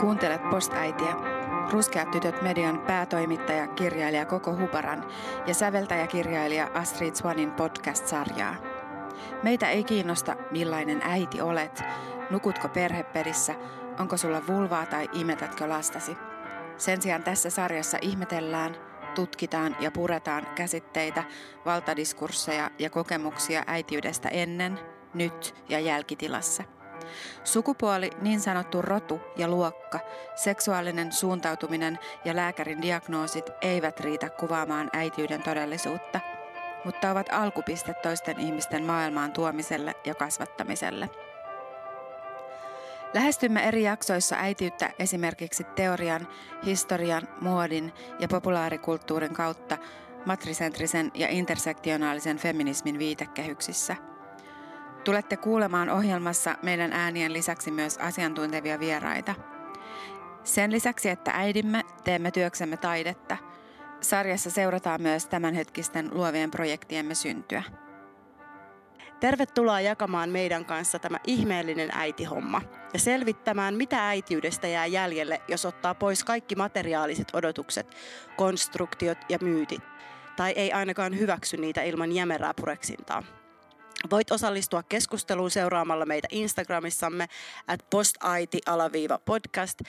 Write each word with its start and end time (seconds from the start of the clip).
Kuuntelet 0.00 0.50
Postäitiä. 0.50 1.14
Ruskeat 1.70 2.10
tytöt 2.10 2.42
median 2.42 2.78
päätoimittaja, 2.78 3.66
kirjailija 3.66 4.26
Koko 4.26 4.56
Huparan 4.56 5.04
ja 5.46 5.54
säveltäjä-kirjailija 5.54 6.70
Astrid 6.74 7.14
Swanin 7.14 7.50
podcast-sarjaa. 7.50 8.54
Meitä 9.42 9.70
ei 9.70 9.84
kiinnosta, 9.84 10.36
millainen 10.50 11.00
äiti 11.02 11.40
olet, 11.40 11.82
nukutko 12.30 12.68
perhepedissä, 12.68 13.54
onko 13.98 14.16
sulla 14.16 14.42
vulvaa 14.48 14.86
tai 14.86 15.08
imetätkö 15.12 15.68
lastasi. 15.68 16.16
Sen 16.76 17.02
sijaan 17.02 17.22
tässä 17.22 17.50
sarjassa 17.50 17.98
ihmetellään, 18.02 18.76
tutkitaan 19.14 19.76
ja 19.80 19.90
puretaan 19.90 20.46
käsitteitä, 20.54 21.24
valtadiskursseja 21.64 22.70
ja 22.78 22.90
kokemuksia 22.90 23.62
äitiydestä 23.66 24.28
ennen, 24.28 24.78
nyt 25.14 25.54
ja 25.68 25.80
jälkitilassa– 25.80 26.64
Sukupuoli, 27.44 28.10
niin 28.20 28.40
sanottu 28.40 28.82
rotu 28.82 29.20
ja 29.36 29.48
luokka, 29.48 30.00
seksuaalinen 30.34 31.12
suuntautuminen 31.12 31.98
ja 32.24 32.36
lääkärin 32.36 32.82
diagnoosit 32.82 33.50
eivät 33.60 34.00
riitä 34.00 34.30
kuvaamaan 34.30 34.90
äitiyden 34.92 35.42
todellisuutta, 35.42 36.20
mutta 36.84 37.10
ovat 37.10 37.26
alkupiste 37.32 37.94
toisten 37.94 38.40
ihmisten 38.40 38.84
maailmaan 38.84 39.32
tuomiselle 39.32 39.94
ja 40.04 40.14
kasvattamiselle. 40.14 41.10
Lähestymme 43.14 43.68
eri 43.68 43.82
jaksoissa 43.82 44.36
äitiyttä 44.38 44.90
esimerkiksi 44.98 45.64
teorian, 45.64 46.28
historian, 46.64 47.28
muodin 47.40 47.92
ja 48.18 48.28
populaarikulttuurin 48.28 49.34
kautta 49.34 49.78
matrisentrisen 50.26 51.10
ja 51.14 51.28
intersektionaalisen 51.28 52.36
feminismin 52.36 52.98
viitekehyksissä– 52.98 53.96
Tulette 55.04 55.36
kuulemaan 55.36 55.90
ohjelmassa 55.90 56.56
meidän 56.62 56.92
äänien 56.92 57.32
lisäksi 57.32 57.70
myös 57.70 57.98
asiantuntevia 57.98 58.80
vieraita. 58.80 59.34
Sen 60.44 60.72
lisäksi, 60.72 61.08
että 61.08 61.30
äidimme, 61.34 61.84
teemme 62.04 62.30
työksemme 62.30 62.76
taidetta. 62.76 63.36
Sarjassa 64.00 64.50
seurataan 64.50 65.02
myös 65.02 65.26
tämänhetkisten 65.26 66.08
luovien 66.12 66.50
projektiemme 66.50 67.14
syntyä. 67.14 67.62
Tervetuloa 69.20 69.80
jakamaan 69.80 70.30
meidän 70.30 70.64
kanssa 70.64 70.98
tämä 70.98 71.18
ihmeellinen 71.26 71.90
äitihomma 71.92 72.62
ja 72.92 72.98
selvittämään, 72.98 73.74
mitä 73.74 74.08
äitiydestä 74.08 74.68
jää 74.68 74.86
jäljelle, 74.86 75.40
jos 75.48 75.66
ottaa 75.66 75.94
pois 75.94 76.24
kaikki 76.24 76.54
materiaaliset 76.54 77.28
odotukset, 77.32 77.96
konstruktiot 78.36 79.18
ja 79.28 79.38
myytit, 79.40 79.82
tai 80.36 80.52
ei 80.56 80.72
ainakaan 80.72 81.18
hyväksy 81.18 81.56
niitä 81.56 81.82
ilman 81.82 82.12
jämerää 82.12 82.54
pureksintaa. 82.54 83.22
Voit 84.10 84.30
osallistua 84.30 84.82
keskusteluun 84.82 85.50
seuraamalla 85.50 86.06
meitä 86.06 86.28
Instagramissamme 86.30 87.28
at 87.66 87.80
postaiti-podcast 87.90 89.80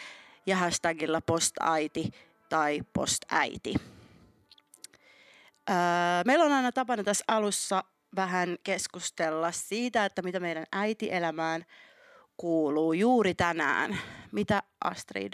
ja 0.46 0.58
hashtagilla 0.58 1.22
postaiti 1.22 2.12
tai 2.50 2.82
postäiti. 2.94 3.74
Öö, 5.70 5.76
meillä 6.26 6.46
on 6.46 6.52
aina 6.52 6.72
tapana 6.72 7.04
tässä 7.04 7.26
alussa 7.28 7.84
vähän 8.16 8.58
keskustella 8.64 9.52
siitä, 9.52 10.06
että 10.06 10.22
mitä 10.22 10.40
meidän 10.40 10.66
äitielämään 10.72 11.66
kuuluu 12.38 12.94
juuri 12.94 13.34
tänään. 13.34 13.98
Mitä 14.32 14.64
Astrid 14.84 15.34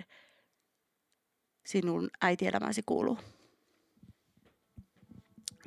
sinun 1.66 2.09
äitielämäsi 2.22 2.81
kuuluu? 2.86 3.20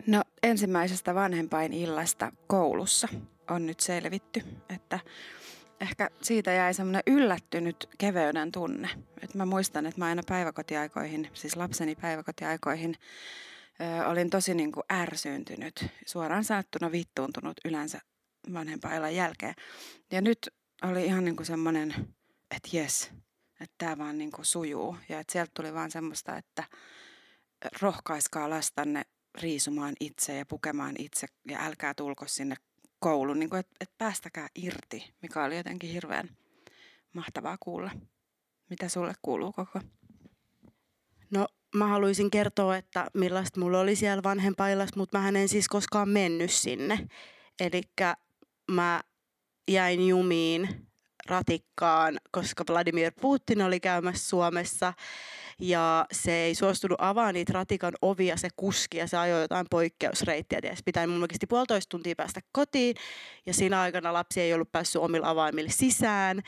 No 0.07 0.23
ensimmäisestä 0.43 1.15
vanhempain 1.15 1.73
illasta 1.73 2.33
koulussa 2.47 3.09
on 3.51 3.67
nyt 3.67 3.81
selvitty, 3.81 4.43
että 4.69 5.01
ehkä 5.81 6.11
siitä 6.23 6.53
jäi 6.53 6.75
semmoinen 6.75 7.03
yllättynyt 7.07 7.89
keveyden 7.99 8.53
tunne. 8.53 8.89
Et 9.23 9.35
mä 9.35 9.47
muistan, 9.47 9.87
että 9.87 10.01
mä 10.01 10.07
aina 10.07 10.23
päiväkotiaikoihin, 10.29 11.31
siis 11.35 11.57
lapseni 11.57 11.95
päiväkotiaikoihin, 11.95 12.95
ö, 13.81 14.09
olin 14.09 14.31
tosi 14.31 14.55
niin 14.55 14.73
kuin 14.73 14.85
ärsyyntynyt, 14.93 15.87
suoraan 16.07 16.45
sanottuna 16.45 16.93
vittuuntunut 16.93 17.57
yleensä 17.65 18.01
vanhempaillan 18.53 19.15
jälkeen. 19.15 19.55
Ja 20.13 20.21
nyt 20.21 20.39
oli 20.83 21.05
ihan 21.05 21.25
niin 21.25 21.37
kuin 21.37 21.47
semmoinen, 21.47 21.95
että 22.57 22.69
jes, 22.73 23.11
että 23.61 23.75
tämä 23.79 23.99
vaan 23.99 24.19
niin 24.19 24.33
kuin 24.33 24.45
sujuu. 24.45 24.97
Ja 25.09 25.21
että 25.21 25.33
sieltä 25.33 25.51
tuli 25.55 25.75
vaan 25.75 25.91
semmoista, 25.91 26.37
että 26.37 26.65
rohkaiskaa 27.83 28.51
lastanne 28.51 29.03
riisumaan 29.39 29.95
itse 30.01 30.37
ja 30.37 30.47
pukemaan 30.47 30.95
itse 30.99 31.27
ja 31.49 31.65
älkää 31.65 31.95
tulko 31.95 32.29
sinne 32.29 32.57
kouluun, 32.99 33.39
niin 33.39 33.57
että 33.57 33.77
et 33.81 33.91
päästäkää 33.99 34.49
irti, 34.55 35.15
mikä 35.23 35.45
oli 35.45 35.57
jotenkin 35.57 35.91
hirveän 35.91 36.31
mahtavaa 37.13 37.57
kuulla. 37.61 37.91
Mitä 38.71 38.89
sulle 38.89 39.15
kuuluu 39.23 39.53
koko? 39.53 39.81
No 41.31 41.49
mä 41.75 41.87
haluaisin 41.87 42.31
kertoa, 42.31 42.77
että 42.77 43.07
millaista 43.15 43.61
mulla 43.61 43.81
oli 43.81 43.97
siellä 43.97 44.23
vanhempailas, 44.23 44.91
mutta 44.97 45.19
mä 45.19 45.29
en 45.29 45.49
siis 45.49 45.69
koskaan 45.69 46.09
mennyt 46.09 46.51
sinne. 46.51 47.09
Eli 47.61 47.83
mä 48.71 49.01
jäin 49.69 50.09
jumiin 50.09 50.89
ratikkaan, 51.27 52.19
koska 52.31 52.65
Vladimir 52.71 53.13
Putin 53.21 53.63
oli 53.63 53.81
käymässä 53.81 54.29
Suomessa 54.29 54.93
ja 55.61 56.07
se 56.13 56.33
ei 56.33 56.55
suostunut 56.55 57.01
avaa 57.01 57.33
niitä 57.33 57.53
ratikan 57.53 57.93
ovia 58.03 58.37
se 58.37 58.49
kuski 58.57 58.99
ja 58.99 59.07
se 59.07 59.17
ajoi 59.17 59.41
jotain 59.41 59.67
poikkeusreittiä. 59.71 60.61
Ties. 60.61 60.83
Pitää 60.85 61.07
mun 61.07 61.23
oikeasti 61.23 61.47
puolitoista 61.47 61.91
tuntia 61.91 62.15
päästä 62.17 62.41
kotiin 62.53 62.97
ja 63.47 63.55
siinä 63.55 63.81
aikana 63.81 64.13
lapsi 64.13 64.41
ei 64.41 64.55
ollut 64.55 64.73
päässyt 64.73 65.03
omilla 65.03 65.31
avaimilla 65.31 65.71
sisään, 65.71 66.41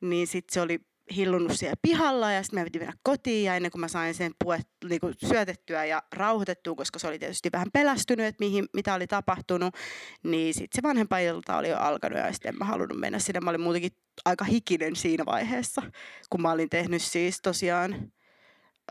niin 0.00 0.26
sitten 0.26 0.54
se 0.54 0.60
oli 0.60 0.80
hillunut 1.16 1.52
siellä 1.52 1.76
pihalla 1.82 2.32
ja 2.32 2.42
sitten 2.42 2.60
me 2.60 2.64
piti 2.64 2.78
mennä 2.78 2.94
kotiin 3.02 3.44
ja 3.44 3.56
ennen 3.56 3.70
kuin 3.70 3.80
mä 3.80 3.88
sain 3.88 4.14
sen 4.14 4.32
puet, 4.44 4.68
niinku 4.88 5.12
syötettyä 5.28 5.84
ja 5.84 6.02
rauhoitettua, 6.12 6.74
koska 6.74 6.98
se 6.98 7.08
oli 7.08 7.18
tietysti 7.18 7.48
vähän 7.52 7.68
pelästynyt, 7.72 8.26
että 8.26 8.44
mihin, 8.44 8.66
mitä 8.74 8.94
oli 8.94 9.06
tapahtunut, 9.06 9.74
niin 10.22 10.54
sitten 10.54 10.76
se 10.76 10.82
vanhempailta 10.82 11.56
oli 11.56 11.68
jo 11.68 11.78
alkanut 11.78 12.18
ja 12.18 12.32
sitten 12.32 12.54
en 12.54 12.58
mä 12.58 12.64
halunnut 12.64 13.00
mennä 13.00 13.18
sinne. 13.18 13.40
Mä 13.40 13.50
olin 13.50 13.60
muutenkin 13.60 13.92
aika 14.24 14.44
hikinen 14.44 14.96
siinä 14.96 15.26
vaiheessa, 15.26 15.82
kun 16.30 16.42
mä 16.42 16.52
olin 16.52 16.70
tehnyt 16.70 17.02
siis 17.02 17.40
tosiaan 17.42 18.12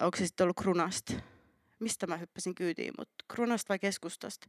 onko 0.01 0.17
se 0.17 0.25
sitten 0.25 0.45
ollut 0.45 0.57
Krunasta? 0.57 1.13
Mistä 1.79 2.07
mä 2.07 2.17
hyppäsin 2.17 2.55
kyytiin, 2.55 2.93
mutta 2.97 3.25
Krunasta 3.33 3.69
vai 3.69 3.79
keskustasta? 3.79 4.47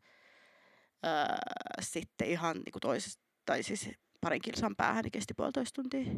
Öö, 1.06 1.36
sitten 1.80 2.28
ihan 2.28 2.56
niin 2.56 2.72
kuin 2.72 2.80
toisesta, 2.80 3.22
tai 3.46 3.62
siis 3.62 3.90
parin 4.20 4.42
kilsan 4.42 4.76
päähän, 4.76 5.02
niin 5.02 5.12
kesti 5.12 5.34
puolitoista 5.34 5.82
tuntia. 5.82 6.12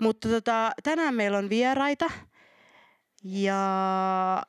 Mutta 0.00 0.28
tota, 0.28 0.72
tänään 0.82 1.14
meillä 1.14 1.38
on 1.38 1.48
vieraita 1.48 2.10
ja 3.24 4.42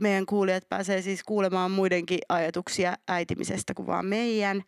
meidän 0.00 0.26
kuulijat 0.26 0.68
pääsee 0.68 1.02
siis 1.02 1.24
kuulemaan 1.24 1.70
muidenkin 1.70 2.18
ajatuksia 2.28 2.96
äitimisestä 3.08 3.74
kuin 3.74 3.86
vaan 3.86 4.06
meidän. 4.06 4.62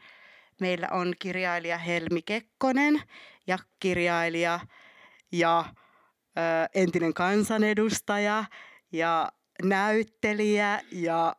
Meillä 0.61 0.89
on 0.91 1.15
kirjailija 1.19 1.79
Helmi 1.79 2.23
Kekkonen 2.23 3.03
ja 3.47 3.59
kirjailija 3.81 4.61
ja 5.33 5.65
entinen 6.75 7.15
kansanedustaja 7.15 8.45
ja 8.93 9.33
näyttelijä 9.63 10.81
ja 10.93 11.37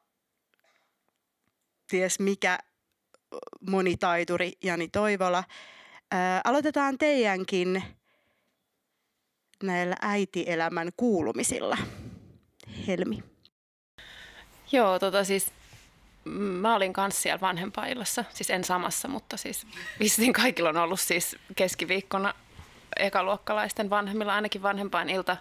ties 1.88 2.19
mikä 2.19 2.59
monitaituri 3.69 4.53
Jani 4.63 4.88
Toivola. 4.88 5.44
aloitetaan 6.44 6.97
teidänkin 6.97 7.84
näillä 9.63 9.96
äitielämän 10.02 10.90
kuulumisilla. 10.97 11.78
Helmi. 12.88 13.24
Joo, 14.72 14.99
tota 14.99 15.23
siis 15.23 15.52
mä 16.29 16.76
olin 16.76 16.94
kanssa 16.94 17.22
siellä 17.22 17.41
vanhempaillassa, 17.41 18.23
siis 18.34 18.49
en 18.49 18.64
samassa, 18.64 19.08
mutta 19.08 19.38
siis 19.38 19.67
vissiin 19.99 20.34
kaikilla 20.34 20.70
on 20.70 20.78
ollut 20.78 20.99
siis 20.99 21.35
keskiviikkona 21.55 22.34
ekaluokkalaisten 22.95 23.89
vanhemmilla, 23.89 24.35
ainakin 24.35 24.63
vanhempain 24.63 25.09
ilta. 25.09 25.37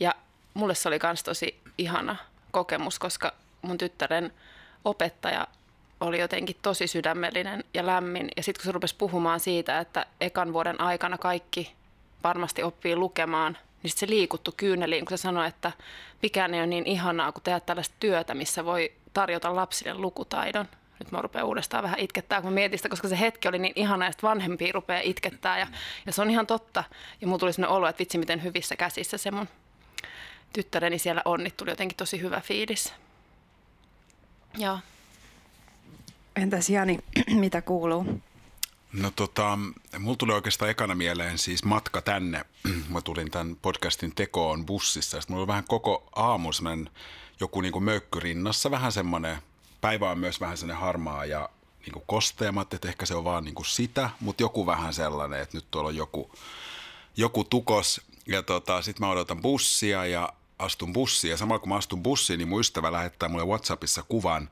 Ja 0.00 0.14
mulle 0.54 0.74
se 0.74 0.88
oli 0.88 0.98
myös 1.02 1.22
tosi 1.22 1.60
ihana 1.78 2.16
kokemus, 2.50 2.98
koska 2.98 3.32
mun 3.62 3.78
tyttären 3.78 4.32
opettaja 4.84 5.46
oli 6.00 6.20
jotenkin 6.20 6.56
tosi 6.62 6.86
sydämellinen 6.86 7.64
ja 7.74 7.86
lämmin. 7.86 8.28
Ja 8.36 8.42
sitten 8.42 8.60
kun 8.60 8.66
se 8.66 8.72
rupesi 8.72 8.94
puhumaan 8.98 9.40
siitä, 9.40 9.78
että 9.78 10.06
ekan 10.20 10.52
vuoden 10.52 10.80
aikana 10.80 11.18
kaikki 11.18 11.72
varmasti 12.24 12.62
oppii 12.62 12.96
lukemaan, 12.96 13.58
niin 13.82 13.90
sit 13.90 13.98
se 13.98 14.06
liikuttu 14.08 14.54
kyyneliin, 14.56 15.04
kun 15.04 15.18
se 15.18 15.22
sanoi, 15.22 15.48
että 15.48 15.72
mikään 16.22 16.54
ei 16.54 16.60
ole 16.60 16.66
niin 16.66 16.86
ihanaa 16.86 17.32
kuin 17.32 17.42
tehdä 17.42 17.60
tällaista 17.60 17.94
työtä, 18.00 18.34
missä 18.34 18.64
voi 18.64 18.92
tarjota 19.12 19.56
lapsille 19.56 19.94
lukutaidon 19.94 20.68
nyt 20.98 21.12
mä 21.12 21.22
rupean 21.22 21.46
uudestaan 21.46 21.82
vähän 21.82 21.98
itkettää, 21.98 22.40
kun 22.40 22.50
mä 22.50 22.54
mietin 22.54 22.78
sitä, 22.78 22.88
koska 22.88 23.08
se 23.08 23.20
hetki 23.20 23.48
oli 23.48 23.58
niin 23.58 23.72
ihana, 23.76 24.06
että 24.06 24.26
vanhempia 24.26 24.72
rupeaa 24.72 25.00
itkettää. 25.00 25.58
Ja, 25.58 25.66
ja 26.06 26.12
se 26.12 26.22
on 26.22 26.30
ihan 26.30 26.46
totta. 26.46 26.84
Ja 27.20 27.26
mulla 27.26 27.38
tuli 27.38 27.52
sellainen 27.52 27.76
olo, 27.76 27.88
että 27.88 28.00
vitsi 28.00 28.18
miten 28.18 28.42
hyvissä 28.42 28.76
käsissä 28.76 29.18
se 29.18 29.30
mun 29.30 29.48
tyttäreni 30.52 30.98
siellä 30.98 31.22
on, 31.24 31.44
niin 31.44 31.52
tuli 31.56 31.70
jotenkin 31.70 31.96
tosi 31.96 32.20
hyvä 32.20 32.40
fiilis. 32.40 32.94
Joo. 34.58 34.78
Entäs 36.36 36.70
Jani, 36.70 36.98
mitä 37.44 37.62
kuuluu? 37.62 38.22
No 38.92 39.10
tota, 39.16 39.58
mulla 39.98 40.16
tuli 40.16 40.32
oikeastaan 40.32 40.70
ekana 40.70 40.94
mieleen 40.94 41.38
siis 41.38 41.64
matka 41.64 42.02
tänne. 42.02 42.44
Mä 42.92 43.00
tulin 43.00 43.30
tämän 43.30 43.56
podcastin 43.62 44.14
tekoon 44.14 44.66
bussissa. 44.66 45.20
Sitten 45.20 45.34
mulla 45.34 45.42
oli 45.42 45.48
vähän 45.48 45.64
koko 45.68 46.08
aamu 46.16 46.50
joku 47.40 47.60
niin 47.60 47.84
möykky 47.84 48.20
rinnassa, 48.20 48.70
vähän 48.70 48.92
semmoinen, 48.92 49.36
päivä 49.86 50.10
on 50.10 50.18
myös 50.18 50.40
vähän 50.40 50.56
semmoinen 50.56 50.80
harmaa 50.80 51.24
ja 51.24 51.48
niin 51.80 51.92
kuin 51.92 52.04
kosteemat, 52.06 52.74
että 52.74 52.88
ehkä 52.88 53.06
se 53.06 53.14
on 53.14 53.24
vaan 53.24 53.44
niin 53.44 53.54
kuin 53.54 53.66
sitä, 53.66 54.10
mutta 54.20 54.42
joku 54.42 54.66
vähän 54.66 54.94
sellainen, 54.94 55.40
että 55.40 55.56
nyt 55.56 55.70
tuolla 55.70 55.88
on 55.88 55.96
joku, 55.96 56.30
joku 57.16 57.44
tukos. 57.44 58.00
Ja 58.26 58.42
tota, 58.42 58.82
sitten 58.82 59.06
mä 59.06 59.12
odotan 59.12 59.42
bussia 59.42 60.06
ja 60.06 60.32
astun 60.58 60.92
bussiin. 60.92 61.30
Ja 61.30 61.36
samalla 61.36 61.58
kun 61.58 61.68
mä 61.68 61.76
astun 61.76 62.02
bussiin, 62.02 62.38
niin 62.38 62.48
mun 62.48 62.60
ystävä 62.60 62.92
lähettää 62.92 63.28
mulle 63.28 63.44
WhatsAppissa 63.44 64.02
kuvan 64.02 64.50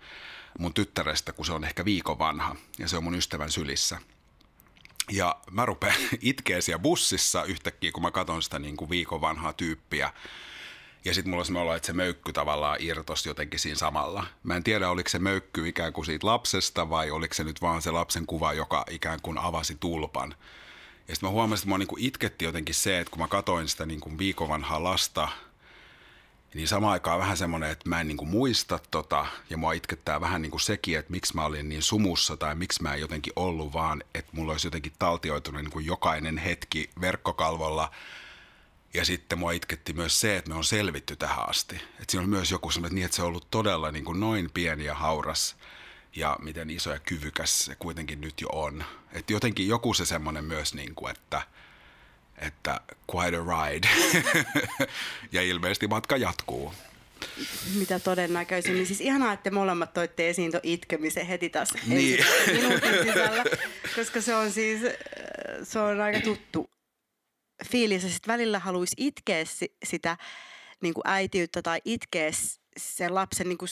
mun 0.59 0.75
tyttärestä, 0.75 1.33
kun 1.33 1.47
se 1.47 1.53
on 1.53 1.65
ehkä 1.65 1.85
viikon 1.85 2.19
vanha. 2.19 2.57
Ja 2.79 2.89
se 2.89 2.97
on 2.97 3.05
mun 3.05 3.15
ystävän 3.15 3.51
sylissä. 3.51 3.99
Ja 5.11 5.37
mä 5.51 5.67
rupean 5.67 5.97
itkeä 6.21 6.61
siellä 6.61 6.83
bussissa 6.83 7.45
yhtäkkiä, 7.45 7.93
kun 7.93 8.03
mä 8.03 8.11
katson 8.11 8.43
sitä 8.43 8.59
niin 8.59 8.77
kuin 8.77 8.91
viikon 8.91 9.21
vanhaa 9.21 9.53
tyyppiä. 9.53 10.13
Ja 11.05 11.15
sitten 11.15 11.31
mulla 11.31 11.41
on 11.41 11.47
semmoinen 11.47 11.77
että 11.77 11.87
se 11.87 11.93
möykky 11.93 12.33
tavallaan 12.33 12.77
irtos 12.81 13.27
jotenkin 13.27 13.61
siinä 13.61 13.79
samalla. 13.79 14.27
Mä 14.43 14.57
en 14.57 14.65
tiedä, 14.65 14.91
oliko 14.91 15.09
se 15.09 15.19
möykky 15.19 15.69
ikään 15.69 15.93
kuin 15.93 16.05
siitä 16.07 16.27
lapsesta 16.27 16.91
vai 16.91 17.11
oliko 17.11 17.35
se 17.35 17.45
nyt 17.45 17.63
vaan 17.63 17.83
se 17.83 17.91
lapsen 17.91 18.27
kuva, 18.27 18.53
joka 18.53 18.85
ikään 18.91 19.21
kuin 19.23 19.39
avasi 19.39 19.77
tulpan. 19.81 20.35
Ja 21.09 21.15
sitten 21.15 21.27
mä 21.27 21.33
huomasin, 21.33 21.63
että 21.63 21.69
mua 21.69 21.79
niin 21.79 21.89
kuin 21.89 22.03
itketti 22.03 22.45
jotenkin 22.45 22.75
se, 22.75 23.01
että 23.01 23.11
kun 23.11 23.21
mä 23.21 23.29
katoin 23.29 23.69
sitä 23.69 23.87
niin 23.87 24.01
kuin 24.01 24.19
viikon 24.19 24.49
vanhaa 24.49 24.85
lasta, 24.85 25.29
niin 26.55 26.69
samaan 26.69 26.93
aikaan 26.93 27.19
vähän 27.19 27.37
semmoinen, 27.37 27.71
että 27.71 27.89
mä 27.89 28.01
en 28.01 28.09
niin 28.09 28.17
kuin 28.17 28.29
muista 28.29 28.79
tota, 28.91 29.27
ja 29.51 29.57
mua 29.57 29.73
itkettää 29.73 30.21
vähän 30.21 30.43
niin 30.43 30.51
kuin 30.51 30.61
sekin, 30.61 30.99
että 30.99 31.11
miksi 31.11 31.35
mä 31.35 31.45
olin 31.45 31.69
niin 31.69 31.83
sumussa 31.83 32.37
tai 32.37 32.55
miksi 32.55 32.83
mä 32.83 32.95
en 32.95 33.01
jotenkin 33.01 33.33
ollut, 33.37 33.73
vaan 33.73 34.05
että 34.15 34.31
mulla 34.35 34.53
olisi 34.53 34.67
jotenkin 34.67 34.93
taltioitunut 34.99 35.63
niin 35.63 35.73
kuin 35.73 35.87
jokainen 35.87 36.39
hetki 36.39 36.91
verkkokalvolla– 37.01 37.91
ja 38.95 39.05
sitten 39.05 39.39
mua 39.39 39.53
itketti 39.53 39.93
myös 39.93 40.21
se, 40.21 40.37
että 40.37 40.51
me 40.51 40.57
on 40.57 40.65
selvitty 40.65 41.17
tähän 41.17 41.49
asti. 41.49 41.77
Että 41.77 42.05
siinä 42.09 42.23
on 42.23 42.29
myös 42.29 42.51
joku 42.51 42.71
että, 42.77 42.89
niin, 42.89 43.05
että 43.05 43.17
se 43.17 43.23
on 43.23 43.29
ollut 43.29 43.51
todella 43.51 43.93
niin 43.93 44.05
kuin 44.05 44.21
noin 44.21 44.51
pieni 44.51 44.85
ja 44.85 44.95
hauras 44.95 45.57
ja 46.17 46.37
miten 46.43 46.71
iso 46.71 46.93
ja 46.93 46.99
kyvykäs 46.99 47.65
se 47.65 47.75
kuitenkin 47.75 48.21
nyt 48.21 48.41
jo 48.41 48.49
on. 48.53 48.85
Että 49.13 49.33
jotenkin 49.33 49.69
joku 49.69 49.95
se 49.95 50.07
semmoinen 50.07 50.45
myös, 50.45 50.75
niin 50.75 50.95
kuin, 50.95 51.11
että, 51.11 51.43
että 52.39 52.81
quite 53.15 53.37
a 53.37 53.41
ride. 53.41 53.89
ja 55.33 55.43
ilmeisesti 55.43 55.87
matka 55.87 56.17
jatkuu. 56.17 56.75
Mitä 57.75 58.01
todennäköisimmin. 58.01 58.87
Siis 58.87 59.01
ihanaa, 59.01 59.33
että 59.33 59.51
molemmat 59.51 59.95
toitte 59.95 60.31
esiin 60.31 60.51
tuon 60.51 60.61
itkemisen 60.63 61.27
heti 61.27 61.51
taas 61.51 61.75
niin. 61.87 62.25
minuutin 62.53 63.03
sisällä, 63.03 63.45
koska 63.97 64.21
se 64.21 64.35
on 64.35 64.53
siis 64.53 64.81
se 65.63 65.79
on 65.79 66.01
aika 66.01 66.21
tuttu 66.21 66.74
fiilis 67.71 68.05
ja 68.05 68.11
sitten 68.11 68.33
välillä 68.33 68.59
haluaisi 68.59 68.95
itkeä 68.97 69.45
sitä 69.85 70.17
niin 70.81 70.95
kuin 70.95 71.07
äitiyttä 71.07 71.63
tai 71.63 71.81
itkeä 71.85 72.31
sen 72.77 73.15
lapsen 73.15 73.49
niin 73.49 73.59
kuin 73.59 73.69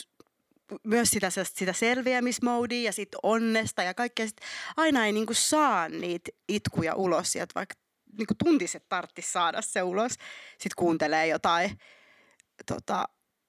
myös 0.85 1.11
sitä, 1.11 1.31
sitä 1.31 1.73
selviämismoodia 1.73 2.83
ja 2.83 2.93
sitten 2.93 3.21
onnesta 3.23 3.83
ja 3.83 3.95
kaikkea. 3.95 4.27
Sit 4.27 4.41
aina 4.77 5.07
ei 5.07 5.13
niin 5.13 5.27
kuin 5.27 5.37
saa 5.37 5.89
niitä 5.89 6.31
itkuja 6.49 6.95
ulos 6.95 7.33
sieltä, 7.33 7.53
vaikka 7.55 7.75
niin 8.19 8.27
kuin 8.27 8.39
tuntiset 8.45 8.89
tarttis 8.89 9.33
saada 9.33 9.63
se 9.63 9.83
ulos. 9.83 10.13
Sitten 10.13 10.77
kuuntelee 10.77 11.27
jotain 11.27 11.79
tota, 12.67 13.05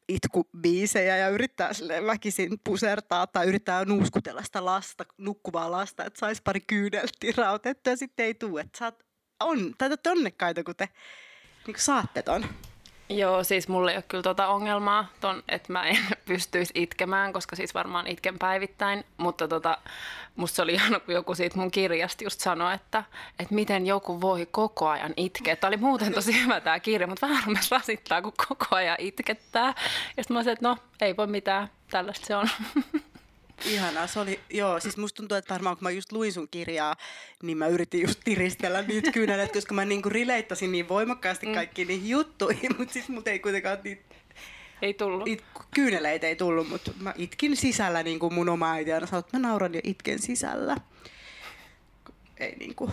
itkubiisejä 0.07 1.18
ja 1.18 1.30
yrittää 1.30 1.74
sille 1.74 2.06
väkisin 2.06 2.60
pusertaa 2.63 3.28
tai 3.28 3.48
yrittää 3.48 3.86
nuuskutella 3.86 4.44
sitä 4.44 4.66
lasta, 4.66 5.06
nukkuvaa 5.18 5.72
lasta, 5.72 6.06
että 6.06 6.19
saisi 6.19 6.42
pari 6.44 6.62
kyydeltä 6.68 7.13
rautettua 7.38 7.94
ja 7.94 7.98
sitten 7.98 8.25
ei 8.25 8.34
tule. 8.34 8.62
Että 8.62 8.78
sä 8.78 8.86
oot 8.86 9.04
on, 9.39 9.75
tai 9.77 9.89
te 9.97 10.09
onnekkaita, 10.09 10.63
kun 10.63 10.75
te 10.75 10.89
niin 11.68 11.74
kuin 11.74 11.81
saatte 11.81 12.21
ton. 12.21 12.45
Joo, 13.09 13.44
siis 13.44 13.68
mulla 13.68 13.91
ei 13.91 13.97
ole 13.97 14.03
kyllä 14.07 14.24
tuota 14.24 14.47
ongelmaa, 14.47 15.09
ton, 15.21 15.44
että 15.50 15.74
mä 15.74 15.83
en 15.83 15.97
pystyisi 16.25 16.74
itkemään, 16.75 17.33
koska 17.33 17.56
siis 17.56 17.74
varmaan 17.74 18.07
itken 18.07 18.39
päivittäin, 18.39 19.03
mutta 19.18 19.47
tota, 19.47 19.77
musta 20.35 20.63
oli 20.63 20.74
ihana, 20.74 21.00
kun 21.00 21.13
joku 21.13 21.35
siitä 21.35 21.59
mun 21.59 21.71
kirjasta 21.71 22.24
just 22.24 22.39
sanoi, 22.39 22.74
että, 22.74 23.03
että 23.39 23.56
miten 23.56 23.88
joku 23.88 24.21
voi 24.21 24.47
koko 24.51 24.88
ajan 24.88 25.13
itkeä. 25.18 25.56
Tämä 25.56 25.69
oli 25.69 25.77
muuten 25.77 26.13
tosi 26.13 26.39
hyvä 26.44 26.62
tämä 26.62 26.80
kirja, 26.80 27.07
mutta 27.07 27.27
vähän 27.27 27.44
rupesi 27.47 27.71
rasittaa, 27.71 28.21
kun 28.21 28.33
koko 28.47 28.65
ajan 28.71 28.97
itkettää. 29.00 29.74
Ja 30.18 30.24
sitten 30.24 30.38
mä 30.38 30.44
sanoin, 30.44 30.53
että 30.53 30.68
no, 30.68 30.77
ei 31.01 31.18
voi 31.18 31.27
mitään, 31.27 31.69
tällaista 31.89 32.25
se 32.25 32.35
on. 32.35 32.50
Ihanaa, 33.66 34.08
se 34.08 34.20
oli, 34.20 34.40
joo, 34.50 34.80
siis 34.80 34.98
musta 34.98 35.18
tuntuu, 35.18 35.38
että 35.38 35.54
varmaan 35.54 35.78
kun 35.78 35.84
mä 35.84 35.90
just 35.90 36.12
luin 36.12 36.34
sun 36.34 36.48
kirjaa, 36.52 36.96
niin 37.44 37.58
mä 37.58 37.68
yritin 37.68 38.02
just 38.02 38.20
tiristellä 38.24 38.82
niitä 38.82 39.12
kyynelet, 39.12 39.52
koska 39.54 39.74
mä 39.74 39.86
niinku 39.86 40.10
rileittasin 40.10 40.72
niin 40.72 40.90
voimakkaasti 40.90 41.46
mm. 41.46 41.54
kaikki 41.54 41.86
niihin 41.86 42.10
juttuihin, 42.10 42.72
mutta 42.78 42.94
siis 42.94 43.10
mut 43.10 43.28
ei 43.28 43.40
kuitenkaan 43.40 43.78
niitä 43.84 44.16
ei 44.84 44.94
tullut. 44.94 45.28
It, 45.28 45.44
kyyneleitä 45.76 46.28
ei 46.28 46.36
tullut, 46.36 46.70
mutta 46.70 46.92
mä 47.00 47.14
itkin 47.18 47.58
sisällä 47.58 48.04
niin 48.04 48.20
kuin 48.20 48.34
mun 48.34 48.50
oma 48.50 48.72
äiti 48.72 48.94
aina 48.94 49.08
sanoi, 49.08 49.20
että 49.20 49.38
mä 49.40 49.48
nauran 49.48 49.74
ja 49.74 49.82
itken 49.84 50.20
sisällä. 50.20 50.78
Ei 52.38 52.56
niin 52.56 52.76
kuin, 52.76 52.92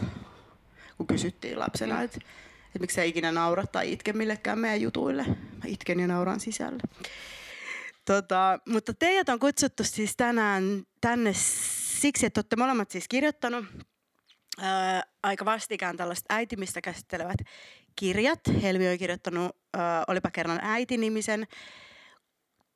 kun 0.97 1.07
kysyttiin 1.07 1.59
lapsena, 1.59 1.95
mm. 1.97 2.03
että, 2.05 2.19
että 2.67 2.79
miksi 2.79 2.95
sä 2.95 3.03
ikinä 3.03 3.33
naurat 3.33 3.73
tai 3.73 3.93
itke 3.93 4.13
millekään 4.13 4.59
meidän 4.59 4.81
jutuille. 4.81 5.25
Mä 5.27 5.65
itken 5.67 6.01
ja 6.01 6.07
nauran 6.07 6.41
sisällä. 6.41 6.83
Tota, 8.11 8.59
mutta 8.69 8.95
teidät 8.95 9.29
on 9.29 9.39
kutsuttu 9.39 9.85
siis 9.85 10.17
tänään 10.17 10.83
tänne 11.01 11.33
siksi, 12.01 12.27
että 12.27 12.39
olette 12.39 12.57
molemmat 12.57 12.91
siis 12.91 13.09
kirjoittanut 13.09 13.65
ää, 14.59 15.03
aika 15.23 15.45
vastikään 15.45 15.97
tällaiset 15.97 16.25
äitimistä 16.29 16.81
käsittelevät 16.81 17.37
kirjat. 17.97 18.41
Helmi 18.63 18.89
on 18.89 18.99
kirjoittanut 18.99 19.57
ää, 19.77 20.05
Olipa 20.09 20.31
kerran 20.31 20.59
äiti-nimisen 20.63 21.47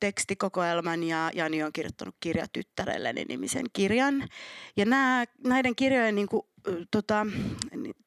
tekstikokoelman 0.05 1.03
ja 1.03 1.31
Jani 1.35 1.63
on 1.63 1.73
kirjoittanut 1.73 2.15
kirja 2.21 2.47
tyttärelleni 2.53 3.25
nimisen 3.25 3.67
kirjan. 3.73 4.29
Ja 4.77 4.85
nämä, 4.85 5.25
näiden 5.45 5.77
kirjojen 5.77 6.15
niin 6.15 6.29
kuin, 6.29 6.43
tota, 6.91 7.27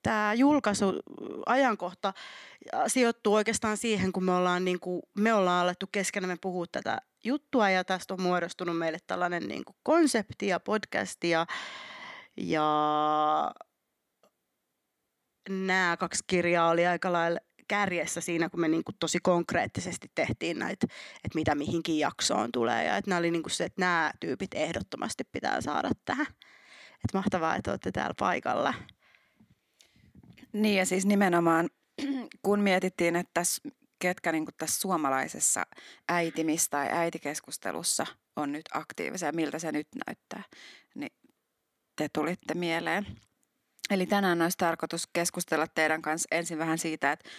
tämä 0.04 0.34
julkaisuajankohta 0.34 2.14
sijoittuu 2.88 3.34
oikeastaan 3.34 3.78
siihen, 3.78 4.12
kun 4.12 4.24
me 4.24 4.32
ollaan, 4.32 4.66
niin 4.66 4.80
me 5.18 5.34
ollaan 5.34 5.64
alettu 5.64 5.86
keskenämme 5.92 6.38
puhua 6.42 6.66
tätä 6.72 7.02
juttua 7.24 7.70
ja 7.70 7.84
tästä 7.84 8.14
on 8.14 8.22
muodostunut 8.22 8.78
meille 8.78 8.98
tällainen 9.08 9.48
niin 9.48 9.64
konsepti 9.84 10.48
ja 10.48 10.60
podcast 10.60 11.24
ja, 11.24 11.46
ja 12.38 12.72
nämä 15.50 15.98
kaksi 16.00 16.24
kirjaa 16.28 16.70
oli 16.70 16.88
aika 16.88 17.14
lailla 17.14 17.40
kärjessä 17.68 18.22
siinä, 18.22 18.50
kun 18.50 18.60
me 18.60 18.68
niin 18.68 18.84
kuin 18.84 18.96
tosi 19.00 19.20
konkreettisesti 19.24 20.12
tehtiin 20.16 20.60
näitä, 20.60 20.88
että 21.24 21.36
mitä 21.36 21.56
mihinkin 21.56 22.00
jaksoon 22.00 22.52
tulee. 22.52 22.84
Ja 22.86 22.98
että 22.98 23.10
nämä 23.12 23.20
oli 23.20 23.32
niin 23.32 23.44
kuin 23.44 23.52
se, 23.52 23.64
että 23.64 23.82
nämä 23.82 24.12
tyypit 24.20 24.54
ehdottomasti 24.54 25.24
pitää 25.32 25.62
saada 25.62 25.90
tähän. 26.06 26.28
Että 26.96 27.18
mahtavaa, 27.18 27.56
että 27.56 27.72
olette 27.72 27.92
täällä 27.92 28.14
paikalla. 28.20 28.74
Niin 30.54 30.78
ja 30.78 30.86
siis 30.86 31.06
nimenomaan 31.06 31.70
kun 32.46 32.60
mietittiin, 32.60 33.16
että 33.16 33.42
ketkä 34.00 34.32
niin 34.32 34.46
tässä 34.58 34.80
suomalaisessa 34.80 35.64
äitimis- 36.12 36.70
tai 36.70 36.88
äitikeskustelussa 36.92 38.06
on 38.36 38.52
nyt 38.52 38.66
aktiivisia, 38.74 39.32
miltä 39.32 39.60
se 39.60 39.72
nyt 39.72 39.88
näyttää, 40.08 40.44
niin 40.96 41.12
te 41.96 42.10
tulitte 42.14 42.54
mieleen. 42.54 43.08
Eli 43.90 44.06
tänään 44.06 44.42
olisi 44.42 44.58
tarkoitus 44.58 45.08
keskustella 45.14 45.68
teidän 45.68 46.02
kanssa 46.02 46.28
ensin 46.32 46.58
vähän 46.58 46.78
siitä, 46.78 47.12
että 47.12 47.30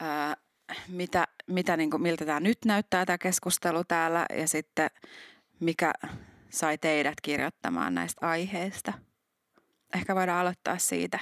ää, 0.00 0.36
mitä, 0.88 1.28
mitä 1.46 1.76
niin 1.76 1.90
kuin, 1.90 2.02
miltä 2.02 2.24
tämä 2.26 2.40
nyt 2.40 2.58
näyttää 2.64 3.06
tämä 3.06 3.18
keskustelu 3.18 3.84
täällä 3.84 4.26
ja 4.36 4.48
sitten 4.48 4.90
mikä 5.60 5.92
sai 6.50 6.78
teidät 6.78 7.20
kirjoittamaan 7.22 7.94
näistä 7.94 8.26
aiheista. 8.26 8.92
Ehkä 9.94 10.14
voidaan 10.14 10.40
aloittaa 10.40 10.78
siitä, 10.78 11.18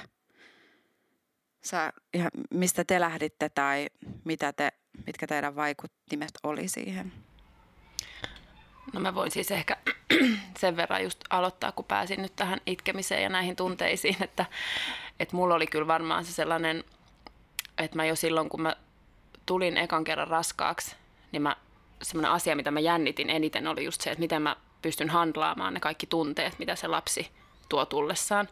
Sä, 1.65 1.93
ihan, 2.13 2.31
mistä 2.51 2.83
te 2.83 2.99
lähditte 2.99 3.49
tai 3.49 3.89
mitä 4.23 4.53
te, 4.53 4.71
mitkä 5.07 5.27
teidän 5.27 5.55
vaikuttimet 5.55 6.31
oli 6.43 6.67
siihen. 6.67 7.13
No 8.93 8.99
mä 8.99 9.15
voin 9.15 9.31
siis 9.31 9.51
ehkä 9.51 9.77
sen 10.59 10.77
verran 10.77 11.03
just 11.03 11.19
aloittaa, 11.29 11.71
kun 11.71 11.85
pääsin 11.85 12.21
nyt 12.21 12.35
tähän 12.35 12.61
itkemiseen 12.65 13.23
ja 13.23 13.29
näihin 13.29 13.55
tunteisiin, 13.55 14.23
että, 14.23 14.45
että 15.19 15.35
mulla 15.35 15.55
oli 15.55 15.67
kyllä 15.67 15.87
varmaan 15.87 16.25
se 16.25 16.31
sellainen, 16.31 16.83
että 17.77 17.95
mä 17.95 18.05
jo 18.05 18.15
silloin, 18.15 18.49
kun 18.49 18.61
mä 18.61 18.75
tulin 19.45 19.77
ekan 19.77 20.03
kerran 20.03 20.27
raskaaksi, 20.27 20.95
niin 21.31 21.41
mä, 21.41 21.55
semmoinen 22.01 22.31
asia, 22.31 22.55
mitä 22.55 22.71
mä 22.71 22.79
jännitin 22.79 23.29
eniten 23.29 23.67
oli 23.67 23.85
just 23.85 24.01
se, 24.01 24.09
että 24.09 24.19
miten 24.19 24.41
mä 24.41 24.55
pystyn 24.81 25.09
handlaamaan 25.09 25.73
ne 25.73 25.79
kaikki 25.79 26.07
tunteet, 26.07 26.59
mitä 26.59 26.75
se 26.75 26.87
lapsi 26.87 27.31
tuo 27.69 27.85
tullessaan. 27.85 28.49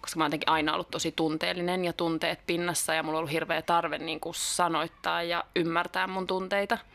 Koska 0.00 0.18
mä 0.18 0.24
oon 0.24 0.32
aina 0.46 0.74
ollut 0.74 0.90
tosi 0.90 1.12
tunteellinen 1.12 1.84
ja 1.84 1.92
tunteet 1.92 2.40
pinnassa 2.46 2.94
ja 2.94 3.02
mulla 3.02 3.18
on 3.18 3.20
ollut 3.20 3.32
hirveä 3.32 3.62
tarve 3.62 3.98
niin 3.98 4.20
kuin 4.20 4.34
sanoittaa 4.34 5.22
ja 5.22 5.44
ymmärtää 5.56 6.06
mun 6.06 6.26
tunteita– 6.26 6.78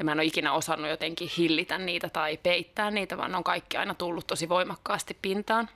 ja 0.00 0.04
mä 0.04 0.12
en 0.12 0.18
ole 0.18 0.24
ikinä 0.24 0.52
osannut 0.52 0.90
jotenkin 0.90 1.30
hillitä 1.38 1.78
niitä 1.78 2.08
tai 2.08 2.36
peittää 2.36 2.90
niitä, 2.90 3.16
vaan 3.16 3.30
ne 3.30 3.36
on 3.36 3.44
kaikki 3.44 3.76
aina 3.76 3.94
tullut 3.94 4.26
tosi 4.26 4.48
voimakkaasti 4.48 5.16
pintaan. 5.22 5.68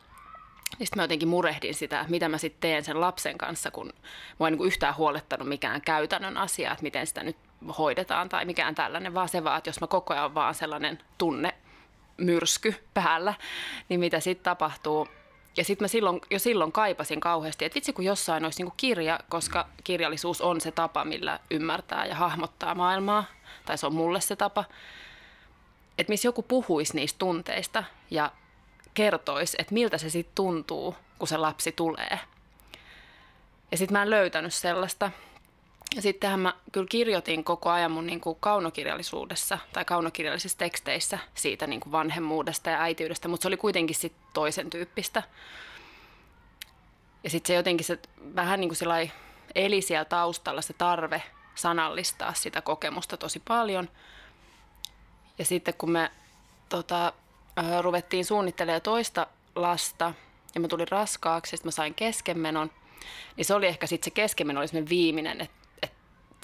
Niin 0.79 0.87
sitten 0.87 0.99
mä 0.99 1.03
jotenkin 1.05 1.29
murehdin 1.29 1.75
sitä, 1.75 2.01
että 2.01 2.11
mitä 2.11 2.29
mä 2.29 2.39
sitten 2.39 2.61
teen 2.61 2.85
sen 2.85 3.01
lapsen 3.01 3.39
kanssa, 3.39 3.71
kun 3.71 3.93
mua 4.39 4.49
ei 4.49 4.57
niin 4.57 4.67
yhtään 4.67 4.97
huolettanut 4.97 5.49
mikään 5.49 5.81
käytännön 5.81 6.37
asia, 6.37 6.73
että 6.73 6.83
miten 6.83 7.07
sitä 7.07 7.23
nyt 7.23 7.37
hoidetaan 7.79 8.29
tai 8.29 8.45
mikään 8.45 8.75
tällainen, 8.75 9.15
vaan 9.15 9.29
se 9.29 9.45
vaan, 9.45 9.59
että 9.59 9.69
jos 9.69 9.81
mä 9.81 9.87
koko 9.87 10.15
ajan 10.15 10.35
vaan 10.35 10.55
sellainen 10.55 10.99
tunne 11.19 11.55
myrsky 12.17 12.75
päällä, 12.95 13.35
niin 13.89 14.01
mitä 14.01 14.21
sitten 14.21 14.45
tapahtuu. 14.45 15.09
Ja 15.57 15.65
sitten 15.65 15.85
mä 15.85 15.89
silloin, 15.89 16.21
jo 16.31 16.39
silloin 16.39 16.73
kaipasin 16.73 17.21
kauheasti, 17.21 17.65
että 17.65 17.75
vitsi 17.75 17.93
kun 17.93 18.05
jossain 18.05 18.45
olisi 18.45 18.61
niinku 18.61 18.75
kirja, 18.77 19.21
koska 19.29 19.69
kirjallisuus 19.85 20.41
on 20.41 20.61
se 20.61 20.71
tapa, 20.71 21.05
millä 21.05 21.41
ymmärtää 21.51 22.07
ja 22.07 22.15
hahmottaa 22.15 22.75
maailmaa, 22.75 23.25
tai 23.67 23.79
se 23.79 23.87
on 23.87 23.95
mulle 23.95 24.21
se 24.21 24.37
tapa. 24.37 24.65
Että 25.99 26.11
missä 26.13 26.29
joku 26.29 26.43
puhuisi 26.43 26.97
niistä 26.97 27.19
tunteista 27.19 27.85
ja 28.11 28.33
kertoisi, 28.95 29.57
että 29.61 29.75
miltä 29.75 29.99
se 29.99 30.11
sitten 30.11 30.35
tuntuu, 30.35 30.97
kun 31.19 31.29
se 31.29 31.37
lapsi 31.37 31.73
tulee. 31.73 32.19
Ja 33.71 33.79
sitten 33.79 33.93
mä 33.93 34.03
en 34.03 34.11
löytänyt 34.11 34.55
sellaista. 34.55 35.11
Ja 35.97 36.03
sittenhän 36.03 36.41
mä 36.41 36.55
kyllä 36.73 36.87
kirjoitin 36.91 37.45
koko 37.45 37.71
ajan 37.71 37.91
mun 37.91 38.07
niin 38.07 38.21
kuin 38.21 38.37
kaunokirjallisuudessa 38.41 39.59
tai 39.73 39.85
kaunokirjallisissa 39.85 40.59
teksteissä 40.59 41.19
siitä 41.35 41.67
niin 41.67 41.81
kuin 41.81 41.93
vanhemmuudesta 41.93 42.71
ja 42.71 42.83
äitiydestä, 42.83 43.29
mutta 43.29 43.43
se 43.43 43.49
oli 43.49 43.57
kuitenkin 43.57 43.97
sit 43.97 44.13
toisen 44.33 44.71
tyyppistä. 44.71 45.23
Ja 47.25 47.31
sitten 47.31 47.47
se 47.47 47.55
jotenkin 47.55 47.87
se 47.87 47.99
vähän 48.35 48.61
niin 48.61 48.69
kuin 48.69 49.11
eli 49.55 49.83
siellä 49.83 50.05
taustalla 50.05 50.63
se 50.63 50.73
tarve 50.73 51.23
sanallistaa 51.55 52.35
sitä 52.35 52.61
kokemusta 52.61 53.17
tosi 53.17 53.43
paljon. 53.49 53.89
Ja 55.39 55.45
sitten 55.45 55.75
kun 55.75 55.91
me 55.91 56.11
tota, 56.69 57.13
ruvettiin 57.81 58.25
suunnittelemaan 58.25 58.83
toista 58.83 59.27
lasta 59.55 60.15
ja 60.55 60.61
mä 60.61 60.69
tulin 60.69 60.89
raskaaksi 60.89 61.57
ja 61.57 61.61
mä 61.65 61.71
sain 61.71 61.95
keskenmenon, 61.95 62.71
niin 63.37 63.45
se 63.45 63.55
oli 63.55 63.67
ehkä 63.67 63.87
sitten 63.87 64.05
se 64.05 64.11
keskenmeno 64.11 64.61
oli 64.61 64.89
viimeinen, 64.89 65.41
että 65.41 65.89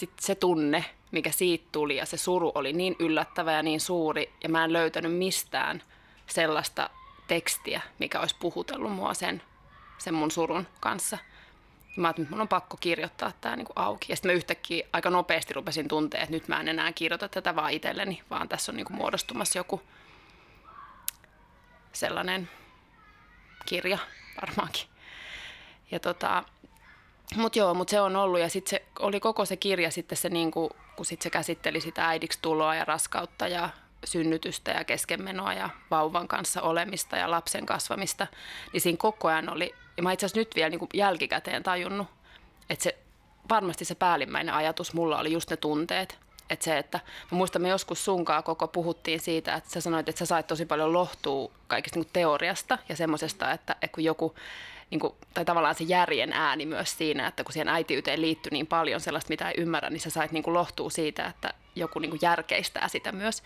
sit 0.01 0.11
se 0.21 0.35
tunne, 0.35 0.85
mikä 1.11 1.31
siitä 1.31 1.69
tuli 1.73 1.97
ja 1.97 2.07
se 2.07 2.17
suru 2.17 2.53
oli 2.55 2.73
niin 2.73 2.97
yllättävä 2.99 3.53
ja 3.53 3.63
niin 3.63 3.81
suuri 3.81 4.33
ja 4.43 4.49
mä 4.49 4.65
en 4.65 4.73
löytänyt 4.73 5.15
mistään 5.15 5.83
sellaista 6.27 6.91
tekstiä, 7.29 7.81
mikä 7.99 8.21
olisi 8.21 8.37
puhutellut 8.41 8.93
mua 8.93 9.15
sen, 9.15 9.43
sen 9.99 10.15
mun 10.15 10.31
surun 10.31 10.67
kanssa. 10.81 11.19
Mä 11.97 12.11
että 12.11 12.23
mun 12.31 12.41
on 12.41 12.49
pakko 12.49 12.77
kirjoittaa 12.81 13.33
tämä 13.41 13.57
niin 13.57 13.67
auki. 13.77 14.13
Ja 14.13 14.17
sitten 14.17 14.31
mä 14.31 14.37
yhtäkkiä 14.37 14.87
aika 14.93 15.11
nopeasti 15.11 15.55
rupesin 15.55 15.89
tuntea, 15.89 16.21
että 16.21 16.33
nyt 16.33 16.49
mä 16.49 16.61
en 16.61 16.69
enää 16.69 16.93
kirjoita 16.93 17.29
tätä 17.29 17.57
vaan 17.57 17.73
itselleni, 17.73 18.23
vaan 18.31 18.49
tässä 18.49 18.73
on 18.73 18.77
niin 18.77 18.87
muodostumassa 18.91 19.59
joku 19.59 19.83
sellainen 21.93 22.51
kirja 23.67 23.99
varmaankin. 24.41 24.87
Ja 25.91 26.01
tota, 26.01 26.45
mutta 27.37 27.59
joo, 27.59 27.75
mutta 27.75 27.91
se 27.91 28.01
on 28.01 28.17
ollut 28.17 28.41
ja 28.41 28.49
sitten 28.49 28.71
se 28.71 28.87
oli 28.99 29.21
koko 29.21 29.45
se 29.45 29.57
kirja 29.57 29.91
sitten 29.91 30.19
se 30.19 30.29
niinku, 30.29 30.71
kun 30.97 31.07
sit 31.07 31.23
se 31.23 31.31
käsitteli 31.31 31.81
sitä 31.81 32.09
äidiksi 32.09 32.39
tuloa 32.43 32.75
ja 32.75 32.85
raskautta 32.85 33.49
ja 33.49 33.69
synnytystä 34.05 34.71
ja 34.71 34.85
keskenmenoa 34.85 35.53
ja 35.53 35.71
vauvan 35.91 36.29
kanssa 36.29 36.63
olemista 36.63 37.17
ja 37.17 37.31
lapsen 37.31 37.67
kasvamista, 37.67 38.27
niin 38.73 38.81
siinä 38.81 38.97
koko 38.97 39.29
ajan 39.29 39.49
oli, 39.49 39.75
ja 39.97 40.03
mä 40.03 40.13
itse 40.13 40.27
asiassa 40.27 40.41
nyt 40.41 40.57
vielä 40.57 40.71
niin 40.71 40.89
jälkikäteen 40.95 41.63
tajunnut, 41.63 42.09
että 42.71 42.83
se 42.83 42.99
varmasti 43.51 43.85
se 43.85 43.95
päällimmäinen 43.95 44.55
ajatus 44.55 44.95
mulla 44.95 45.19
oli 45.19 45.33
just 45.33 45.51
ne 45.51 45.57
tunteet. 45.57 46.19
Että 46.51 46.65
se, 46.65 46.79
että 46.79 47.01
mä 47.31 47.37
muistan, 47.37 47.63
me 47.63 47.69
joskus 47.69 48.05
sunkaa 48.05 48.43
koko 48.43 48.69
puhuttiin 48.69 49.21
siitä, 49.21 49.55
että 49.55 49.71
sä 49.71 49.81
sanoit, 49.81 50.09
että 50.09 50.19
sä 50.19 50.27
sait 50.27 50.47
tosi 50.47 50.67
paljon 50.67 50.93
lohtua 50.93 51.51
kaikista 51.67 51.99
niin 51.99 52.11
teoriasta 52.13 52.79
ja 52.89 52.97
semmoisesta, 52.97 53.53
että, 53.53 53.77
että 53.83 53.95
kun 53.95 54.05
joku 54.05 54.35
niin 54.91 55.01
kuin, 55.01 55.15
tai 55.35 55.45
tavallaan 55.45 55.75
se 55.75 55.85
järjen 55.85 56.33
ääni 56.33 56.67
myös 56.67 56.99
siinä, 56.99 57.27
että 57.27 57.45
kun 57.45 57.53
siihen 57.53 57.69
äitiyteen 57.69 58.21
liittyy 58.21 58.53
niin 58.53 58.67
paljon 58.67 59.01
sellaista, 59.01 59.29
mitä 59.29 59.51
ei 59.51 59.55
ymmärrä, 59.59 59.91
niin 59.91 60.01
sä 60.01 60.11
sait 60.11 60.33
niin 60.33 60.43
kuin 60.43 60.55
lohtua 60.55 60.91
siitä, 60.91 61.27
että 61.27 61.55
joku 61.75 61.99
niin 61.99 62.11
kuin 62.11 62.21
järkeistää 62.23 62.89
sitä 62.89 63.13
myös. 63.13 63.43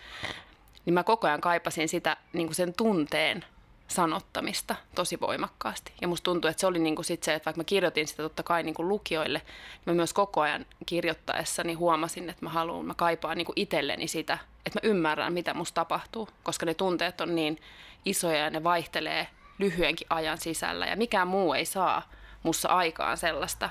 Niin 0.85 0.95
mä 0.95 1.05
koko 1.05 1.27
ajan 1.27 1.41
kaipasin 1.41 1.89
sitä 1.89 2.17
niin 2.33 2.47
kuin 2.47 2.55
sen 2.55 2.75
tunteen 2.75 3.45
sanottamista 3.89 4.75
tosi 4.95 5.21
voimakkaasti. 5.21 5.93
Ja 6.01 6.09
musta 6.09 6.25
tuntuu, 6.25 6.49
että 6.49 6.61
se 6.61 6.67
oli 6.67 6.79
niin 6.79 6.95
kuin 6.95 7.05
sit 7.05 7.23
se, 7.23 7.35
että 7.35 7.45
vaikka 7.45 7.61
mä 7.61 7.65
kirjoitin 7.65 8.09
sitä 8.09 8.23
totta 8.23 8.43
kai 8.43 8.63
niin 8.63 8.75
kuin 8.75 8.89
lukijoille, 8.89 9.39
niin 9.39 9.83
mä 9.87 9.93
myös 9.93 10.13
koko 10.13 10.41
ajan 10.41 10.67
kirjoittaessani 10.87 11.75
huomasin, 11.75 12.31
että 12.31 12.45
mä 12.45 12.51
haluan, 12.51 12.87
mä 12.87 12.95
kaipaan 12.95 13.37
niin 13.37 13.47
kuin 13.47 13.61
itselleni 13.61 14.09
sitä, 14.09 14.39
että 14.67 14.81
mä 14.83 14.89
ymmärrän, 14.89 15.33
mitä 15.33 15.55
musta 15.55 15.75
tapahtuu, 15.75 16.29
koska 16.43 16.67
ne 16.67 16.75
tunteet 16.75 17.21
on 17.21 17.35
niin 17.35 17.61
isoja 18.05 18.39
ja 18.39 18.51
ne 18.51 18.65
vaihtelee 18.65 19.29
lyhyenkin 19.59 20.07
ajan 20.11 20.39
sisällä 20.39 20.87
ja 20.87 20.97
mikään 20.97 21.29
muu 21.29 21.55
ei 21.55 21.65
saa 21.65 22.11
mussa 22.43 22.69
aikaan 22.69 23.17
sellaista, 23.17 23.71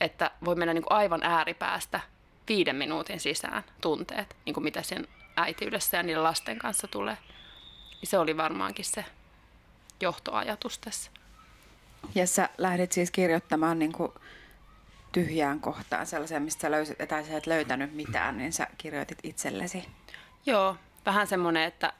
että 0.00 0.30
voi 0.44 0.54
mennä 0.54 0.74
niin 0.74 0.84
kuin 0.84 0.98
aivan 0.98 1.22
ääripäästä 1.22 2.00
viiden 2.48 2.76
minuutin 2.76 3.20
sisään 3.20 3.64
tunteet, 3.80 4.36
niin 4.44 4.54
kuin 4.54 4.64
mitä 4.64 4.82
sen 4.82 5.08
äitiydessä 5.36 5.96
ja 5.96 6.02
niiden 6.02 6.22
lasten 6.22 6.58
kanssa 6.58 6.88
tulee. 6.88 7.18
Niin 7.90 8.08
se 8.08 8.18
oli 8.18 8.36
varmaankin 8.36 8.84
se 8.84 9.04
johtoajatus 10.00 10.78
tässä. 10.78 11.10
Ja 12.14 12.26
sä 12.26 12.48
lähdit 12.58 12.92
siis 12.92 13.10
kirjoittamaan 13.10 13.78
niin 13.78 13.92
kuin 13.92 14.12
tyhjään 15.12 15.60
kohtaan 15.60 16.06
sellaisen, 16.06 16.42
mistä 16.42 16.60
sä, 16.60 16.70
löysit, 16.70 16.98
tai 17.08 17.24
sä 17.24 17.36
et 17.36 17.46
löytänyt 17.46 17.94
mitään, 17.94 18.38
niin 18.38 18.52
sä 18.52 18.66
kirjoitit 18.78 19.18
itsellesi. 19.22 19.84
Joo, 20.46 20.76
vähän 21.06 21.26
semmoinen, 21.26 21.62
että 21.62 21.92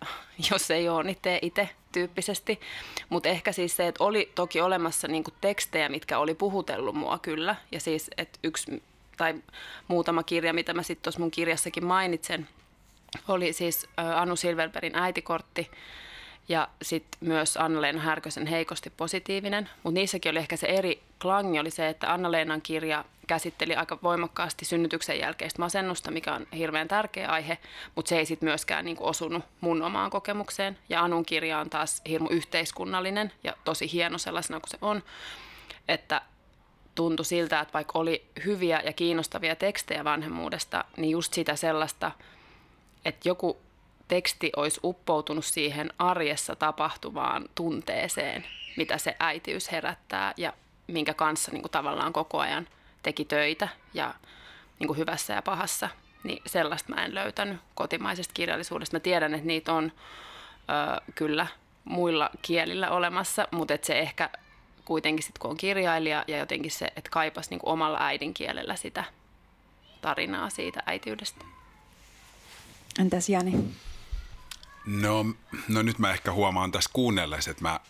jos 0.50 0.70
ei 0.70 0.88
ole, 0.88 1.04
niin 1.04 1.18
tee 1.22 1.38
itse 1.42 1.68
tyyppisesti. 1.92 2.60
Mutta 3.08 3.28
ehkä 3.28 3.52
siis 3.52 3.76
se, 3.76 3.88
että 3.88 4.04
oli 4.04 4.32
toki 4.34 4.60
olemassa 4.60 5.08
niinku 5.08 5.30
tekstejä, 5.40 5.88
mitkä 5.88 6.18
oli 6.18 6.34
puhutellut 6.34 6.94
mua 6.94 7.18
kyllä. 7.18 7.56
Ja 7.72 7.80
siis, 7.80 8.10
että 8.16 8.38
yksi 8.44 8.82
tai 9.18 9.34
muutama 9.88 10.22
kirja, 10.22 10.54
mitä 10.54 10.74
mä 10.74 10.82
sitten 10.82 11.02
tuossa 11.02 11.20
mun 11.20 11.30
kirjassakin 11.30 11.84
mainitsen, 11.84 12.48
oli 13.28 13.52
siis 13.52 13.88
Anu 14.16 14.36
Silverbergin 14.36 14.96
äitikortti 14.96 15.70
ja 16.48 16.68
sitten 16.82 17.18
myös 17.28 17.56
Anna-Leena 17.56 18.00
Härkösen 18.00 18.46
heikosti 18.46 18.90
positiivinen. 18.90 19.70
Mutta 19.82 20.00
niissäkin 20.00 20.30
oli 20.30 20.38
ehkä 20.38 20.56
se 20.56 20.66
eri 20.66 21.02
klangi 21.22 21.58
oli 21.58 21.70
se, 21.70 21.88
että 21.88 22.12
Anna-Leenan 22.12 22.62
kirja 22.62 23.04
käsitteli 23.26 23.74
aika 23.74 23.98
voimakkaasti 24.02 24.64
synnytyksen 24.64 25.18
jälkeistä 25.18 25.62
masennusta, 25.62 26.10
mikä 26.10 26.34
on 26.34 26.46
hirveän 26.56 26.88
tärkeä 26.88 27.28
aihe, 27.28 27.58
mutta 27.94 28.08
se 28.08 28.18
ei 28.18 28.26
sitten 28.26 28.48
myöskään 28.48 28.84
niinku 28.84 29.06
osunut 29.06 29.44
mun 29.60 29.82
omaan 29.82 30.10
kokemukseen. 30.10 30.78
Ja 30.88 31.02
Anun 31.02 31.24
kirja 31.24 31.58
on 31.58 31.70
taas 31.70 32.02
hirmu 32.08 32.28
yhteiskunnallinen 32.30 33.32
ja 33.44 33.54
tosi 33.64 33.92
hieno 33.92 34.18
sellaisena 34.18 34.60
kuin 34.60 34.70
se 34.70 34.78
on, 34.80 35.02
että 35.88 36.22
tuntui 36.98 37.24
siltä, 37.24 37.60
että 37.60 37.72
vaikka 37.72 37.98
oli 37.98 38.26
hyviä 38.44 38.82
ja 38.84 38.92
kiinnostavia 38.92 39.56
tekstejä 39.56 40.04
vanhemmuudesta, 40.04 40.84
niin 40.96 41.10
just 41.10 41.34
sitä 41.34 41.56
sellaista, 41.56 42.12
että 43.04 43.28
joku 43.28 43.58
teksti 44.08 44.52
olisi 44.56 44.80
uppoutunut 44.84 45.44
siihen 45.44 45.92
arjessa 45.98 46.56
tapahtuvaan 46.56 47.48
tunteeseen, 47.54 48.44
mitä 48.76 48.98
se 48.98 49.16
äitiys 49.20 49.72
herättää 49.72 50.34
ja 50.36 50.52
minkä 50.86 51.14
kanssa 51.14 51.52
niin 51.52 51.62
kuin 51.62 51.70
tavallaan 51.70 52.12
koko 52.12 52.38
ajan 52.38 52.68
teki 53.02 53.24
töitä 53.24 53.68
ja 53.94 54.14
niin 54.78 54.86
kuin 54.86 54.98
hyvässä 54.98 55.34
ja 55.34 55.42
pahassa, 55.42 55.88
niin 56.24 56.42
sellaista 56.46 56.94
mä 56.94 57.04
en 57.04 57.14
löytänyt 57.14 57.60
kotimaisesta 57.74 58.34
kirjallisuudesta. 58.34 58.96
Mä 58.96 59.00
tiedän, 59.00 59.34
että 59.34 59.46
niitä 59.46 59.72
on 59.72 59.92
ö, 59.92 61.02
kyllä 61.14 61.46
muilla 61.84 62.30
kielillä 62.42 62.90
olemassa, 62.90 63.48
mutta 63.50 63.74
että 63.74 63.86
se 63.86 63.98
ehkä 63.98 64.30
kuitenkin 64.88 65.22
sitten 65.22 65.40
kun 65.40 65.50
on 65.50 65.56
kirjailija 65.56 66.24
ja 66.28 66.38
jotenkin 66.38 66.70
se, 66.70 66.86
että 66.96 67.10
kaipas 67.10 67.50
niin 67.50 67.60
kuin 67.60 67.72
omalla 67.72 67.98
äidinkielellä 68.00 68.76
sitä 68.76 69.04
tarinaa 70.00 70.50
siitä 70.50 70.82
äitiydestä. 70.86 71.44
Entäs 72.98 73.28
Jani? 73.28 73.52
No, 74.86 75.26
no 75.68 75.82
nyt 75.82 75.98
mä 75.98 76.10
ehkä 76.10 76.32
huomaan 76.32 76.72
tässä 76.72 76.90
kuunnellessa, 76.92 77.50
että 77.50 77.62
mä 77.62 77.80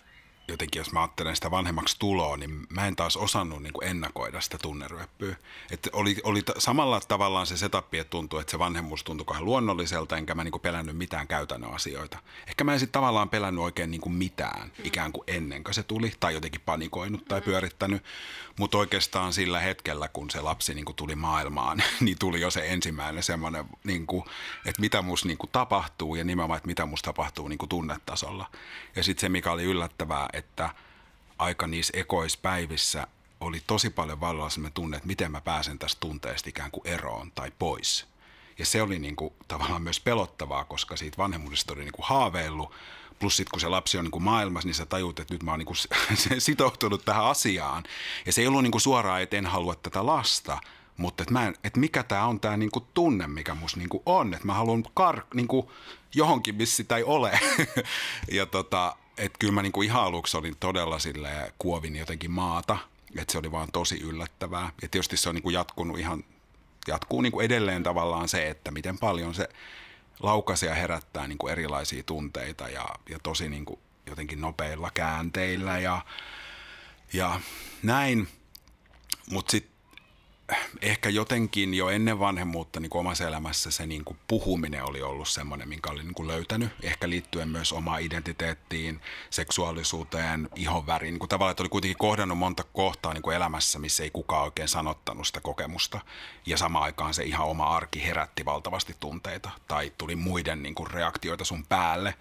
jotenkin, 0.49 0.81
jos 0.81 0.93
mä 0.93 1.01
ajattelen 1.01 1.37
sitä 1.37 1.51
vanhemmaksi 1.51 1.97
tuloa, 1.99 2.37
niin 2.37 2.67
mä 2.69 2.87
en 2.87 2.97
taas 2.97 3.17
osannut 3.17 3.63
niin 3.63 3.73
kuin 3.73 3.89
ennakoida 3.89 4.41
sitä 4.41 4.59
tunneryöppyä. 4.59 5.37
Että 5.71 5.91
oli, 5.93 6.17
oli 6.23 6.43
t- 6.43 6.51
samalla 6.59 7.01
tavallaan 7.01 7.47
se 7.47 7.57
setup, 7.57 7.95
että 7.95 8.11
tuntui, 8.11 8.41
että 8.41 8.51
se 8.51 8.59
vanhemmuus 8.59 9.05
tuntui 9.05 9.27
vähän 9.31 9.45
luonnolliselta, 9.45 10.17
enkä 10.17 10.35
mä 10.35 10.45
niin 10.45 10.53
kuin 10.53 10.63
pelännyt 10.63 10.97
mitään 10.97 11.29
käytännön 11.29 11.75
asioita. 11.75 12.19
Ehkä 12.47 12.65
mä 12.65 12.73
en 12.73 12.81
sitten 12.81 12.93
tavallaan 12.93 13.29
pelännyt 13.29 13.65
oikein 13.65 13.91
niin 13.91 14.01
kuin 14.01 14.13
mitään, 14.13 14.73
ikään 14.85 15.13
kuin 15.13 15.25
ennen 15.27 15.65
kuin 15.65 15.75
se 15.75 15.83
tuli, 15.83 16.13
tai 16.21 16.35
jotenkin 16.35 16.61
panikoinut 16.61 17.25
tai 17.25 17.41
pyörittänyt. 17.41 18.05
Mutta 18.59 18.79
oikeastaan 18.79 19.33
sillä 19.33 19.61
hetkellä, 19.61 20.09
kun 20.09 20.31
se 20.31 20.41
lapsi 20.41 20.75
niin 20.75 20.85
kuin 20.85 20.97
tuli 20.97 21.15
maailmaan, 21.15 21.83
niin 22.01 22.19
tuli 22.19 22.41
jo 22.41 22.51
se 22.51 22.67
ensimmäinen 22.67 23.23
semmoinen, 23.23 23.65
niin 23.85 24.07
kuin, 24.07 24.25
että 24.67 24.81
mitä 24.81 25.03
musta 25.03 25.29
niin 25.29 25.39
kuin 25.39 25.51
tapahtuu, 25.51 26.15
ja 26.15 26.25
nimenomaan, 26.25 26.57
että 26.57 26.67
mitä 26.67 26.87
musta 26.87 27.09
tapahtuu 27.09 27.49
niin 27.49 27.59
kuin 27.59 27.69
tunnetasolla. 27.69 28.51
Ja 28.97 29.03
sitten 29.03 29.21
se, 29.21 29.29
mikä 29.29 29.53
oli 29.53 29.65
yllättävää, 29.65 30.29
että 30.39 30.71
aika 31.39 31.67
niissä 31.67 31.93
ekoispäivissä 31.97 33.07
oli 33.41 33.63
tosi 33.67 33.91
paljon 33.91 34.21
vallalla 34.21 34.51
sellainen 34.51 34.73
tunne, 34.73 34.97
että 34.97 35.07
miten 35.07 35.33
mä 35.33 35.41
pääsen 35.41 35.79
tästä 35.79 36.01
tunteesta 36.01 36.49
ikään 36.49 36.71
kuin 36.71 36.87
eroon 36.87 37.33
tai 37.33 37.53
pois. 37.59 38.07
Ja 38.59 38.67
se 38.67 38.83
oli 38.83 38.99
niin 38.99 39.17
kuin, 39.17 39.35
tavallaan 39.49 39.83
myös 39.83 40.01
pelottavaa, 40.01 40.65
koska 40.65 40.97
siitä 40.97 41.19
vanhemmuudesta 41.19 41.73
oli 41.73 41.83
niin 41.83 41.93
kuin 41.93 42.07
haaveillut. 42.07 42.75
Plus 43.19 43.37
sitten 43.37 43.51
kun 43.51 43.61
se 43.61 43.69
lapsi 43.69 43.99
on 43.99 44.05
niin 44.05 44.11
kuin 44.11 44.23
maailmassa, 44.23 44.67
niin 44.67 44.75
sä 44.75 44.87
tajut, 44.87 45.21
että 45.21 45.35
nyt 45.35 45.43
mä 45.43 45.51
oon 45.51 45.59
niin 45.59 45.67
kuin 45.67 45.77
sitoutunut 46.39 47.05
tähän 47.05 47.25
asiaan. 47.25 47.85
Ja 48.27 48.33
se 48.33 48.41
ei 48.41 48.47
ollut 48.47 48.63
niin 48.63 48.71
kuin 48.71 48.83
suoraan, 48.83 49.23
että 49.23 49.37
en 49.37 49.47
halua 49.47 49.75
tätä 49.75 50.07
lasta, 50.07 50.59
mutta 50.97 51.23
että, 51.23 51.33
mä 51.33 51.47
en, 51.47 51.55
mikä 51.77 52.03
tämä 52.03 52.27
on 52.27 52.41
tämä 52.41 52.57
niinku 52.57 52.81
tunne, 52.81 53.27
mikä 53.27 53.55
musta 53.55 53.79
niinku 53.79 54.03
on. 54.07 54.35
Että 54.35 54.47
mä 54.47 54.55
haluan 54.55 54.85
kar, 54.95 55.23
niinku 55.35 55.73
johonkin, 56.15 56.55
missä 56.55 56.77
sitä 56.77 56.97
ei 56.97 57.05
ole. 57.05 57.41
ja 58.33 58.47
tota, 58.47 58.97
että 59.19 59.39
kyllä 59.39 59.53
mä 59.53 59.63
niinku 59.63 59.83
ihan 59.83 60.05
aluksi 60.05 60.37
olin 60.37 60.57
todella 60.61 60.99
sille 60.99 61.53
kuovin 61.59 61.97
jotenkin 61.97 62.31
maata. 62.31 62.79
Että 63.19 63.33
se 63.33 63.39
oli 63.39 63.53
vaan 63.53 63.69
tosi 63.73 64.01
yllättävää. 64.01 64.73
Ja 64.83 64.89
tietysti 64.89 65.17
se 65.17 65.29
on 65.29 65.35
niinku 65.35 65.51
jatkunut 65.51 65.99
ihan, 65.99 66.25
jatkuu 66.87 67.21
niinku 67.21 67.41
edelleen 67.41 67.83
tavallaan 67.83 68.29
se, 68.29 68.49
että 68.49 68.71
miten 68.71 68.99
paljon 68.99 69.35
se 69.35 69.49
laukaisee 70.21 70.69
ja 70.69 70.75
herättää 70.75 71.27
niinku 71.29 71.49
erilaisia 71.49 72.03
tunteita 72.03 72.69
ja, 72.69 72.87
ja 73.11 73.19
tosi 73.23 73.49
niinku 73.49 73.79
jotenkin 74.07 74.41
nopeilla 74.41 74.91
käänteillä 74.95 75.79
ja, 75.79 76.05
ja 77.13 77.41
näin. 77.83 78.29
Mutta 79.31 79.51
sitten 79.51 79.78
ehkä 80.83 81.09
jotenkin 81.09 81.75
jo 81.75 81.89
ennen 81.89 82.19
vanhemmuutta 82.19 82.81
niin 82.81 82.97
omassa 82.97 83.29
elämässä 83.29 83.71
se 83.71 83.87
niin 83.87 84.05
kuin 84.05 84.19
puhuminen 84.29 84.85
oli 84.85 85.03
ollut 85.03 85.29
semmoinen, 85.29 85.69
minkä 85.69 85.91
olin 85.91 86.07
niin 86.07 86.15
kuin 86.15 86.29
löytänyt. 86.29 86.71
Ehkä 86.83 87.09
liittyen 87.09 87.49
myös 87.49 87.73
omaan 87.73 88.03
identiteettiin, 88.03 89.01
seksuaalisuuteen, 89.31 90.49
ihonväriin. 90.55 91.13
Niin 91.13 91.19
kuin 91.19 91.29
tavallaan, 91.29 91.51
että 91.51 91.63
oli 91.63 91.69
kuitenkin 91.69 91.99
kohdannut 91.99 92.39
monta 92.39 92.65
kohtaa 92.73 93.15
niin 93.15 93.23
kuin 93.23 93.37
elämässä, 93.37 93.79
missä 93.79 94.03
ei 94.03 94.11
kukaan 94.11 94.45
oikein 94.45 94.69
sanottanut 94.69 95.27
sitä 95.27 95.41
kokemusta. 95.41 96.01
Ja 96.47 96.57
samaan 96.57 96.85
aikaan 96.85 97.15
se 97.15 97.25
ihan 97.25 97.47
oma 97.47 97.77
arki 97.77 98.05
herätti 98.05 98.45
valtavasti 98.45 98.97
tunteita 99.01 99.51
tai 99.69 99.93
tuli 99.99 100.17
muiden 100.17 100.63
niin 100.63 100.75
kuin 100.75 100.91
reaktioita 100.91 101.45
sun 101.45 101.67
päälle. 101.67 102.15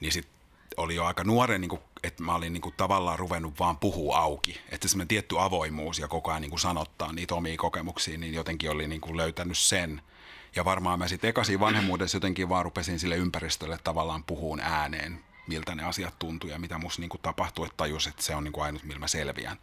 Niin 0.00 0.12
sitten 0.12 0.41
oli 0.76 0.94
jo 0.94 1.04
aika 1.04 1.24
nuoren, 1.24 1.60
niin 1.60 1.68
kuin, 1.68 1.82
että 2.02 2.22
mä 2.22 2.34
olin 2.34 2.52
niin 2.52 2.60
kuin, 2.60 2.74
tavallaan 2.76 3.18
ruvennut 3.18 3.58
vaan 3.58 3.78
puhua 3.78 4.18
auki. 4.18 4.60
Että 4.70 4.88
semmoinen 4.88 5.08
tietty 5.08 5.40
avoimuus 5.40 5.98
ja 5.98 6.08
koko 6.08 6.30
ajan 6.30 6.42
niin 6.42 6.50
kuin 6.50 6.60
sanottaa 6.60 7.12
niitä 7.12 7.34
omia 7.34 7.56
kokemuksia, 7.56 8.18
niin 8.18 8.34
jotenkin 8.34 8.70
oli 8.70 8.88
niin 8.88 9.00
kuin, 9.00 9.16
löytänyt 9.16 9.58
sen. 9.58 10.02
Ja 10.56 10.64
varmaan 10.64 10.98
mä 10.98 11.08
sitten 11.08 11.30
ekaisin 11.30 11.60
vanhemmuudessa 11.60 12.16
jotenkin 12.16 12.48
vaan 12.48 12.64
rupesin 12.64 12.98
sille 12.98 13.16
ympäristölle 13.16 13.78
tavallaan 13.84 14.24
puhuun 14.24 14.60
ääneen, 14.60 15.20
miltä 15.46 15.74
ne 15.74 15.84
asiat 15.84 16.18
tuntui 16.18 16.50
ja 16.50 16.58
mitä 16.58 16.78
musta 16.78 17.00
niin 17.00 17.08
kuin, 17.08 17.20
tapahtui, 17.22 17.66
että 17.66 17.76
tajus, 17.76 18.06
että 18.06 18.22
se 18.22 18.34
on 18.34 18.44
niin 18.44 18.52
kuin, 18.52 18.64
ainut, 18.64 18.84
millä 18.84 19.00
mä 19.00 19.08
selviän. 19.08 19.58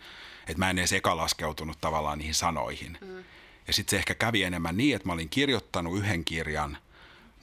Että 0.48 0.60
mä 0.60 0.70
en 0.70 0.80
edes 0.80 0.94
eka 0.94 1.18
laskeutunut 1.18 1.82
tavallaan 1.82 2.18
niihin 2.18 2.36
sanoihin. 2.36 2.98
Mm. 3.02 3.24
Ja 3.68 3.74
sitten 3.74 3.92
se 3.92 3.98
ehkä 3.98 4.16
kävi 4.16 4.44
enemmän 4.44 4.78
niin, 4.78 4.96
että 4.96 5.08
mä 5.08 5.14
olin 5.14 5.30
kirjoittanut 5.30 5.98
yhden 5.98 6.26
kirjan– 6.26 6.78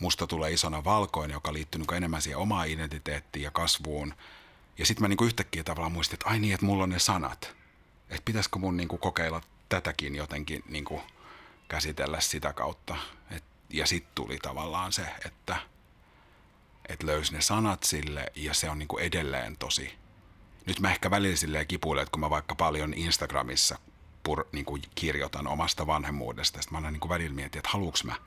musta 0.00 0.26
tulee 0.26 0.52
isona 0.52 0.84
valkoinen, 0.84 1.34
joka 1.34 1.52
liittyy 1.52 1.78
niin 1.78 1.94
enemmän 1.96 2.22
siihen 2.22 2.38
omaan 2.38 2.68
identiteettiin 2.68 3.42
ja 3.42 3.50
kasvuun. 3.50 4.14
Ja 4.78 4.86
sitten 4.86 5.02
mä 5.02 5.08
niin 5.08 5.26
yhtäkkiä 5.26 5.64
tavallaan 5.64 5.92
muistin, 5.92 6.14
että 6.14 6.28
ai 6.28 6.38
niin, 6.38 6.54
että 6.54 6.66
mulla 6.66 6.82
on 6.82 6.90
ne 6.90 6.98
sanat. 6.98 7.56
Että 8.10 8.22
pitäisikö 8.24 8.58
mun 8.58 8.76
niin 8.76 8.88
kokeilla 8.88 9.40
tätäkin 9.68 10.14
jotenkin 10.14 10.64
niin 10.68 10.84
käsitellä 11.68 12.20
sitä 12.20 12.52
kautta. 12.52 12.96
Et, 13.30 13.44
ja 13.70 13.86
sitten 13.86 14.12
tuli 14.14 14.38
tavallaan 14.38 14.92
se, 14.92 15.06
että 15.24 15.56
et 16.88 17.02
löysi 17.02 17.32
ne 17.32 17.40
sanat 17.40 17.82
sille 17.82 18.32
ja 18.34 18.54
se 18.54 18.70
on 18.70 18.78
niin 18.78 19.00
edelleen 19.00 19.56
tosi. 19.56 19.94
Nyt 20.66 20.80
mä 20.80 20.90
ehkä 20.90 21.10
välillä 21.10 21.36
silleen 21.36 21.66
kipuilen, 21.66 22.02
että 22.02 22.12
kun 22.12 22.20
mä 22.20 22.30
vaikka 22.30 22.54
paljon 22.54 22.94
Instagramissa 22.94 23.78
pur, 24.22 24.44
niin 24.52 24.66
kirjoitan 24.94 25.46
omasta 25.46 25.86
vanhemmuudesta, 25.86 26.62
sitten 26.62 26.72
mä 26.72 26.78
aina 26.86 26.90
niin 26.90 27.08
välillä 27.08 27.34
mietin, 27.34 27.58
että 27.58 27.70
haluuks 27.72 28.04
mä– 28.04 28.16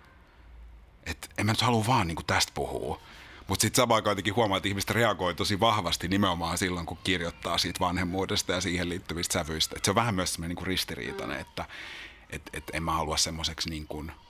että 1.05 1.27
en 1.37 1.45
mä 1.45 1.51
nyt 1.51 1.61
halua 1.61 1.85
vaan 1.87 2.07
niin 2.07 2.15
kuin 2.15 2.25
tästä 2.25 2.51
puhua. 2.55 3.01
Mutta 3.47 3.61
sitten 3.61 3.81
samaan 3.81 3.95
aikaan 3.95 4.11
jotenkin 4.11 4.35
huomaa, 4.35 4.57
että 4.57 4.69
ihmiset 4.69 4.89
reagoi 4.89 5.35
tosi 5.35 5.59
vahvasti 5.59 6.07
nimenomaan 6.07 6.57
silloin, 6.57 6.85
kun 6.85 6.97
kirjoittaa 7.03 7.57
siitä 7.57 7.79
vanhemmuudesta 7.79 8.51
ja 8.51 8.61
siihen 8.61 8.89
liittyvistä 8.89 9.33
sävyistä. 9.33 9.75
Et 9.77 9.85
se 9.85 9.91
on 9.91 9.95
vähän 9.95 10.15
myös 10.15 10.33
semmoinen 10.33 10.55
niin 10.55 10.67
ristiriitainen, 10.67 11.39
että 11.39 11.65
et, 12.29 12.41
et 12.53 12.63
en 12.73 12.83
mä 12.83 12.91
halua 12.91 13.17
semmoiseksi 13.17 13.69
niin 13.69 13.87
kuin– 13.87 14.11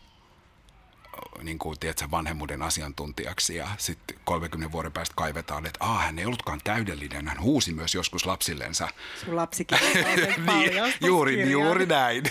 niin 1.43 1.59
kuin, 1.59 1.79
tiedätkö, 1.79 2.11
vanhemmuuden 2.11 2.61
asiantuntijaksi 2.61 3.55
ja 3.55 3.67
sitten 3.77 4.17
30 4.23 4.71
vuoden 4.71 4.91
päästä 4.91 5.13
kaivetaan, 5.17 5.65
että 5.65 5.85
Aa, 5.85 5.99
hän 5.99 6.19
ei 6.19 6.25
ollutkaan 6.25 6.61
täydellinen, 6.63 7.27
hän 7.27 7.41
huusi 7.41 7.73
myös 7.73 7.95
joskus 7.95 8.25
lapsillensa. 8.25 8.87
Sun 9.25 9.35
lapsikin 9.35 9.77
niin, 10.47 10.71
juuri, 11.01 11.51
juuri 11.51 11.85
näin. 11.85 12.23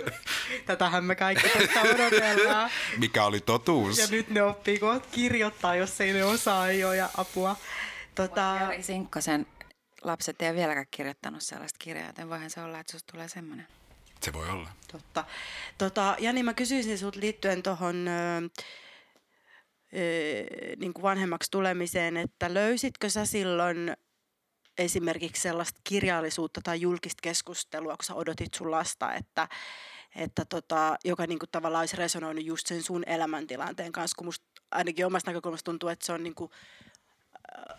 Tätähän 0.66 1.04
me 1.04 1.14
kaikki 1.14 1.48
tästä 1.48 1.80
odotellaan. 1.80 2.70
Mikä 2.98 3.24
oli 3.24 3.40
totuus. 3.40 3.98
Ja 3.98 4.06
nyt 4.10 4.30
ne 4.30 4.42
oppii 4.42 4.80
kirjoittaa, 5.12 5.76
jos 5.76 6.00
ei 6.00 6.12
ne 6.12 6.24
osaa, 6.24 6.68
ei 6.68 6.84
ole 6.84 6.96
ja 6.96 7.08
apua. 7.16 7.56
Tota... 8.14 8.56
Jari 8.60 8.82
Sinkkosen 8.82 9.46
lapset 10.02 10.42
ei 10.42 10.48
ole 10.48 10.56
vieläkään 10.56 10.86
kirjoittanut 10.90 11.42
sellaista 11.42 11.76
kirjaa, 11.78 12.06
joten 12.06 12.28
voihan 12.28 12.50
se 12.50 12.62
olla, 12.62 12.80
että 12.80 12.92
susta 12.92 13.12
tulee 13.12 13.28
semmoinen. 13.28 13.66
Se 14.20 14.32
voi 14.32 14.48
olla. 14.48 14.77
Totta. 14.92 15.24
Tota, 15.78 16.16
Jani, 16.18 16.42
mä 16.42 16.54
kysyisin 16.54 16.98
sinut 16.98 17.16
liittyen 17.16 17.62
tuohon 17.62 18.04
niin 20.76 20.92
vanhemmaksi 21.02 21.50
tulemiseen, 21.50 22.16
että 22.16 22.54
löysitkö 22.54 23.10
sä 23.10 23.24
silloin 23.24 23.96
esimerkiksi 24.78 25.42
sellaista 25.42 25.80
kirjallisuutta 25.84 26.60
tai 26.64 26.80
julkista 26.80 27.20
keskustelua, 27.22 27.96
kun 27.96 28.04
sä 28.04 28.14
odotit 28.14 28.54
sun 28.54 28.70
lasta, 28.70 29.14
että, 29.14 29.48
että 30.16 30.44
tota, 30.44 30.96
joka 31.04 31.26
niin 31.26 31.38
kuin 31.38 31.50
tavallaan 31.52 31.82
olisi 31.82 31.96
resonoinut 31.96 32.44
just 32.44 32.66
sen 32.66 32.82
sun 32.82 33.02
elämäntilanteen 33.06 33.92
kanssa, 33.92 34.14
kun 34.16 34.26
musta 34.26 34.46
ainakin 34.70 35.06
omasta 35.06 35.30
näkökulmasta 35.30 35.64
tuntuu, 35.64 35.88
että 35.88 36.06
se 36.06 36.12
on 36.12 36.22
niin 36.22 36.34
kuin, 36.34 36.50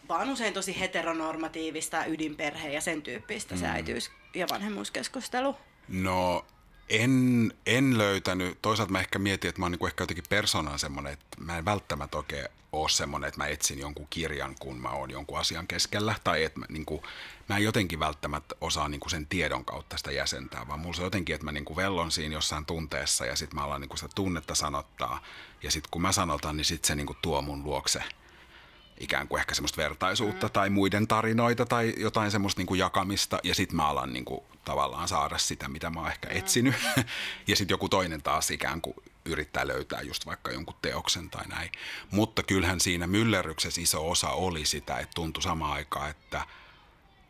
vaan 0.10 0.30
usein 0.30 0.54
tosi 0.54 0.80
heteronormatiivista 0.80 2.06
ydinperhe 2.06 2.69
ja 2.69 2.82
sen 2.82 3.02
tyyppistä 3.02 3.56
mm. 3.56 3.60
se 3.60 3.67
äitiys- 3.67 4.12
ja 4.36 4.48
vanhemmuuskeskustelu. 4.52 5.56
No 5.88 6.45
en, 6.89 7.54
en 7.65 7.97
löytänyt. 7.97 8.58
Toisaalta 8.62 8.91
mä 8.91 8.99
ehkä 8.99 9.19
mietin, 9.19 9.49
että 9.49 9.62
mä 9.62 9.65
oon 9.65 9.71
niin 9.71 9.88
ehkä 9.88 10.04
jotenkin 10.04 10.23
persoonan 10.30 10.80
semmoinen, 10.80 11.13
että 11.13 11.28
mä 11.39 11.58
en 11.58 11.65
välttämättä 11.65 12.17
oikein 12.17 12.45
ole 12.71 12.89
semmoinen, 12.89 13.28
että 13.28 13.38
mä 13.38 13.47
etsin 13.47 13.80
jonkun 13.80 14.08
kirjan, 14.10 14.56
kun 14.60 14.82
mä 14.82 14.89
oon 14.89 15.12
jonkun 15.12 15.39
asian 15.39 15.67
keskellä. 15.67 16.15
Tai 16.23 16.43
että 16.43 16.60
mä, 16.60 16.65
niin 16.69 16.86
kuin, 16.86 17.02
mä 17.49 17.58
en 17.58 17.63
jotenkin 17.63 17.99
välttämättä 17.99 18.56
osaa 18.62 18.89
niin 18.89 18.99
kuin 18.99 19.12
sen 19.12 19.28
tiedon 19.28 19.65
kautta 19.65 19.97
sitä 19.97 20.12
jäsentää, 20.12 20.67
vaan 20.67 20.80
mulla 20.80 20.97
on 20.97 21.04
jotenkin, 21.04 21.36
että 21.36 21.45
mä 21.45 21.52
niin 21.52 21.65
kuin 21.65 21.78
vellon 21.78 22.12
siinä 22.12 22.34
jossain 22.34 22.65
tunteessa 22.65 23.25
ja 23.25 23.36
sitten 23.36 23.60
mä 23.60 23.65
alan 23.65 23.82
niin 23.82 23.89
kuin 23.89 23.99
sitä 23.99 24.12
tunnetta 24.15 24.56
sanottaa. 24.56 25.23
Ja 25.63 25.71
sitten 25.71 25.89
kun 25.91 26.02
mä 26.02 26.12
sanotan, 26.12 26.58
niin 26.58 26.65
sitten 26.65 26.88
se 26.88 26.95
niin 26.95 27.08
kuin 27.08 27.17
tuo 27.21 27.41
mun 27.41 27.63
luokse– 27.63 28.04
ikään 28.99 29.27
kuin 29.27 29.39
ehkä 29.39 29.55
semmoista 29.55 29.81
vertaisuutta 29.81 30.47
mm. 30.47 30.51
tai 30.51 30.69
muiden 30.69 31.07
tarinoita 31.07 31.65
tai 31.65 31.93
jotain 31.97 32.31
semmoista 32.31 32.59
niin 32.59 32.67
kuin 32.67 32.79
jakamista 32.79 33.39
ja 33.43 33.55
sitten 33.55 33.75
mä 33.75 33.88
alan 33.88 34.13
niin 34.13 34.25
kuin 34.25 34.41
tavallaan 34.65 35.07
saada 35.07 35.38
sitä, 35.38 35.69
mitä 35.69 35.89
mä 35.89 35.99
oon 35.99 36.09
ehkä 36.09 36.27
mm. 36.29 36.38
etsinyt. 36.38 36.75
ja 37.47 37.55
sitten 37.55 37.73
joku 37.73 37.89
toinen 37.89 38.21
taas 38.21 38.51
ikään 38.51 38.81
kuin 38.81 38.95
yrittää 39.25 39.67
löytää 39.67 40.01
just 40.01 40.25
vaikka 40.25 40.51
jonkun 40.51 40.75
teoksen 40.81 41.29
tai 41.29 41.47
näin. 41.47 41.71
Mutta 42.12 42.43
kyllähän 42.43 42.79
siinä 42.79 43.07
myllerryksessä 43.07 43.81
iso 43.81 44.09
osa 44.09 44.29
oli 44.29 44.65
sitä, 44.65 44.97
että 44.97 45.15
tuntui 45.15 45.43
samaan 45.43 45.73
aikaan, 45.73 46.09
että, 46.09 46.45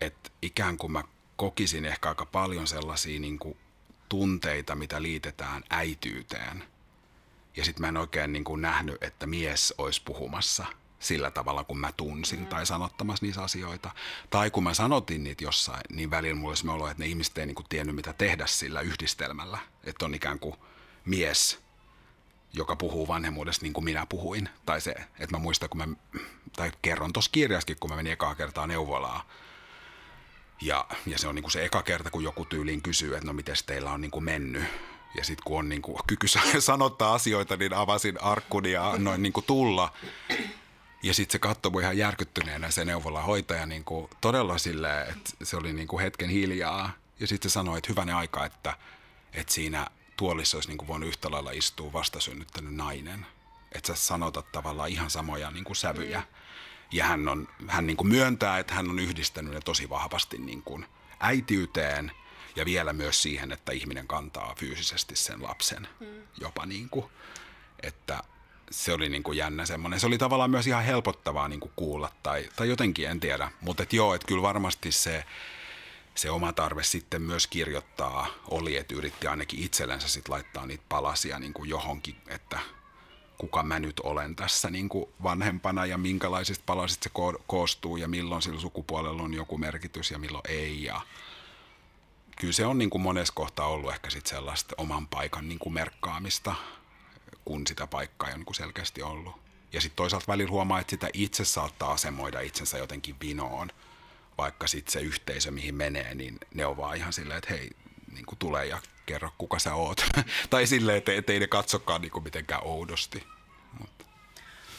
että 0.01 0.29
ikään 0.41 0.77
kuin 0.77 0.91
mä 0.91 1.03
kokisin 1.35 1.85
ehkä 1.85 2.09
aika 2.09 2.25
paljon 2.25 2.67
sellaisia 2.67 3.19
niin 3.19 3.39
kuin 3.39 3.57
tunteita, 4.09 4.75
mitä 4.75 5.01
liitetään 5.01 5.63
äityyteen. 5.69 6.63
Ja 7.55 7.65
sitten 7.65 7.81
mä 7.81 7.87
en 7.87 7.97
oikein 7.97 8.33
niin 8.33 8.43
kuin 8.43 8.61
nähnyt, 8.61 9.03
että 9.03 9.27
mies 9.27 9.73
olisi 9.77 10.01
puhumassa– 10.05 10.65
sillä 10.99 11.31
tavalla, 11.31 11.63
kun 11.63 11.79
mä 11.79 11.91
tunsin 11.91 12.39
mm. 12.39 12.47
tai 12.47 12.65
sanottamassa 12.65 13.25
niitä 13.25 13.43
asioita. 13.43 13.91
Tai 14.29 14.51
kun 14.51 14.63
mä 14.63 14.73
sanotin 14.73 15.23
niitä 15.23 15.43
jossain, 15.43 15.81
niin 15.89 16.11
välillä 16.11 16.35
mulla 16.35 16.51
olisi 16.51 16.67
olo, 16.67 16.87
että 16.87 17.03
ne 17.03 17.07
ihmiset 17.07 17.37
ei 17.37 17.45
niin 17.45 17.55
tiennyt, 17.69 17.95
mitä 17.95 18.13
tehdä 18.13 18.47
sillä 18.47 18.81
yhdistelmällä. 18.81 19.57
Että 19.83 20.05
on 20.05 20.15
ikään 20.15 20.39
kuin 20.39 20.55
mies, 21.05 21.59
joka 22.53 22.75
puhuu 22.75 23.07
vanhemmuudesta 23.07 23.65
niin 23.65 23.73
kuin 23.73 23.83
minä 23.83 24.05
puhuin. 24.05 24.49
Tai 24.65 24.81
se, 24.81 24.91
että 24.91 25.35
mä 25.35 25.39
muistan, 25.39 25.69
kun 25.69 25.77
mä, 25.77 25.87
tai 26.55 26.71
kerron 26.81 27.13
tuossa 27.13 27.31
kirjaskin, 27.31 27.77
kun 27.79 27.89
mä 27.89 27.95
menin 27.95 28.13
ekaa 28.13 28.35
kertaa 28.35 28.67
neuvolaa. 28.67 29.25
Ja, 30.61 30.85
ja 31.05 31.17
se 31.17 31.27
on 31.27 31.35
niin 31.35 31.43
kuin 31.43 31.51
se 31.51 31.65
eka 31.65 31.83
kerta, 31.83 32.11
kun 32.11 32.23
joku 32.23 32.45
tyyliin 32.45 32.81
kysyy, 32.81 33.13
että 33.13 33.27
no 33.27 33.33
miten 33.33 33.55
teillä 33.65 33.91
on 33.91 34.01
niin 34.01 34.11
kuin 34.11 34.23
mennyt. 34.23 34.63
Ja 35.15 35.23
sitten 35.23 35.43
kun 35.45 35.59
on 35.59 35.69
niin 35.69 35.81
kuin 35.81 35.97
kyky 36.07 36.27
sanottaa 36.59 37.13
asioita, 37.13 37.57
niin 37.57 37.73
avasin 37.73 38.23
arkkuni 38.23 38.71
ja 38.71 38.93
noin 38.97 39.23
niin 39.23 39.33
kuin 39.33 39.45
tulla. 39.45 39.93
Ja 41.03 41.13
sitten 41.13 41.31
se 41.31 41.39
katsoi 41.39 41.71
mun 41.71 41.81
ihan 41.81 41.97
järkyttyneenä 41.97 42.71
se 42.71 42.85
neuvolahoitaja 42.85 43.65
niin 43.65 43.83
kuin 43.83 44.09
todella 44.21 44.57
silleen, 44.57 45.09
että 45.09 45.31
se 45.43 45.57
oli 45.57 45.73
niin 45.73 45.87
kuin 45.87 46.01
hetken 46.01 46.29
hiljaa. 46.29 46.91
Ja 47.19 47.27
sitten 47.27 47.49
se 47.49 47.53
sanoi, 47.53 47.77
että 47.77 47.87
hyvänen 47.89 48.15
aika, 48.15 48.45
että, 48.45 48.77
että 49.33 49.53
siinä 49.53 49.87
tuolissa 50.17 50.57
olisi 50.57 50.69
niin 50.69 50.77
kuin 50.77 50.87
voinut 50.87 51.09
yhtä 51.09 51.31
lailla 51.31 51.51
istua 51.51 51.93
vastasynnyttänyt 51.93 52.75
nainen. 52.75 53.25
Että 53.71 53.95
sä 53.95 54.05
sanotat 54.05 54.51
tavallaan 54.51 54.89
ihan 54.89 55.09
samoja 55.09 55.51
niin 55.51 55.63
kuin 55.63 55.75
sävyjä. 55.75 56.19
Mm. 56.19 56.25
Ja 56.91 57.05
hän, 57.05 57.27
on, 57.27 57.47
hän 57.67 57.87
niin 57.87 57.97
kuin 57.97 58.07
myöntää, 58.07 58.59
että 58.59 58.73
hän 58.73 58.89
on 58.89 58.99
yhdistänyt 58.99 59.53
ne 59.53 59.59
tosi 59.61 59.89
vahvasti 59.89 60.37
niin 60.37 60.61
kuin 60.61 60.85
äitiyteen 61.19 62.11
ja 62.55 62.65
vielä 62.65 62.93
myös 62.93 63.21
siihen, 63.21 63.51
että 63.51 63.71
ihminen 63.71 64.07
kantaa 64.07 64.55
fyysisesti 64.57 65.15
sen 65.15 65.43
lapsen 65.43 65.87
mm. 65.99 66.07
jopa 66.37 66.65
niin 66.65 66.89
kuin 66.89 67.05
että 67.83 68.23
se 68.71 68.93
oli 68.93 69.09
niin 69.09 69.23
kuin 69.23 69.37
jännä 69.37 69.65
semmoinen. 69.65 69.99
Se 69.99 70.07
oli 70.07 70.17
tavallaan 70.17 70.51
myös 70.51 70.67
ihan 70.67 70.83
helpottavaa 70.83 71.47
niin 71.47 71.59
kuin 71.59 71.71
kuulla 71.75 72.11
tai, 72.23 72.49
tai 72.55 72.69
jotenkin, 72.69 73.09
en 73.09 73.19
tiedä. 73.19 73.51
Mutta 73.61 73.83
et 73.83 73.93
joo, 73.93 74.13
että 74.13 74.27
kyllä 74.27 74.41
varmasti 74.41 74.91
se, 74.91 75.25
se 76.15 76.31
oma 76.31 76.53
tarve 76.53 76.83
sitten 76.83 77.21
myös 77.21 77.47
kirjoittaa 77.47 78.27
oli, 78.47 78.77
että 78.77 78.95
yritti 78.95 79.27
ainakin 79.27 79.63
itsellensä 79.63 80.07
sitten 80.07 80.33
laittaa 80.33 80.65
niitä 80.65 80.83
palasia 80.89 81.39
niin 81.39 81.53
kuin 81.53 81.69
johonkin, 81.69 82.15
että 82.27 82.59
kuka 83.37 83.63
mä 83.63 83.79
nyt 83.79 83.99
olen 83.99 84.35
tässä 84.35 84.69
niin 84.69 84.89
kuin 84.89 85.05
vanhempana 85.23 85.85
ja 85.85 85.97
minkälaisista 85.97 86.63
palasista 86.65 87.03
se 87.03 87.39
koostuu 87.47 87.97
ja 87.97 88.07
milloin 88.07 88.41
sillä 88.41 88.59
sukupuolella 88.59 89.23
on 89.23 89.33
joku 89.33 89.57
merkitys 89.57 90.11
ja 90.11 90.19
milloin 90.19 90.43
ei. 90.47 90.83
Ja 90.83 91.01
kyllä 92.39 92.53
se 92.53 92.65
on 92.65 92.77
niin 92.77 92.89
kuin 92.89 93.01
monessa 93.01 93.33
kohtaa 93.33 93.67
ollut 93.67 93.91
ehkä 93.91 94.09
sitten 94.09 94.29
sellaista 94.29 94.75
oman 94.77 95.07
paikan 95.07 95.49
niin 95.49 95.59
kuin 95.59 95.73
merkkaamista, 95.73 96.55
kun 97.45 97.67
sitä 97.67 97.87
paikkaa 97.87 98.29
ei 98.29 98.35
ole 98.35 98.43
niin 98.43 98.55
selkeästi 98.55 99.01
ollut. 99.03 99.35
Ja 99.73 99.81
sitten 99.81 99.95
toisaalta 99.95 100.27
välillä 100.27 100.51
huomaa, 100.51 100.79
että 100.79 100.91
sitä 100.91 101.09
itse 101.13 101.45
saattaa 101.45 101.91
asemoida 101.91 102.39
itsensä 102.39 102.77
jotenkin 102.77 103.15
vinoon, 103.21 103.69
vaikka 104.37 104.67
sitten 104.67 104.91
se 104.91 104.99
yhteisö, 104.99 105.51
mihin 105.51 105.75
menee, 105.75 106.15
niin 106.15 106.37
ne 106.53 106.65
on 106.65 106.77
vaan 106.77 106.97
ihan 106.97 107.13
silleen, 107.13 107.37
että 107.37 107.53
hei, 107.53 107.69
niin 108.13 108.25
kuin 108.25 108.39
tulee 108.39 108.65
ja 108.65 108.81
kerro, 109.05 109.29
kuka 109.37 109.59
sä 109.59 109.75
oot. 109.75 110.05
tai 110.49 110.67
silleen, 110.67 110.97
että, 110.97 111.13
että 111.13 111.33
ei 111.33 111.39
ne 111.39 111.47
katsokaan 111.47 112.01
niin 112.01 112.11
kuin 112.11 112.23
mitenkään 112.23 112.63
oudosti. 112.63 113.23
Mutta. 113.79 114.05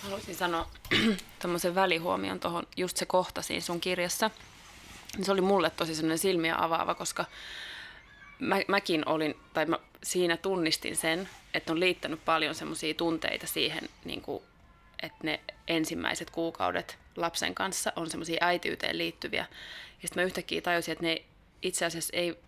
Haluaisin 0.02 0.34
sanoa 0.34 0.70
tämmöisen 1.38 1.74
välihuomion 1.74 2.40
tuohon, 2.40 2.66
just 2.76 2.96
se 2.96 3.06
kohta 3.06 3.42
siinä 3.42 3.60
sun 3.60 3.80
kirjassa. 3.80 4.30
Se 5.22 5.32
oli 5.32 5.40
mulle 5.40 5.70
tosi 5.70 5.94
semmoinen 5.94 6.18
silmiä 6.18 6.56
avaava, 6.58 6.94
koska 6.94 7.24
mä, 8.38 8.56
mäkin 8.68 9.08
olin, 9.08 9.34
tai 9.52 9.66
mä 9.66 9.78
siinä 10.02 10.36
tunnistin 10.36 10.96
sen, 10.96 11.28
että 11.54 11.72
on 11.72 11.80
liittänyt 11.80 12.24
paljon 12.24 12.54
semmoisia 12.54 12.94
tunteita 12.94 13.46
siihen, 13.46 13.88
niin 14.04 14.22
kuin, 14.22 14.42
että 15.02 15.18
ne 15.22 15.40
ensimmäiset 15.68 16.30
kuukaudet 16.30 16.98
lapsen 17.16 17.54
kanssa 17.54 17.92
on 17.96 18.10
semmoisia 18.10 18.38
äitiyteen 18.40 18.98
liittyviä. 18.98 19.46
Ja 20.02 20.08
sitten 20.08 20.22
mä 20.22 20.26
yhtäkkiä 20.26 20.60
tajusin, 20.60 20.92
että 20.92 21.04
ne 21.04 21.22
itse 21.62 21.84
asiassa 21.84 22.16
ei, 22.16 22.38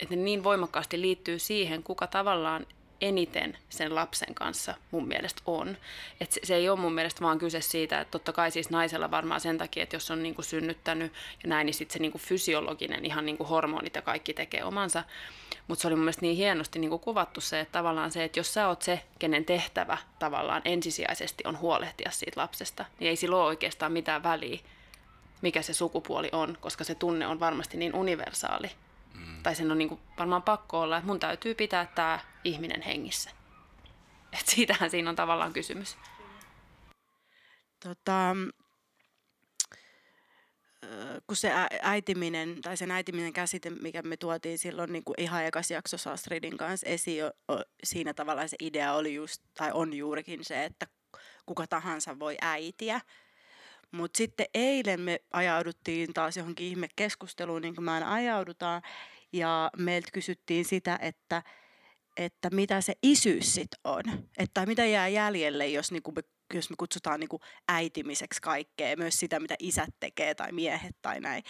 että 0.00 0.16
ne 0.16 0.22
niin 0.22 0.44
voimakkaasti 0.44 1.00
liittyy 1.00 1.38
siihen, 1.38 1.82
kuka 1.82 2.06
tavallaan 2.06 2.66
eniten 3.00 3.58
sen 3.68 3.94
lapsen 3.94 4.34
kanssa 4.34 4.74
mun 4.90 5.08
mielestä 5.08 5.42
on. 5.46 5.76
Et 6.20 6.32
se, 6.32 6.40
se 6.44 6.54
ei 6.54 6.68
ole 6.68 6.80
mun 6.80 6.92
mielestä 6.92 7.20
vaan 7.20 7.38
kyse 7.38 7.60
siitä, 7.60 8.00
että 8.00 8.10
totta 8.10 8.32
kai 8.32 8.50
siis 8.50 8.70
naisella 8.70 9.10
varmaan 9.10 9.40
sen 9.40 9.58
takia, 9.58 9.82
että 9.82 9.96
jos 9.96 10.10
on 10.10 10.22
niinku 10.22 10.42
synnyttänyt 10.42 11.12
ja 11.42 11.48
näin, 11.48 11.66
niin 11.66 11.74
sitten 11.74 11.92
se 11.92 11.98
niinku 11.98 12.18
fysiologinen 12.18 13.04
ihan 13.04 13.26
niinku 13.26 13.44
hormonit 13.44 13.94
ja 13.94 14.02
kaikki 14.02 14.34
tekee 14.34 14.64
omansa. 14.64 15.04
Mutta 15.70 15.82
se 15.82 15.88
oli 15.88 15.96
mun 15.96 16.04
mielestä 16.04 16.22
niin 16.22 16.36
hienosti 16.36 16.78
niinku 16.78 16.98
kuvattu 16.98 17.40
se, 17.40 17.60
että 17.60 17.72
tavallaan 17.72 18.10
se, 18.10 18.24
että 18.24 18.38
jos 18.38 18.54
sä 18.54 18.68
oot 18.68 18.82
se, 18.82 19.02
kenen 19.18 19.44
tehtävä 19.44 19.98
tavallaan 20.18 20.62
ensisijaisesti 20.64 21.44
on 21.46 21.58
huolehtia 21.58 22.10
siitä 22.10 22.40
lapsesta, 22.40 22.84
niin 23.00 23.08
ei 23.08 23.16
sillä 23.16 23.36
ole 23.36 23.44
oikeastaan 23.44 23.92
mitään 23.92 24.22
väliä, 24.22 24.58
mikä 25.42 25.62
se 25.62 25.74
sukupuoli 25.74 26.28
on, 26.32 26.58
koska 26.60 26.84
se 26.84 26.94
tunne 26.94 27.26
on 27.26 27.40
varmasti 27.40 27.76
niin 27.76 27.94
universaali. 27.94 28.70
Mm. 29.14 29.42
Tai 29.42 29.54
sen 29.54 29.70
on 29.70 29.78
niinku 29.78 30.00
varmaan 30.18 30.42
pakko 30.42 30.80
olla, 30.80 30.96
että 30.96 31.06
mun 31.06 31.20
täytyy 31.20 31.54
pitää 31.54 31.86
tämä 31.94 32.20
ihminen 32.44 32.82
hengissä. 32.82 33.30
Et 34.32 34.46
siitähän 34.46 34.90
siinä 34.90 35.10
on 35.10 35.16
tavallaan 35.16 35.52
kysymys. 35.52 35.96
Tota, 37.84 38.36
kun 41.26 41.36
se 41.36 41.50
äitiminen, 41.82 42.60
tai 42.62 42.76
sen 42.76 42.90
äitiminen 42.90 43.32
käsite, 43.32 43.70
mikä 43.70 44.02
me 44.02 44.16
tuotiin 44.16 44.58
silloin 44.58 44.92
niin 44.92 45.04
kuin 45.04 45.14
ihan 45.18 45.44
ekas 45.44 45.70
jaksossa 45.70 46.12
Astridin 46.12 46.56
kanssa 46.56 46.86
esiin, 46.86 47.24
siinä 47.84 48.14
tavalla 48.14 48.48
se 48.48 48.56
idea 48.60 48.94
oli 48.94 49.14
just, 49.14 49.42
tai 49.54 49.70
on 49.74 49.94
juurikin 49.94 50.44
se, 50.44 50.64
että 50.64 50.86
kuka 51.46 51.66
tahansa 51.66 52.18
voi 52.18 52.36
äitiä. 52.40 53.00
Mutta 53.90 54.18
sitten 54.18 54.46
eilen 54.54 55.00
me 55.00 55.20
ajauduttiin 55.32 56.14
taas 56.14 56.36
johonkin 56.36 56.66
ihme 56.66 56.88
keskusteluun, 56.96 57.62
niin 57.62 57.74
kuin 57.74 57.84
me 57.84 57.90
aina 57.90 58.12
ajaudutaan, 58.12 58.82
ja 59.32 59.70
meiltä 59.76 60.08
kysyttiin 60.12 60.64
sitä, 60.64 60.98
että, 61.02 61.42
että 62.16 62.50
mitä 62.50 62.80
se 62.80 62.92
isyys 63.02 63.54
sitten 63.54 63.80
on, 63.84 64.02
että 64.38 64.66
mitä 64.66 64.86
jää 64.86 65.08
jäljelle, 65.08 65.68
jos 65.68 65.92
niinku 65.92 66.12
me 66.12 66.22
jos 66.54 66.70
me 66.70 66.76
kutsutaan 66.78 67.20
niin 67.20 67.28
kuin 67.28 67.42
äitimiseksi 67.68 68.40
kaikkea, 68.40 68.96
myös 68.96 69.20
sitä, 69.20 69.40
mitä 69.40 69.54
isät 69.58 69.94
tekee 70.00 70.34
tai 70.34 70.52
miehet 70.52 70.96
tai 71.02 71.20
näin. 71.20 71.44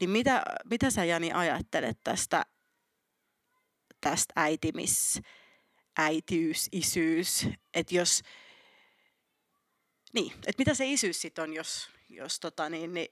Niin 0.00 0.10
mitä, 0.10 0.42
mitä 0.70 0.90
sä 0.90 1.04
Jani 1.04 1.32
ajattelet 1.32 1.98
tästä, 2.04 2.46
tästä 4.00 4.32
äitimis, 4.36 5.20
äitiys, 5.98 6.68
isyys, 6.72 7.46
että 7.74 7.94
jos, 7.94 8.22
niin, 10.12 10.32
että 10.32 10.58
mitä 10.58 10.74
se 10.74 10.86
isyys 10.86 11.20
sitten 11.20 11.42
on, 11.42 11.52
jos, 11.52 11.90
jos 12.08 12.40
tota 12.40 12.70
niin, 12.70 12.94
niin 12.94 13.08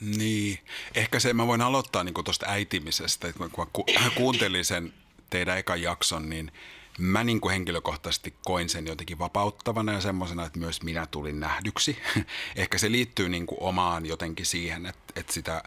niin, 0.00 0.58
ehkä 0.94 1.20
se, 1.20 1.32
mä 1.32 1.46
voin 1.46 1.60
aloittaa 1.60 2.04
niin 2.04 2.24
tuosta 2.24 2.46
äitimisestä, 2.48 3.28
että 3.28 3.48
kun 3.52 3.66
mä 4.02 4.10
kuuntelin 4.16 4.64
sen 4.64 4.94
teidän 5.30 5.58
ekan 5.58 5.82
jakson, 5.82 6.30
niin– 6.30 6.52
mä 6.98 7.24
niin 7.24 7.40
kuin 7.40 7.52
henkilökohtaisesti 7.52 8.34
koin 8.44 8.68
sen 8.68 8.86
jotenkin 8.86 9.18
vapauttavana 9.18 9.92
ja 9.92 10.00
semmoisena, 10.00 10.46
että 10.46 10.58
myös 10.58 10.82
minä 10.82 11.06
tulin 11.06 11.40
nähdyksi. 11.40 11.98
Ehkä 12.56 12.78
se 12.78 12.90
liittyy 12.90 13.28
niin 13.28 13.46
kuin 13.46 13.62
omaan 13.62 14.06
jotenkin 14.06 14.46
siihen, 14.46 14.86
että, 14.86 15.20
että 15.20 15.32
sitä 15.32 15.62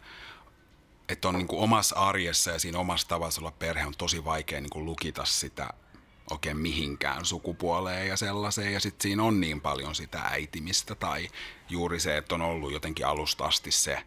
että 1.10 1.28
on 1.28 1.36
niin 1.36 1.48
kuin 1.48 1.62
omassa 1.62 1.96
arjessa 1.96 2.52
ja 2.52 2.60
siinä 2.60 2.80
omassa 2.80 3.08
tavassa 3.08 3.42
olla 3.42 3.52
perhe 3.52 3.86
on 3.86 3.94
tosi 3.98 4.26
vaikea 4.26 4.62
niin 4.62 4.70
kuin 4.70 4.86
lukita 4.86 5.26
sitä 5.26 5.70
oikein 6.32 6.58
mihinkään 6.58 7.26
sukupuoleen 7.26 8.08
ja 8.08 8.18
sellaiseen. 8.18 8.74
Ja 8.74 8.80
sitten 8.80 9.04
siinä 9.04 9.24
on 9.24 9.42
niin 9.42 9.62
paljon 9.62 9.96
sitä 9.96 10.22
äitimistä 10.22 10.96
tai 10.96 11.30
juuri 11.70 12.00
se, 12.00 12.18
että 12.18 12.36
on 12.36 12.42
ollut 12.42 12.72
jotenkin 12.72 13.06
alusta 13.06 13.46
asti 13.46 13.72
se, 13.72 14.04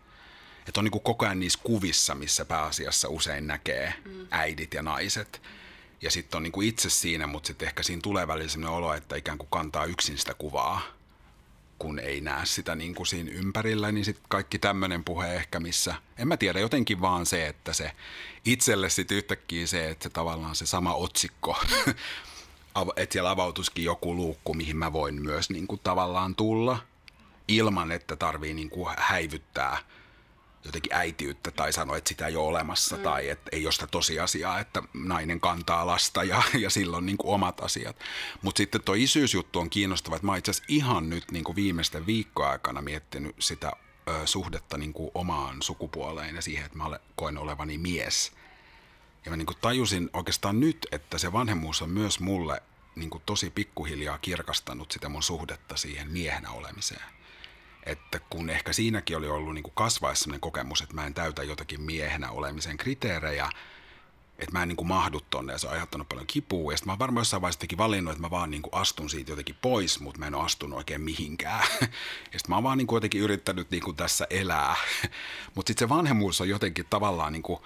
että 0.68 0.80
on 0.80 0.84
niin 0.84 0.92
kuin 0.92 1.02
koko 1.02 1.24
ajan 1.24 1.40
niissä 1.40 1.60
kuvissa, 1.62 2.14
missä 2.14 2.44
pääasiassa 2.44 3.08
usein 3.08 3.46
näkee 3.46 3.94
mm. 4.04 4.26
äidit 4.30 4.74
ja 4.74 4.82
naiset 4.82 5.42
ja 6.02 6.10
sitten 6.10 6.36
on 6.36 6.42
niin 6.42 6.52
kuin 6.52 6.68
itse 6.68 6.90
siinä, 6.90 7.26
mutta 7.26 7.46
sitten 7.46 7.68
ehkä 7.68 7.82
siinä 7.82 8.02
tulee 8.02 8.26
välillä 8.26 8.48
sellainen 8.48 8.76
olo, 8.76 8.94
että 8.94 9.16
ikään 9.16 9.38
kuin 9.38 9.48
kantaa 9.50 9.84
yksin 9.84 10.18
sitä 10.18 10.34
kuvaa, 10.34 10.82
kun 11.78 11.98
ei 11.98 12.20
näe 12.20 12.46
sitä 12.46 12.74
niin 12.74 12.94
kuin 12.94 13.06
siinä 13.06 13.30
ympärillä, 13.30 13.92
niin 13.92 14.04
sitten 14.04 14.24
kaikki 14.28 14.58
tämmöinen 14.58 15.04
puhe 15.04 15.34
ehkä 15.34 15.60
missä, 15.60 15.94
en 16.18 16.28
mä 16.28 16.36
tiedä, 16.36 16.60
jotenkin 16.60 17.00
vaan 17.00 17.26
se, 17.26 17.46
että 17.46 17.72
se 17.72 17.92
itselle 18.44 18.90
sitten 18.90 19.16
yhtäkkiä 19.16 19.66
se, 19.66 19.90
että 19.90 20.02
se 20.02 20.10
tavallaan 20.10 20.54
se 20.54 20.66
sama 20.66 20.94
otsikko, 20.94 21.56
että 22.96 23.12
siellä 23.12 23.30
avautuskin 23.30 23.84
joku 23.84 24.16
luukku, 24.16 24.54
mihin 24.54 24.76
mä 24.76 24.92
voin 24.92 25.22
myös 25.22 25.50
niin 25.50 25.66
kuin 25.66 25.80
tavallaan 25.84 26.34
tulla, 26.34 26.78
ilman 27.48 27.92
että 27.92 28.16
tarvii 28.16 28.54
niin 28.54 28.70
kuin 28.70 28.94
häivyttää– 28.98 29.78
jotenkin 30.64 30.94
äitiyttä 30.94 31.50
tai 31.50 31.72
sanoa, 31.72 31.96
että 31.96 32.08
sitä 32.08 32.26
ei 32.26 32.36
ole 32.36 32.48
olemassa 32.48 32.96
mm. 32.96 33.02
tai 33.02 33.28
että 33.28 33.48
ei 33.52 33.66
ole 33.66 33.72
sitä 33.72 33.86
tosiasiaa, 33.86 34.60
että 34.60 34.82
nainen 34.94 35.40
kantaa 35.40 35.86
lasta 35.86 36.24
ja, 36.24 36.42
ja 36.58 36.70
silloin 36.70 37.06
niin 37.06 37.16
kuin 37.16 37.34
omat 37.34 37.60
asiat. 37.60 37.96
Mutta 38.42 38.58
sitten 38.58 38.82
tuo 38.82 38.94
isyysjuttu 38.94 39.58
on 39.58 39.70
kiinnostava, 39.70 40.16
että 40.16 40.26
mä 40.26 40.36
itse 40.36 40.50
asiassa 40.50 40.66
ihan 40.68 41.10
nyt 41.10 41.30
niin 41.30 41.44
kuin 41.44 41.56
viimeisten 41.56 42.06
viikkoaikana 42.06 42.82
miettinyt 42.82 43.36
sitä 43.38 43.72
ö, 44.08 44.26
suhdetta 44.26 44.78
niin 44.78 44.92
kuin 44.92 45.10
omaan 45.14 45.62
sukupuoleen 45.62 46.36
ja 46.36 46.42
siihen, 46.42 46.66
että 46.66 46.78
mä 46.78 47.00
koen 47.16 47.38
olevani 47.38 47.78
mies. 47.78 48.32
Ja 49.24 49.30
mä 49.30 49.36
niin 49.36 49.46
kuin 49.46 49.58
tajusin 49.60 50.10
oikeastaan 50.12 50.60
nyt, 50.60 50.86
että 50.92 51.18
se 51.18 51.32
vanhemmuus 51.32 51.82
on 51.82 51.90
myös 51.90 52.20
mulle 52.20 52.62
niin 52.96 53.10
kuin 53.10 53.22
tosi 53.26 53.50
pikkuhiljaa 53.50 54.18
kirkastanut 54.18 54.92
sitä 54.92 55.08
mun 55.08 55.22
suhdetta 55.22 55.76
siihen 55.76 56.10
miehenä 56.10 56.50
olemiseen 56.50 57.21
että 57.86 58.20
kun 58.30 58.50
ehkä 58.50 58.72
siinäkin 58.72 59.16
oli 59.16 59.28
ollut 59.28 59.54
niin 59.54 59.62
kuin 59.62 59.74
kasvaessa 59.74 60.22
sellainen 60.22 60.40
kokemus, 60.40 60.80
että 60.80 60.94
mä 60.94 61.06
en 61.06 61.14
täytä 61.14 61.42
jotakin 61.42 61.80
miehenä 61.80 62.30
olemisen 62.30 62.76
kriteerejä, 62.76 63.50
että 64.38 64.52
mä 64.52 64.62
en 64.62 64.68
niin 64.68 64.76
kuin 64.76 64.88
mahdu 64.88 65.20
tonne 65.30 65.52
ja 65.52 65.58
se 65.58 65.66
on 65.66 65.72
aiheuttanut 65.72 66.08
paljon 66.08 66.26
kipua. 66.26 66.72
Ja 66.72 66.76
sitten 66.76 66.88
mä 66.88 66.92
oon 66.92 66.98
varmaan 66.98 67.20
jossain 67.20 67.42
vaiheessa 67.42 67.78
valinnut, 67.78 68.12
että 68.12 68.22
mä 68.22 68.30
vaan 68.30 68.50
niin 68.50 68.62
kuin 68.62 68.74
astun 68.74 69.10
siitä 69.10 69.32
jotenkin 69.32 69.56
pois, 69.62 70.00
mutta 70.00 70.18
mä 70.18 70.26
en 70.26 70.34
ole 70.34 70.44
astunut 70.44 70.76
oikein 70.76 71.00
mihinkään. 71.00 71.66
Ja 72.32 72.38
sitten 72.38 72.48
mä 72.48 72.54
oon 72.54 72.64
vaan 72.64 72.78
niin 72.78 72.86
kuin 72.86 72.96
jotenkin 72.96 73.20
yrittänyt 73.20 73.70
niin 73.70 73.82
kuin 73.82 73.96
tässä 73.96 74.26
elää. 74.30 74.76
Mutta 75.54 75.70
sitten 75.70 75.88
se 75.88 75.94
vanhemmuus 75.94 76.40
on 76.40 76.48
jotenkin 76.48 76.86
tavallaan 76.90 77.32
niin 77.32 77.42
kuin 77.42 77.60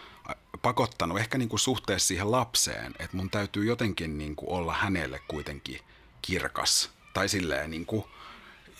pakottanut 0.62 1.18
ehkä 1.18 1.38
niin 1.38 1.48
kuin 1.48 1.60
suhteessa 1.60 2.08
siihen 2.08 2.30
lapseen, 2.30 2.94
että 2.98 3.16
mun 3.16 3.30
täytyy 3.30 3.64
jotenkin 3.64 4.18
niin 4.18 4.36
kuin 4.36 4.50
olla 4.50 4.74
hänelle 4.74 5.20
kuitenkin 5.28 5.80
kirkas. 6.22 6.90
Tai 7.14 7.28
silleen 7.28 7.70
niin 7.70 7.86
kuin, 7.86 8.04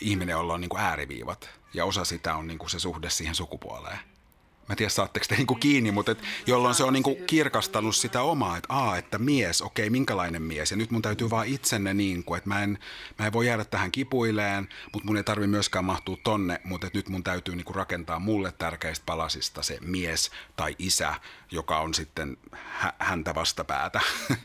ihminen, 0.01 0.33
jolla 0.33 0.55
on 0.55 0.61
niin 0.61 0.69
kuin 0.69 0.81
ääriviivat 0.81 1.51
ja 1.75 1.85
osa 1.85 2.05
sitä 2.05 2.37
on 2.37 2.47
niin 2.47 2.59
kuin 2.59 2.71
se 2.71 2.79
suhde 2.79 3.11
siihen 3.11 3.35
sukupuoleen. 3.35 3.99
Mä 4.69 4.73
en 4.73 4.77
tiedä, 4.77 4.91
saatteko 4.91 5.27
te 5.29 5.37
niin 5.37 5.47
kuin 5.47 5.61
kiinni, 5.61 5.91
mutta 5.91 6.13
et, 6.13 6.23
jolloin 6.47 6.75
se 6.75 6.85
on 6.85 6.93
niin 6.93 7.03
kuin 7.03 7.27
kirkastanut 7.27 7.97
sitä 7.97 8.23
omaa, 8.23 8.57
että 8.57 8.75
aa, 8.75 8.97
että 8.97 9.19
mies, 9.19 9.63
okei, 9.63 9.91
minkälainen 9.91 10.43
mies. 10.43 10.71
Ja 10.71 10.77
nyt 10.77 10.91
mun 10.91 11.03
täytyy 11.03 11.31
vaan 11.31 11.47
itsenne 11.47 11.95
niin 11.95 12.25
kuin, 12.25 12.39
että 12.39 12.49
mä 12.49 12.63
en, 12.63 12.79
mä 13.19 13.27
en 13.27 13.33
voi 13.33 13.47
jäädä 13.47 13.65
tähän 13.65 13.93
kipuileen, 13.93 14.69
mutta 14.93 15.07
mun 15.07 15.17
ei 15.17 15.25
tarvi 15.25 15.47
myöskään 15.47 15.85
mahtua 15.85 16.17
tonne, 16.25 16.61
mutta 16.65 16.91
nyt 16.95 17.09
mun 17.09 17.25
täytyy 17.25 17.57
niin 17.57 17.65
kuin 17.65 17.77
rakentaa 17.77 18.19
mulle 18.19 18.53
tärkeistä 18.53 19.03
palasista 19.07 19.63
se 19.63 19.79
mies 19.81 20.31
tai 20.57 20.77
isä, 20.79 21.15
joka 21.51 21.79
on 21.79 21.95
sitten 21.95 22.37
hä- 22.53 22.95
häntä 22.99 23.35
vastapäätä 23.35 24.01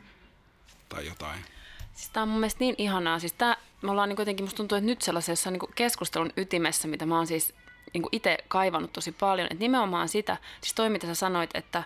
tai 0.89 1.07
jotain. 1.07 1.45
Siis 1.93 2.09
tämä 2.09 2.21
on 2.21 2.29
mun 2.29 2.39
mielestä 2.39 2.59
niin 2.59 2.75
ihanaa. 2.77 3.19
Siis 3.19 3.33
tämä 3.33 3.57
me 3.81 3.91
ollaan 3.91 4.09
niin 4.09 4.15
kuitenkin, 4.15 4.45
musta 4.45 4.57
tuntuu, 4.57 4.77
että 4.77 4.85
nyt 4.85 5.01
sellaisessa 5.01 5.51
niin 5.51 5.61
keskustelun 5.75 6.33
ytimessä, 6.37 6.87
mitä 6.87 7.05
mä 7.05 7.17
oon 7.17 7.27
siis 7.27 7.53
niin 7.93 8.03
itse 8.11 8.37
kaivannut 8.47 8.93
tosi 8.93 9.11
paljon, 9.11 9.47
että 9.51 9.63
nimenomaan 9.63 10.09
sitä, 10.09 10.37
siis 10.61 10.73
toi 10.73 10.89
mitä 10.89 11.07
sä 11.07 11.15
sanoit, 11.15 11.49
että 11.53 11.83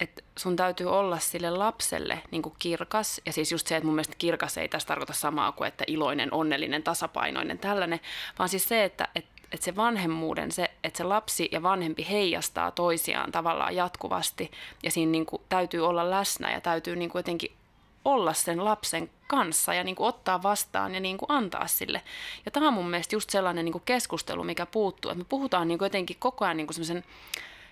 että 0.00 0.22
sun 0.38 0.56
täytyy 0.56 0.86
olla 0.86 1.18
sille 1.18 1.50
lapselle 1.50 2.22
niin 2.30 2.42
kirkas. 2.58 3.20
Ja 3.26 3.32
siis 3.32 3.52
just 3.52 3.66
se, 3.66 3.76
että 3.76 3.86
mun 3.86 3.94
mielestä 3.94 4.16
kirkas 4.18 4.58
ei 4.58 4.68
tässä 4.68 4.88
tarkoita 4.88 5.12
samaa 5.12 5.52
kuin, 5.52 5.68
että 5.68 5.84
iloinen, 5.86 6.34
onnellinen, 6.34 6.82
tasapainoinen, 6.82 7.58
tällainen. 7.58 8.00
Vaan 8.38 8.48
siis 8.48 8.68
se, 8.68 8.84
että, 8.84 9.08
että, 9.14 9.30
että 9.52 9.64
se 9.64 9.76
vanhemmuuden, 9.76 10.52
se, 10.52 10.70
että 10.84 10.98
se 10.98 11.04
lapsi 11.04 11.48
ja 11.52 11.62
vanhempi 11.62 12.06
heijastaa 12.10 12.70
toisiaan 12.70 13.32
tavallaan 13.32 13.76
jatkuvasti. 13.76 14.50
Ja 14.82 14.90
siinä 14.90 15.12
niin 15.12 15.26
kuin 15.26 15.42
täytyy 15.48 15.86
olla 15.86 16.10
läsnä 16.10 16.52
ja 16.52 16.60
täytyy 16.60 16.96
niin 16.96 17.10
kuin 17.10 17.20
jotenkin 17.20 17.52
olla 18.04 18.32
sen 18.32 18.64
lapsen 18.64 19.10
kanssa 19.26 19.74
ja 19.74 19.84
niin 19.84 19.96
kuin 19.96 20.08
ottaa 20.08 20.42
vastaan 20.42 20.94
ja 20.94 21.00
niin 21.00 21.18
kuin 21.18 21.30
antaa 21.30 21.66
sille. 21.66 22.02
Ja 22.44 22.50
tämä 22.50 22.68
on 22.68 22.74
mun 22.74 22.90
mielestä 22.90 23.16
just 23.16 23.30
sellainen 23.30 23.64
niin 23.64 23.72
kuin 23.72 23.82
keskustelu, 23.84 24.44
mikä 24.44 24.66
puuttuu. 24.66 25.10
Että 25.10 25.18
me 25.18 25.26
puhutaan 25.28 25.68
niin 25.68 25.78
kuin 25.78 25.86
jotenkin 25.86 26.16
koko 26.18 26.44
ajan 26.44 26.56
niin 26.56 26.66
kuin 26.66 26.74
semmoisen 26.74 27.04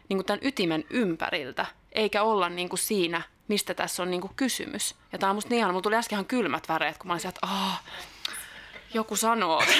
niin 0.08 0.16
kuin 0.16 0.26
tämän 0.26 0.40
ytimen 0.42 0.84
ympäriltä, 0.90 1.66
eikä 1.92 2.22
olla 2.22 2.48
niin 2.48 2.68
kuin 2.68 2.78
siinä, 2.78 3.22
mistä 3.48 3.74
tässä 3.74 4.02
on 4.02 4.10
niin 4.10 4.20
kuin 4.20 4.32
kysymys. 4.36 4.94
Ja 5.12 5.18
tämä 5.18 5.30
on 5.30 5.36
musta 5.36 5.50
niin. 5.50 5.66
Mulla 5.66 5.80
tuli 5.80 5.96
äsken 5.96 6.16
ihan 6.16 6.26
kylmät 6.26 6.68
väreet, 6.68 6.98
kun 6.98 7.06
mä 7.06 7.12
olin 7.12 7.26
että 7.26 7.46
joku 8.94 9.16
sanoo 9.16 9.62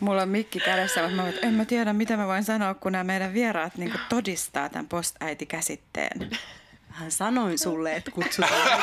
Mulla 0.00 0.22
on 0.22 0.28
mikki 0.28 0.60
kädessä, 0.60 1.02
mutta 1.02 1.16
mä, 1.16 1.28
en 1.42 1.54
mä 1.54 1.64
tiedä, 1.64 1.92
mitä 1.92 2.16
mä 2.16 2.26
voin 2.26 2.44
sanoa, 2.44 2.74
kun 2.74 2.92
nämä 2.92 3.04
meidän 3.04 3.34
vieraat 3.34 3.76
niin 3.76 3.92
todistaa 4.08 4.68
tämän 4.68 4.88
postäiti-käsitteen. 4.88 6.30
Hän 6.92 7.10
sanoin 7.10 7.58
sulle, 7.58 7.96
että 7.96 8.10
kutsutaan. 8.10 8.82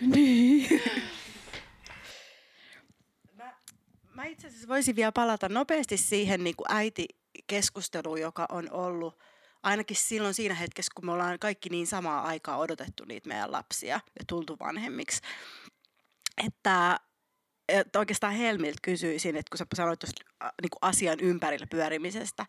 niin. 0.14 0.82
Mä, 3.36 3.54
mä 4.14 4.24
itse 4.24 4.46
asiassa 4.46 4.68
voisin 4.68 4.96
vielä 4.96 5.12
palata 5.12 5.48
nopeasti 5.48 5.96
siihen 5.96 6.44
niin 6.44 6.56
kuin 6.56 6.66
äitikeskusteluun, 6.68 8.20
joka 8.20 8.46
on 8.48 8.70
ollut 8.70 9.18
ainakin 9.62 9.96
silloin 9.96 10.34
siinä 10.34 10.54
hetkessä, 10.54 10.92
kun 10.94 11.06
me 11.06 11.12
ollaan 11.12 11.38
kaikki 11.38 11.68
niin 11.68 11.86
samaa 11.86 12.22
aikaa 12.22 12.56
odotettu 12.56 13.04
niitä 13.04 13.28
meidän 13.28 13.52
lapsia 13.52 13.94
ja 13.94 14.24
tultu 14.26 14.56
vanhemmiksi. 14.60 15.20
Että, 16.46 17.00
että 17.68 17.98
oikeastaan 17.98 18.34
Helmiltä 18.34 18.78
kysyisin, 18.82 19.36
että 19.36 19.50
kun 19.50 19.58
sä 19.58 19.66
sanoit 19.74 20.00
tuosta 20.00 20.22
niin 20.40 20.70
asian 20.80 21.20
ympärillä 21.20 21.66
pyörimisestä, 21.66 22.46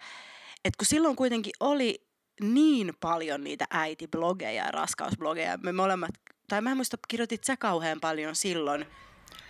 että 0.65 0.77
kun 0.77 0.85
silloin 0.85 1.15
kuitenkin 1.15 1.53
oli 1.59 2.12
niin 2.41 2.93
paljon 2.99 3.43
niitä 3.43 3.65
äitiblogeja 3.69 4.65
ja 4.65 4.71
raskausblogeja. 4.71 5.57
Me 5.57 5.71
molemmat, 5.71 6.11
tai 6.47 6.61
mä 6.61 6.71
en 6.71 6.77
muista, 6.77 6.97
kirjoitit 7.07 7.43
sä 7.43 7.57
kauhean 7.57 7.99
paljon 8.01 8.35
silloin. 8.35 8.85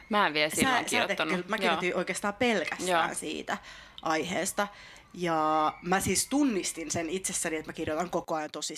Mä 0.09 0.27
en 0.27 0.33
vielä 0.33 0.49
silloin 0.49 0.83
sä, 0.83 0.89
kirjoittanut. 0.89 1.37
Sä 1.37 1.43
mä 1.47 1.57
kirjoitin 1.57 1.89
Joo. 1.89 1.97
oikeastaan 1.99 2.33
pelkästään 2.33 3.09
Joo. 3.09 3.15
siitä 3.15 3.57
aiheesta. 4.01 4.67
Ja 5.13 5.73
mä 5.82 5.99
siis 5.99 6.28
tunnistin 6.28 6.91
sen 6.91 7.10
itsessäni, 7.10 7.56
että 7.56 7.69
mä 7.69 7.73
kirjoitan 7.73 8.10
koko 8.10 8.36
ajan 8.36 8.52
tosi 8.52 8.76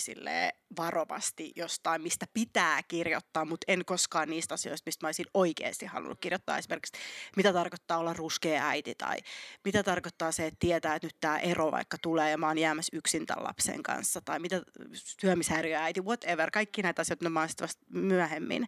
varovasti 0.76 1.52
jostain, 1.56 2.02
mistä 2.02 2.26
pitää 2.34 2.82
kirjoittaa, 2.88 3.44
mutta 3.44 3.64
en 3.68 3.84
koskaan 3.84 4.30
niistä 4.30 4.54
asioista, 4.54 4.88
mistä 4.88 5.04
mä 5.04 5.08
olisin 5.08 5.26
oikeasti 5.34 5.86
halunnut 5.86 6.20
kirjoittaa. 6.20 6.58
Esimerkiksi 6.58 6.92
mitä 7.36 7.52
tarkoittaa 7.52 7.98
olla 7.98 8.12
ruskea 8.12 8.68
äiti 8.68 8.94
tai 8.94 9.16
mitä 9.64 9.82
tarkoittaa 9.82 10.32
se, 10.32 10.46
että 10.46 10.56
tietää, 10.60 10.94
että 10.94 11.06
nyt 11.06 11.16
tämä 11.20 11.38
ero 11.38 11.72
vaikka 11.72 11.96
tulee 12.02 12.30
ja 12.30 12.38
mä 12.38 12.46
oon 12.46 12.58
jäämässä 12.58 12.96
yksin 12.96 13.26
tämän 13.26 13.44
lapsen 13.44 13.82
kanssa 13.82 14.20
tai 14.20 14.38
mitä 14.38 14.62
syömishäiriöäiti, 14.92 16.00
whatever. 16.00 16.50
Kaikki 16.50 16.82
näitä 16.82 17.02
asioita 17.02 17.30
mä 17.30 17.40
oon 17.40 17.48
vasta 17.58 17.80
myöhemmin 17.90 18.66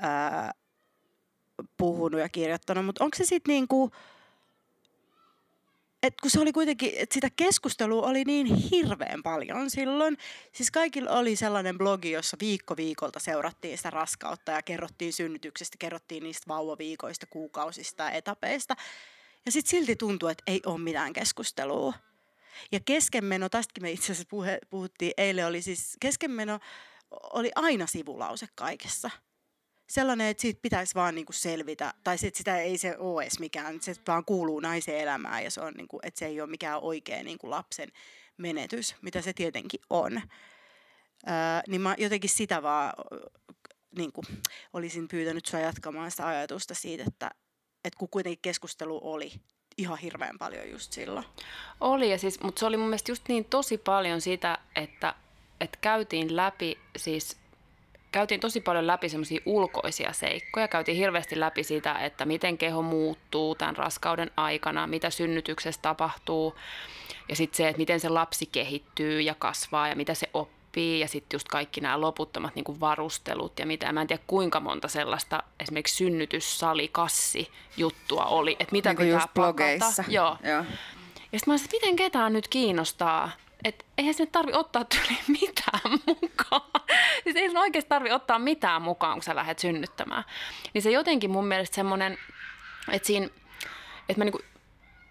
ää, 0.00 0.52
puhunut 1.76 2.20
ja 2.20 2.28
kirjoittanut, 2.28 2.86
mutta 2.86 3.04
onko 3.04 3.16
se 3.16 3.24
sitten 3.24 3.52
niin 3.52 3.68
kuin 3.68 3.90
et 6.02 6.14
kun 6.22 6.30
se 6.30 6.40
oli 6.40 6.52
kuitenkin, 6.52 6.92
että 6.96 7.14
sitä 7.14 7.30
keskustelua 7.36 8.06
oli 8.06 8.24
niin 8.24 8.46
hirveän 8.46 9.22
paljon 9.22 9.70
silloin. 9.70 10.18
Siis 10.52 10.70
kaikilla 10.70 11.10
oli 11.10 11.36
sellainen 11.36 11.78
blogi, 11.78 12.10
jossa 12.10 12.36
viikko 12.40 12.76
viikolta 12.76 13.18
seurattiin 13.18 13.76
sitä 13.76 13.90
raskautta 13.90 14.52
ja 14.52 14.62
kerrottiin 14.62 15.12
synnytyksestä, 15.12 15.76
kerrottiin 15.78 16.22
niistä 16.22 16.48
vauvaviikoista, 16.48 17.26
kuukausista 17.26 18.02
ja 18.02 18.10
etapeista. 18.10 18.76
Ja 19.46 19.52
sitten 19.52 19.70
silti 19.70 19.96
tuntui, 19.96 20.32
että 20.32 20.44
ei 20.46 20.60
ole 20.66 20.80
mitään 20.80 21.12
keskustelua. 21.12 21.94
Ja 22.72 22.80
keskenmeno, 22.84 23.48
tästäkin 23.48 23.82
me 23.82 23.90
itse 23.90 24.04
asiassa 24.04 24.28
puhe, 24.30 24.58
puhuttiin 24.70 25.12
eilen, 25.16 25.46
oli 25.46 25.62
siis 25.62 25.96
keskenmeno 26.00 26.58
oli 27.10 27.50
aina 27.54 27.86
sivulause 27.86 28.46
kaikessa– 28.54 29.10
sellainen, 29.90 30.26
että 30.26 30.40
siitä 30.40 30.60
pitäisi 30.62 30.94
vaan 30.94 31.14
niin 31.14 31.26
kuin 31.26 31.36
selvitä, 31.36 31.94
tai 32.04 32.18
sit 32.18 32.34
sitä 32.34 32.58
ei 32.58 32.78
se 32.78 32.96
ole 32.98 33.22
edes 33.22 33.38
mikään, 33.38 33.80
se 33.80 33.94
vaan 34.06 34.24
kuuluu 34.24 34.60
naisen 34.60 34.98
elämään 34.98 35.44
ja 35.44 35.50
se 35.50 35.60
on 35.60 35.74
niin 35.74 35.88
kuin, 35.88 36.00
että 36.06 36.18
se 36.18 36.26
ei 36.26 36.40
ole 36.40 36.50
mikään 36.50 36.80
oikea 36.80 37.18
kuin 37.40 37.50
lapsen 37.50 37.88
menetys, 38.36 38.94
mitä 39.02 39.20
se 39.20 39.32
tietenkin 39.32 39.80
on. 39.90 40.16
Öö, 40.16 41.32
niin 41.68 41.80
mä 41.80 41.94
jotenkin 41.98 42.30
sitä 42.30 42.62
vaan 42.62 42.92
niin 43.96 44.12
kuin, 44.12 44.24
olisin 44.72 45.08
pyytänyt 45.08 45.46
sua 45.46 45.60
jatkamaan 45.60 46.10
sitä 46.10 46.26
ajatusta 46.26 46.74
siitä, 46.74 47.04
että, 47.06 47.30
että 47.84 47.98
kun 47.98 48.08
kuitenkin 48.08 48.42
keskustelu 48.42 49.00
oli 49.02 49.32
ihan 49.78 49.98
hirveän 49.98 50.38
paljon 50.38 50.70
just 50.70 50.92
silloin. 50.92 51.26
Oli, 51.80 52.10
ja 52.10 52.18
siis, 52.18 52.40
mutta 52.40 52.60
se 52.60 52.66
oli 52.66 52.76
mun 52.76 52.86
mielestä 52.86 53.12
just 53.12 53.28
niin 53.28 53.44
tosi 53.44 53.78
paljon 53.78 54.20
sitä, 54.20 54.58
että, 54.76 55.14
että 55.60 55.78
käytiin 55.80 56.36
läpi 56.36 56.78
siis 56.96 57.36
käytiin 58.12 58.40
tosi 58.40 58.60
paljon 58.60 58.86
läpi 58.86 59.08
semmoisia 59.08 59.40
ulkoisia 59.46 60.12
seikkoja. 60.12 60.68
Käytiin 60.68 60.96
hirveästi 60.96 61.40
läpi 61.40 61.64
sitä, 61.64 61.94
että 61.94 62.26
miten 62.26 62.58
keho 62.58 62.82
muuttuu 62.82 63.54
tämän 63.54 63.76
raskauden 63.76 64.30
aikana, 64.36 64.86
mitä 64.86 65.10
synnytyksessä 65.10 65.82
tapahtuu. 65.82 66.54
Ja 67.28 67.36
sitten 67.36 67.56
se, 67.56 67.68
että 67.68 67.78
miten 67.78 68.00
se 68.00 68.08
lapsi 68.08 68.46
kehittyy 68.46 69.20
ja 69.20 69.34
kasvaa 69.34 69.88
ja 69.88 69.96
mitä 69.96 70.14
se 70.14 70.30
oppii. 70.34 71.00
Ja 71.00 71.08
sitten 71.08 71.34
just 71.34 71.48
kaikki 71.48 71.80
nämä 71.80 72.00
loputtomat 72.00 72.54
niin 72.54 72.80
varustelut 72.80 73.58
ja 73.58 73.66
mitä. 73.66 73.92
Mä 73.92 74.00
en 74.00 74.06
tiedä 74.06 74.22
kuinka 74.26 74.60
monta 74.60 74.88
sellaista 74.88 75.42
esimerkiksi 75.60 75.96
synnytyssali, 75.96 76.88
kassi 76.88 77.50
juttua 77.76 78.24
oli. 78.24 78.56
Että 78.60 78.72
mitä 78.72 78.92
niin 78.92 79.12
pitää 79.12 79.28
pakata. 79.34 80.04
Joo. 80.08 80.36
Joo. 80.44 80.64
Ja 81.32 81.38
sitten 81.38 81.42
mä 81.46 81.52
olisin, 81.52 81.64
että 81.66 81.76
miten 81.76 81.96
ketään 81.96 82.32
nyt 82.32 82.48
kiinnostaa 82.48 83.30
että 83.64 83.84
eihän 83.98 84.14
se 84.14 84.26
tarvi 84.26 84.52
ottaa 84.52 84.84
tyyli 84.84 85.18
mitään 85.40 86.00
mukaan. 86.06 86.70
Siis 87.24 87.36
ei 87.36 87.48
sun 87.48 87.58
oikeasti 87.58 87.88
tarvi 87.88 88.12
ottaa 88.12 88.38
mitään 88.38 88.82
mukaan, 88.82 89.14
kun 89.14 89.22
sä 89.22 89.34
lähdet 89.34 89.58
synnyttämään. 89.58 90.24
Niin 90.74 90.82
se 90.82 90.90
jotenkin 90.90 91.30
mun 91.30 91.46
mielestä 91.46 91.74
semmoinen, 91.74 92.18
että 92.92 93.06
siinä, 93.06 93.26
että 94.08 94.20
mä 94.20 94.24
niinku, 94.24 94.40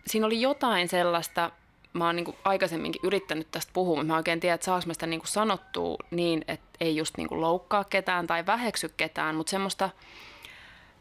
siinä 0.08 0.26
oli 0.26 0.42
jotain 0.42 0.90
sellaista, 0.90 1.52
mä 1.94 2.06
oon 2.06 2.16
niinku 2.16 2.36
aikaisemminkin 2.44 3.02
yrittänyt 3.04 3.52
tästä 3.52 3.74
puhua, 3.74 3.96
mutta 3.96 4.08
mä 4.08 4.18
oikein 4.18 4.40
tiedän, 4.40 4.56
että 4.56 4.66
saanko 4.66 4.88
mä 4.88 4.94
sitä 4.94 5.08
niinku 5.08 5.28
sanottua 5.28 5.98
niin, 6.12 6.46
että 6.48 6.66
ei 6.80 6.96
just 6.96 7.18
niinku 7.18 7.42
loukkaa 7.42 7.84
ketään 7.84 8.28
tai 8.28 8.46
väheksy 8.46 8.90
ketään, 8.98 9.36
mutta 9.36 9.52
semmoista, 9.52 9.90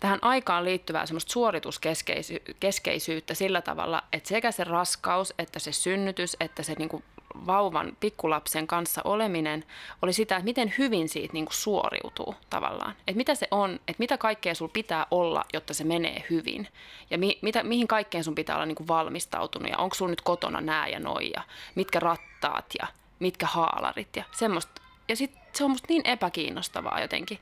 tähän 0.00 0.18
aikaan 0.22 0.64
liittyvää 0.64 1.06
semmoista 1.06 1.32
suorituskeskeisyyttä 1.32 3.34
sillä 3.34 3.62
tavalla, 3.62 4.02
että 4.12 4.28
sekä 4.28 4.52
se 4.52 4.64
raskaus, 4.64 5.34
että 5.38 5.58
se 5.58 5.72
synnytys, 5.72 6.36
että 6.40 6.62
se 6.62 6.74
niinku 6.78 7.02
vauvan 7.46 7.96
pikkulapsen 8.00 8.66
kanssa 8.66 9.00
oleminen 9.04 9.64
oli 10.02 10.12
sitä, 10.12 10.36
että 10.36 10.44
miten 10.44 10.74
hyvin 10.78 11.08
siitä 11.08 11.32
niin 11.32 11.44
kuin 11.44 11.54
suoriutuu 11.54 12.34
tavallaan. 12.50 12.90
Että 12.90 13.16
mitä 13.16 13.34
se 13.34 13.48
on, 13.50 13.74
että 13.74 13.98
mitä 13.98 14.18
kaikkea 14.18 14.54
sulla 14.54 14.70
pitää 14.74 15.06
olla, 15.10 15.44
jotta 15.52 15.74
se 15.74 15.84
menee 15.84 16.24
hyvin. 16.30 16.68
Ja 17.10 17.18
mi, 17.18 17.38
mitä, 17.42 17.62
mihin 17.62 17.88
kaikkeen 17.88 18.24
sun 18.24 18.34
pitää 18.34 18.56
olla 18.56 18.66
niin 18.66 18.76
kuin 18.76 18.88
valmistautunut. 18.88 19.70
Ja 19.70 19.78
onko 19.78 19.94
sulla 19.94 20.10
nyt 20.10 20.20
kotona 20.20 20.60
nää 20.60 20.88
ja 20.88 21.00
noi 21.00 21.30
ja 21.36 21.42
mitkä 21.74 22.00
rattaat 22.00 22.66
ja 22.80 22.86
mitkä 23.18 23.46
haalarit 23.46 24.16
ja 24.16 24.24
semmoista. 24.32 24.82
Ja 25.08 25.16
sitten 25.16 25.42
se 25.52 25.64
on 25.64 25.70
musta 25.70 25.86
niin 25.88 26.06
epäkiinnostavaa 26.06 27.00
jotenkin. 27.00 27.38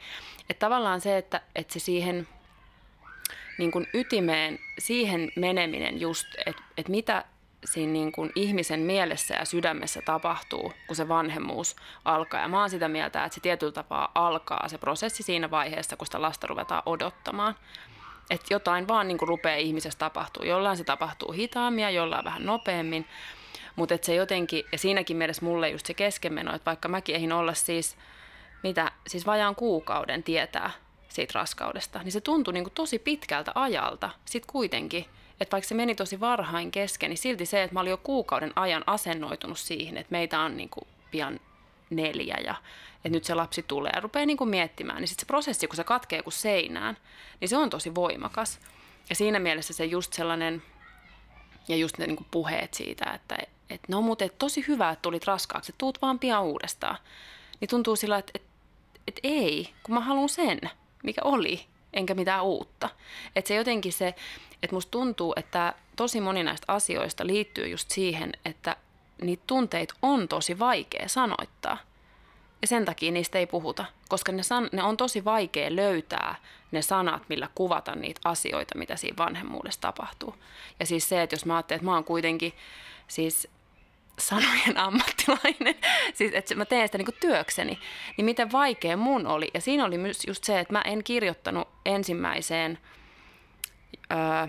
Että 0.51 0.67
tavallaan 0.67 1.01
se, 1.01 1.17
että, 1.17 1.41
että 1.55 1.73
se 1.73 1.79
siihen 1.79 2.29
niin 3.59 3.71
kuin 3.71 3.87
ytimeen, 3.95 4.59
siihen 4.79 5.33
meneminen 5.37 6.01
just, 6.01 6.27
että, 6.47 6.63
että 6.77 6.91
mitä 6.91 7.25
siinä 7.67 7.93
niin 7.93 8.13
kuin 8.13 8.33
ihmisen 8.35 8.81
mielessä 8.81 9.35
ja 9.35 9.45
sydämessä 9.45 10.03
tapahtuu, 10.05 10.73
kun 10.87 10.97
se 10.97 11.09
vanhemmuus 11.09 11.77
alkaa. 12.05 12.41
Ja 12.41 12.49
mä 12.49 12.61
oon 12.61 12.71
sitä 12.71 12.89
mieltä, 12.89 13.25
että 13.25 13.35
se 13.35 13.41
tietyllä 13.41 13.73
tapaa 13.73 14.13
alkaa 14.15 14.69
se 14.69 14.79
prosessi 14.79 15.23
siinä 15.23 15.51
vaiheessa, 15.51 15.97
kun 15.97 16.07
sitä 16.07 16.23
lasta 16.23 16.47
ruvetaan 16.47 16.83
odottamaan. 16.87 17.55
Että 18.31 18.55
jotain 18.55 18.89
vaan 18.89 19.09
niin 19.09 19.19
kuin 19.19 19.29
rupeaa 19.29 19.57
ihmisessä 19.57 19.99
tapahtuu. 19.99 20.45
Jollain 20.45 20.77
se 20.77 20.85
tapahtuu 20.85 21.33
hitaammin 21.33 21.83
ja 21.83 21.91
jollain 21.91 22.25
vähän 22.25 22.47
nopeammin. 22.47 23.07
Mutta 23.77 23.99
se 24.03 24.15
jotenkin, 24.15 24.65
ja 24.73 24.79
siinäkin 24.79 25.17
mielessä 25.17 25.45
mulle 25.45 25.69
just 25.69 25.87
se 25.87 25.95
keskenmeno, 25.95 26.55
että 26.55 26.67
vaikka 26.67 26.89
mäkin 26.89 27.15
eihin 27.15 27.33
olla 27.33 27.55
siis, 27.55 27.97
mitä, 28.63 28.93
siis 29.07 29.27
vajaan 29.27 29.55
kuukauden 29.55 30.23
tietää 30.23 30.71
siitä 31.09 31.33
raskaudesta, 31.35 32.03
niin 32.03 32.13
se 32.13 32.21
tuntui 32.21 32.55
niin 32.55 32.65
kuin 32.65 32.75
tosi 32.75 32.99
pitkältä 32.99 33.53
ajalta 33.55 34.11
sitten 34.25 34.53
kuitenkin– 34.53 35.07
että 35.41 35.53
vaikka 35.53 35.69
se 35.69 35.75
meni 35.75 35.95
tosi 35.95 36.21
varhain 36.21 36.71
kesken, 36.71 37.11
niin 37.11 37.19
silti 37.19 37.47
se, 37.47 37.63
että 37.63 37.75
mä 37.75 37.81
olin 37.81 37.91
jo 37.91 37.97
kuukauden 37.97 38.53
ajan 38.57 38.85
asennoitunut 38.87 39.59
siihen, 39.59 39.97
että 39.97 40.13
meitä 40.13 40.41
on 40.41 40.57
niin 40.57 40.69
kuin 40.69 40.87
pian 41.11 41.41
neljä 41.91 42.37
ja 42.45 42.55
että 42.97 43.09
nyt 43.09 43.25
se 43.25 43.35
lapsi 43.35 43.65
tulee 43.69 43.93
ja 43.95 44.01
rupeaa 44.01 44.27
niin 44.27 44.37
kuin 44.37 44.51
miettimään, 44.51 45.01
niin 45.01 45.09
sitten 45.09 45.23
se 45.23 45.27
prosessi, 45.27 45.67
kun 45.67 45.77
se 45.77 45.85
katkee 45.85 46.23
kuin 46.23 46.33
seinään, 46.33 46.97
niin 47.41 47.49
se 47.49 47.57
on 47.57 47.71
tosi 47.71 47.95
voimakas. 47.95 48.61
Ja 49.09 49.15
siinä 49.15 49.39
mielessä 49.39 49.73
se 49.73 49.85
just 49.85 50.13
sellainen, 50.13 50.63
ja 51.69 51.77
just 51.77 51.99
ne 51.99 52.07
niin 52.07 52.17
kuin 52.17 52.29
puheet 52.31 52.75
siitä, 52.75 53.05
että 53.15 53.37
et, 53.71 53.81
no 53.89 54.03
mutta 54.03 54.25
et 54.25 54.39
tosi 54.39 54.65
hyvä, 54.69 54.91
että 54.91 55.03
tulit 55.03 55.25
raskaaksi, 55.25 55.73
että 55.73 55.79
tuut 55.79 56.03
vaan 56.03 56.19
pian 56.19 56.43
uudestaan. 56.43 56.97
Niin 57.61 57.69
tuntuu 57.69 57.97
sillä, 57.97 58.19
että 58.19 58.33
et, 58.35 58.43
et 59.07 59.21
ei, 59.23 59.75
kun 59.83 59.95
mä 59.95 60.01
haluan 60.01 60.29
sen, 60.29 60.61
mikä 61.03 61.21
oli, 61.25 61.67
enkä 61.97 62.15
mitään 62.15 62.45
uutta. 62.45 62.89
Että 63.37 63.49
se 63.49 63.55
jotenkin 63.55 63.93
se, 63.93 64.15
että 64.63 64.77
musta 64.77 64.91
tuntuu, 64.91 65.33
että 65.37 65.75
tosi 65.97 66.21
moni 66.21 66.43
näistä 66.43 66.73
asioista 66.73 67.27
liittyy 67.27 67.69
just 67.69 67.91
siihen, 67.91 68.33
että 68.45 68.77
niitä 69.23 69.43
tunteita 69.47 69.95
on 70.03 70.29
tosi 70.29 70.59
vaikea 70.59 71.09
sanoittaa. 71.09 71.79
Ja 72.63 72.69
sen 72.69 72.85
takia 72.85 73.13
niistä 73.13 73.39
ei 73.39 73.47
puhuta, 73.47 73.85
koska 74.09 74.33
ne, 74.33 74.43
san- 74.43 74.69
ne 74.73 74.83
on 74.83 74.97
tosi 74.97 75.25
vaikea 75.25 75.77
löytää 75.77 76.35
ne 76.71 76.83
sanat, 76.83 77.23
millä 77.29 77.49
kuvata 77.55 77.95
niitä 77.95 78.21
asioita, 78.25 78.79
mitä 78.79 78.97
siinä 78.97 79.17
vanhemmuudessa 79.17 79.81
tapahtuu. 79.81 80.35
Ja 80.81 80.87
siis 80.87 81.09
se, 81.09 81.23
että 81.23 81.35
jos 81.35 81.47
mä 81.47 81.57
ajattelen, 81.57 81.77
että 81.77 81.85
mä 81.85 81.95
oon 81.95 82.05
kuitenkin 82.05 82.53
siis 83.09 83.49
sanojen 84.19 84.79
ammattilainen, 84.87 85.75
siis 86.15 86.33
että 86.35 86.55
mä 86.55 86.65
teen 86.65 86.89
sitä 86.89 86.99
niin 86.99 87.09
työkseni, 87.21 87.79
niin 88.17 88.25
miten 88.25 88.53
vaikea 88.53 88.97
mun 88.97 89.27
oli. 89.27 89.49
Ja 89.55 89.61
siinä 89.61 89.85
oli 89.85 89.99
myös 89.99 90.27
just 90.27 90.45
se, 90.45 90.61
että 90.61 90.73
mä 90.73 90.83
en 90.85 91.05
kirjoittanut 91.05 91.69
ensimmäiseen 91.85 92.79
öö, 94.13 94.47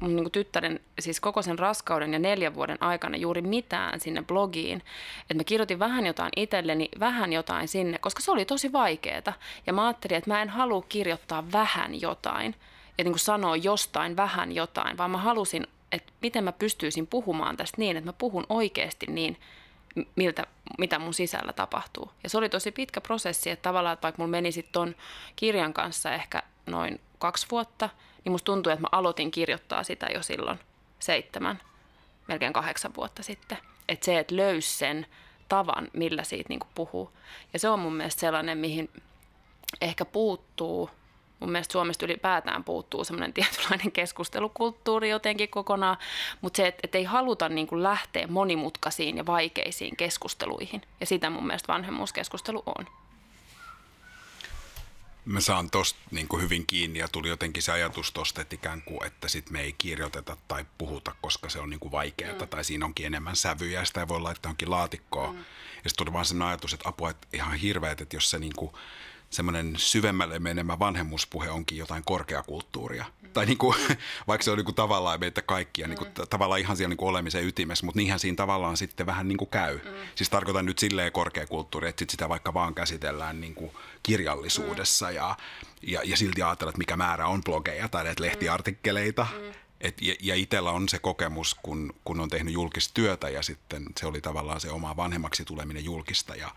mun 0.00 0.16
niin 0.16 0.30
tyttären, 0.30 0.80
siis 0.98 1.20
koko 1.20 1.42
sen 1.42 1.58
raskauden 1.58 2.12
ja 2.12 2.18
neljän 2.18 2.54
vuoden 2.54 2.82
aikana 2.82 3.16
juuri 3.16 3.42
mitään 3.42 4.00
sinne 4.00 4.22
blogiin. 4.22 4.82
Että 5.20 5.34
mä 5.34 5.44
kirjoitin 5.44 5.78
vähän 5.78 6.06
jotain 6.06 6.30
itselleni, 6.36 6.88
vähän 7.00 7.32
jotain 7.32 7.68
sinne, 7.68 7.98
koska 7.98 8.22
se 8.22 8.30
oli 8.30 8.44
tosi 8.44 8.72
vaikeeta. 8.72 9.32
Ja 9.66 9.72
mä 9.72 9.86
ajattelin, 9.86 10.16
että 10.16 10.30
mä 10.30 10.42
en 10.42 10.48
halua 10.48 10.84
kirjoittaa 10.88 11.52
vähän 11.52 12.00
jotain 12.00 12.54
ja 12.98 13.04
niin 13.04 13.12
kuin 13.12 13.20
sanoa 13.20 13.56
jostain 13.56 14.16
vähän 14.16 14.52
jotain, 14.52 14.96
vaan 14.98 15.10
mä 15.10 15.18
halusin, 15.18 15.66
että 15.92 16.12
miten 16.22 16.44
mä 16.44 16.52
pystyisin 16.52 17.06
puhumaan 17.06 17.56
tästä 17.56 17.76
niin, 17.78 17.96
että 17.96 18.08
mä 18.08 18.12
puhun 18.12 18.46
oikeasti 18.48 19.06
niin, 19.06 19.40
miltä, 20.16 20.46
mitä 20.78 20.98
mun 20.98 21.14
sisällä 21.14 21.52
tapahtuu. 21.52 22.10
Ja 22.22 22.28
se 22.28 22.38
oli 22.38 22.48
tosi 22.48 22.72
pitkä 22.72 23.00
prosessi, 23.00 23.50
että 23.50 23.62
tavallaan, 23.62 23.92
että 23.92 24.02
vaikka 24.02 24.22
mulla 24.22 24.30
meni 24.30 24.52
sitten 24.52 24.72
ton 24.72 24.94
kirjan 25.36 25.72
kanssa 25.72 26.14
ehkä 26.14 26.42
noin 26.66 27.00
kaksi 27.18 27.46
vuotta– 27.50 27.88
niin 28.24 28.32
musta 28.32 28.44
tuntuu, 28.44 28.72
että 28.72 28.80
mä 28.80 28.88
aloitin 28.92 29.30
kirjoittaa 29.30 29.84
sitä 29.84 30.06
jo 30.14 30.22
silloin 30.22 30.60
seitsemän, 30.98 31.60
melkein 32.28 32.52
kahdeksan 32.52 32.94
vuotta 32.94 33.22
sitten. 33.22 33.58
Että 33.88 34.04
se, 34.04 34.18
että 34.18 34.36
löysi 34.36 34.78
sen 34.78 35.06
tavan, 35.48 35.88
millä 35.92 36.24
siitä 36.24 36.48
niin 36.48 36.60
puhuu. 36.74 37.12
Ja 37.52 37.58
se 37.58 37.68
on 37.68 37.78
mun 37.78 37.94
mielestä 37.94 38.20
sellainen, 38.20 38.58
mihin 38.58 38.90
ehkä 39.80 40.04
puuttuu, 40.04 40.90
mun 41.40 41.52
mielestä 41.52 41.72
Suomesta 41.72 42.04
ylipäätään 42.04 42.64
puuttuu 42.64 43.04
semmoinen 43.04 43.32
tietynlainen 43.42 43.92
keskustelukulttuuri 43.92 45.10
jotenkin 45.10 45.48
kokonaan, 45.48 45.96
mutta 46.40 46.56
se, 46.56 46.66
että, 46.66 46.80
että 46.84 46.98
ei 46.98 47.04
haluta 47.04 47.48
niin 47.48 47.66
kuin 47.66 47.82
lähteä 47.82 48.26
monimutkaisiin 48.26 49.16
ja 49.16 49.26
vaikeisiin 49.26 49.96
keskusteluihin. 49.96 50.82
Ja 51.00 51.06
sitä 51.06 51.30
mun 51.30 51.46
mielestä 51.46 51.72
vanhemmuuskeskustelu 51.72 52.62
on 52.78 52.86
mä 55.24 55.40
saan 55.40 55.70
tosta 55.70 55.98
niin 56.10 56.28
kuin 56.28 56.42
hyvin 56.42 56.66
kiinni 56.66 56.98
ja 56.98 57.08
tuli 57.08 57.28
jotenkin 57.28 57.62
se 57.62 57.72
ajatus 57.72 58.12
tosta, 58.12 58.40
että 58.40 58.54
ikään 58.54 58.82
kuin, 58.82 59.06
että 59.06 59.28
sit 59.28 59.50
me 59.50 59.60
ei 59.60 59.72
kirjoiteta 59.72 60.36
tai 60.48 60.64
puhuta, 60.78 61.14
koska 61.20 61.48
se 61.48 61.60
on 61.60 61.70
niin 61.70 61.80
kuin 61.80 61.92
vaikeaa 61.92 62.38
mm. 62.38 62.48
tai 62.48 62.64
siinä 62.64 62.86
onkin 62.86 63.06
enemmän 63.06 63.36
sävyjä 63.36 63.80
ja 63.80 63.84
sitä 63.84 64.00
ei 64.00 64.08
voi 64.08 64.20
laittaa 64.20 64.48
johonkin 64.48 64.70
laatikkoon. 64.70 65.34
Mm. 65.34 65.40
Ja 65.84 65.90
sitten 65.90 66.04
tuli 66.06 66.12
vaan 66.12 66.24
sellainen 66.24 66.48
ajatus, 66.48 66.74
että 66.74 66.88
apua, 66.88 67.10
että 67.10 67.28
ihan 67.32 67.54
hirveet, 67.54 68.00
että 68.00 68.16
jos 68.16 68.30
se 68.30 68.38
niin 68.38 68.52
kuin, 68.56 68.72
semmoinen 69.30 69.74
syvemmälle 69.76 70.38
menemä 70.38 70.78
vanhemmuspuhe 70.78 71.50
onkin 71.50 71.78
jotain 71.78 72.02
korkeakulttuuria. 72.04 73.04
Mm. 73.22 73.28
Tai 73.30 73.46
niin 73.46 73.58
kuin, 73.58 73.76
vaikka 74.28 74.44
se 74.44 74.50
on 74.50 74.56
niin 74.56 74.64
kuin 74.64 74.74
tavallaan 74.74 75.20
meitä 75.20 75.42
kaikkia, 75.42 75.88
niin 75.88 75.98
kuin, 75.98 76.08
mm. 76.08 76.24
tavallaan 76.30 76.60
ihan 76.60 76.76
siellä 76.76 76.88
niin 76.88 76.96
kuin 76.96 77.08
olemisen 77.08 77.44
ytimessä, 77.44 77.86
mutta 77.86 77.98
niinhän 77.98 78.18
siinä 78.18 78.36
tavallaan 78.36 78.76
sitten 78.76 79.06
vähän 79.06 79.28
niin 79.28 79.38
kuin 79.38 79.50
käy. 79.50 79.78
Mm. 79.78 79.90
Siis 80.14 80.30
tarkoitan 80.30 80.66
nyt 80.66 80.78
silleen 80.78 81.12
korkeakulttuuri, 81.12 81.88
että 81.88 82.00
sit 82.00 82.10
sitä 82.10 82.28
vaikka 82.28 82.54
vaan 82.54 82.74
käsitellään 82.74 83.40
niin 83.40 83.54
kuin 83.54 83.70
kirjallisuudessa 84.02 85.06
mm. 85.06 85.14
ja, 85.14 85.36
ja, 85.82 86.00
ja 86.04 86.16
silti 86.16 86.42
ajatella, 86.42 86.70
että 86.70 86.78
mikä 86.78 86.96
määrä 86.96 87.26
on 87.26 87.42
blogeja 87.44 87.88
tai 87.88 88.04
näitä 88.04 88.22
lehtiartikkeleita. 88.22 89.26
Mm. 89.32 89.52
Et, 89.80 90.02
ja, 90.02 90.14
ja 90.20 90.34
itsellä 90.34 90.70
on 90.70 90.88
se 90.88 90.98
kokemus, 90.98 91.56
kun, 91.62 91.94
kun 92.04 92.20
on 92.20 92.28
tehnyt 92.28 92.54
julkista 92.54 92.94
työtä 92.94 93.28
ja 93.28 93.42
sitten 93.42 93.84
se 94.00 94.06
oli 94.06 94.20
tavallaan 94.20 94.60
se 94.60 94.70
oma 94.70 94.96
vanhemmaksi 94.96 95.44
tuleminen 95.44 95.84
julkista 95.84 96.36
ja 96.36 96.50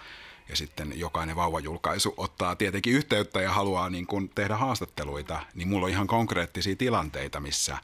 ja 0.49 0.55
sitten 0.55 0.99
jokainen 0.99 1.35
vauvajulkaisu 1.35 2.13
ottaa 2.17 2.55
tietenkin 2.55 2.93
yhteyttä 2.93 3.41
ja 3.41 3.51
haluaa 3.51 3.89
niin 3.89 4.07
kuin 4.07 4.29
tehdä 4.35 4.57
haastatteluita, 4.57 5.39
niin 5.55 5.67
mulla 5.67 5.85
on 5.85 5.91
ihan 5.91 6.07
konkreettisia 6.07 6.75
tilanteita, 6.75 7.39
missä 7.39 7.77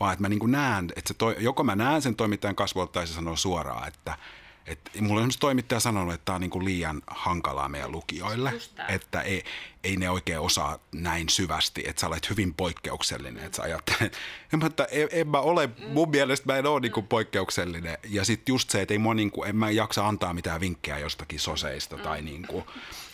vaan 0.00 0.12
että 0.12 0.22
mä 0.22 0.28
niin 0.28 0.50
näen, 0.50 0.92
että 0.96 1.08
se 1.08 1.14
toi, 1.14 1.36
joko 1.38 1.64
mä 1.64 1.76
näen 1.76 2.02
sen 2.02 2.16
toimittajan 2.16 2.56
kasvolta 2.56 2.92
tai 2.92 3.06
se 3.06 3.14
sanoo 3.14 3.36
suoraan, 3.36 3.88
että– 3.88 4.16
et 4.66 4.80
mulla 5.00 5.22
on 5.22 5.30
toimittaja 5.40 5.80
sanonut, 5.80 6.14
että 6.14 6.24
tämä 6.24 6.34
on 6.34 6.40
niin 6.40 6.50
kuin 6.50 6.64
liian 6.64 7.02
hankalaa 7.06 7.68
meidän 7.68 7.92
lukijoille, 7.92 8.52
että 8.88 9.22
ei, 9.22 9.44
ei 9.84 9.96
ne 9.96 10.10
oikein 10.10 10.40
osaa 10.40 10.78
näin 10.92 11.28
syvästi, 11.28 11.84
että 11.86 12.00
sä 12.00 12.06
olet 12.06 12.30
hyvin 12.30 12.54
poikkeuksellinen, 12.54 13.44
että 13.44 13.56
sä 13.56 13.62
ajattelet, 13.62 14.16
että 14.66 14.86
en, 14.90 15.08
en 15.12 15.28
mä 15.28 15.38
ole, 15.38 15.70
mun 15.88 16.10
mielestä 16.10 16.52
mä 16.52 16.58
en 16.58 16.66
ole 16.66 16.80
niin 16.80 16.92
kuin 16.92 17.06
poikkeuksellinen. 17.06 17.98
Ja 18.08 18.24
sitten 18.24 18.52
just 18.52 18.70
se, 18.70 18.82
että 18.82 18.94
ei 18.94 18.98
mua 18.98 19.14
niin 19.14 19.30
kuin, 19.30 19.48
en 19.48 19.56
mä 19.56 19.70
jaksa 19.70 20.08
antaa 20.08 20.34
mitään 20.34 20.60
vinkkejä 20.60 20.98
jostakin 20.98 21.40
soseista 21.40 21.98
tai 21.98 22.22
niin 22.22 22.46
kuin, 22.46 22.64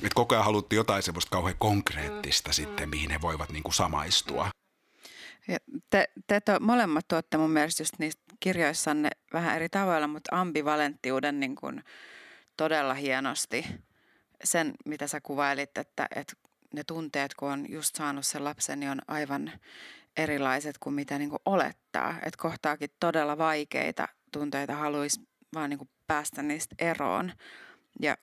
että 0.03 0.15
koko 0.15 0.35
ajan 0.35 0.45
haluttiin 0.45 0.77
jotain 0.77 1.03
semmoista 1.03 1.31
kauhean 1.31 1.57
konkreettista 1.59 2.53
sitten, 2.53 2.89
mihin 2.89 3.11
he 3.11 3.21
voivat 3.21 3.51
niin 3.51 3.63
kuin 3.63 3.75
samaistua. 3.75 4.51
Ja 5.49 5.59
te, 5.91 6.09
te 6.27 6.41
to, 6.41 6.61
molemmat 6.61 7.09
tuotte 7.09 7.37
mun 7.37 7.51
mielestä 7.51 7.83
just 7.83 7.99
niistä 7.99 8.30
kirjoissanne 8.41 9.11
vähän 9.33 9.57
eri 9.57 9.69
tavoilla, 9.69 10.07
mutta 10.07 10.41
ambivalenttiuden 10.41 11.41
niin 11.41 11.57
kuin 11.57 11.85
todella 12.57 12.95
hienosti. 12.95 13.67
Sen, 14.45 14.75
mitä 14.87 15.07
sä 15.07 15.21
kuvailit, 15.21 15.79
että, 15.79 16.09
että 16.17 16.33
ne 16.75 16.85
tunteet, 16.85 17.35
kun 17.35 17.51
on 17.51 17.67
just 17.69 17.97
saanut 17.97 18.27
sen 18.27 18.45
lapsen, 18.45 18.81
niin 18.81 18.91
on 18.91 19.01
aivan 19.09 19.53
erilaiset 20.17 20.79
kuin 20.79 20.95
mitä 20.95 21.19
niin 21.19 21.31
kuin 21.31 21.43
olettaa. 21.47 22.11
Että 22.11 22.39
kohtaakin 22.39 22.91
todella 23.01 23.39
vaikeita 23.39 24.09
tunteita 24.33 24.75
haluaisi 24.75 25.21
vaan 25.55 25.71
niin 25.71 25.79
kuin 25.79 25.91
päästä 26.07 26.43
niistä 26.43 26.75
eroon. 26.79 27.33
Ja 28.01 28.17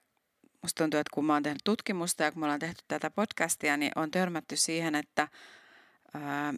musta 0.62 0.84
tuntuu, 0.84 1.00
että 1.00 1.12
kun 1.14 1.26
mä 1.26 1.34
oon 1.34 1.44
tehnyt 1.44 1.64
tutkimusta 1.64 2.24
ja 2.24 2.32
kun 2.32 2.40
me 2.40 2.46
ollaan 2.46 2.60
tehty 2.60 2.84
tätä 2.88 3.12
podcastia, 3.12 3.78
niin 3.78 3.92
on 3.96 4.12
törmätty 4.12 4.56
siihen, 4.56 4.96
että 4.96 5.28
ää, 6.14 6.54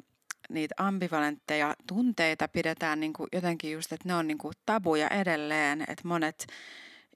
niitä 0.49 0.75
ambivalentteja 0.77 1.75
tunteita 1.88 2.47
pidetään 2.47 2.99
niin 2.99 3.13
kuin 3.13 3.27
jotenkin 3.33 3.71
just, 3.71 3.93
että 3.93 4.07
ne 4.07 4.15
on 4.15 4.27
niin 4.27 4.38
kuin 4.38 4.53
tabuja 4.65 5.07
edelleen, 5.07 5.81
että 5.81 6.07
monet 6.07 6.47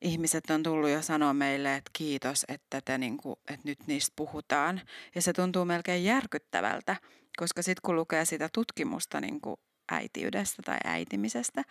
ihmiset 0.02 0.50
on 0.50 0.64
tullut 0.64 0.90
jo 0.90 1.02
sanoa 1.02 1.34
meille, 1.34 1.76
että 1.76 1.92
kiitos, 1.94 2.46
että, 2.48 2.82
te 2.86 2.98
niin 2.98 3.18
kuin, 3.18 3.36
että 3.48 3.62
nyt 3.64 3.88
niistä 3.88 4.14
puhutaan. 4.16 4.82
Ja 5.16 5.22
se 5.22 5.34
tuntuu 5.34 5.66
melkein 5.66 6.04
järkyttävältä, 6.04 6.96
koska 7.38 7.62
sitten 7.62 7.82
kun 7.86 7.96
lukee 7.96 8.26
sitä 8.26 8.50
tutkimusta 8.54 9.22
niin 9.22 9.42
kuin 9.42 9.56
äitiydestä 9.92 10.62
tai 10.66 10.78
äitimisestä, 10.86 11.64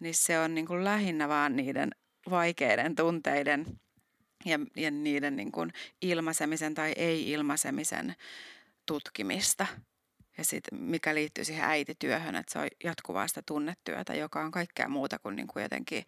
niin 0.00 0.14
se 0.14 0.38
on 0.38 0.54
niin 0.54 0.66
kuin 0.66 0.84
lähinnä 0.84 1.28
vaan 1.28 1.56
niiden 1.56 1.90
vaikeiden 2.30 2.94
tunteiden 2.94 3.66
ja, 4.44 4.58
ja 4.76 4.90
niiden 4.90 5.36
niin 5.36 5.52
kuin 5.52 5.72
ilmaisemisen 6.02 6.74
tai 6.74 6.92
ei-ilmaisemisen 6.96 8.14
tutkimista. 8.86 9.66
Ja 10.38 10.44
sitten 10.44 10.78
mikä 10.78 11.14
liittyy 11.14 11.44
siihen 11.44 11.64
äitityöhön, 11.64 12.36
että 12.36 12.52
se 12.52 12.58
on 12.58 12.68
jatkuvaa 12.84 13.28
sitä 13.28 13.42
tunnetyötä, 13.46 14.14
joka 14.14 14.40
on 14.40 14.50
kaikkea 14.50 14.88
muuta 14.88 15.18
kuin, 15.18 15.36
niin 15.36 15.46
kuin 15.46 15.62
jotenkin 15.62 16.06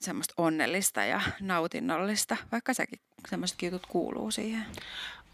semmoista 0.00 0.34
onnellista 0.36 1.04
ja 1.04 1.20
nautinnollista, 1.40 2.36
vaikka 2.52 2.74
sekin 2.74 3.00
semmoiset 3.28 3.62
jutut 3.62 3.86
kuuluu 3.86 4.30
siihen. 4.30 4.66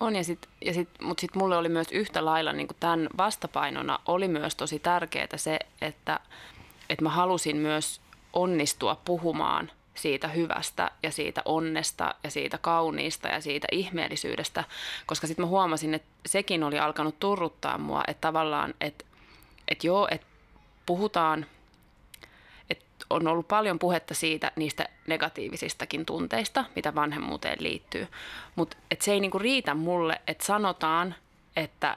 On, 0.00 0.16
ja 0.16 0.24
sit, 0.24 0.48
ja 0.64 0.74
sit, 0.74 0.88
mutta 1.02 1.20
sitten 1.20 1.42
mulle 1.42 1.56
oli 1.56 1.68
myös 1.68 1.88
yhtä 1.92 2.24
lailla 2.24 2.52
niin 2.52 2.68
tämän 2.80 3.08
vastapainona 3.16 3.98
oli 4.06 4.28
myös 4.28 4.54
tosi 4.54 4.78
tärkeää 4.78 5.36
se, 5.36 5.58
että, 5.80 6.20
että 6.90 7.02
mä 7.02 7.10
halusin 7.10 7.56
myös 7.56 8.00
onnistua 8.32 9.00
puhumaan– 9.04 9.70
siitä 9.94 10.28
hyvästä 10.28 10.90
ja 11.02 11.12
siitä 11.12 11.42
onnesta 11.44 12.14
ja 12.24 12.30
siitä 12.30 12.58
kauniista 12.58 13.28
ja 13.28 13.40
siitä 13.40 13.68
ihmeellisyydestä, 13.72 14.64
koska 15.06 15.26
sitten 15.26 15.44
mä 15.44 15.48
huomasin, 15.48 15.94
että 15.94 16.08
sekin 16.26 16.64
oli 16.64 16.78
alkanut 16.78 17.20
turruttaa 17.20 17.78
mua, 17.78 18.02
että 18.08 18.20
tavallaan, 18.20 18.74
että, 18.80 19.04
että 19.68 19.86
joo, 19.86 20.08
että 20.10 20.26
puhutaan, 20.86 21.46
että 22.70 22.84
on 23.10 23.26
ollut 23.26 23.48
paljon 23.48 23.78
puhetta 23.78 24.14
siitä 24.14 24.52
niistä 24.56 24.88
negatiivisistakin 25.06 26.06
tunteista, 26.06 26.64
mitä 26.76 26.94
vanhemmuuteen 26.94 27.58
liittyy, 27.60 28.08
mutta 28.56 28.76
se 29.00 29.12
ei 29.12 29.20
niinku 29.20 29.38
riitä 29.38 29.74
mulle, 29.74 30.20
että 30.26 30.46
sanotaan, 30.46 31.14
että 31.56 31.96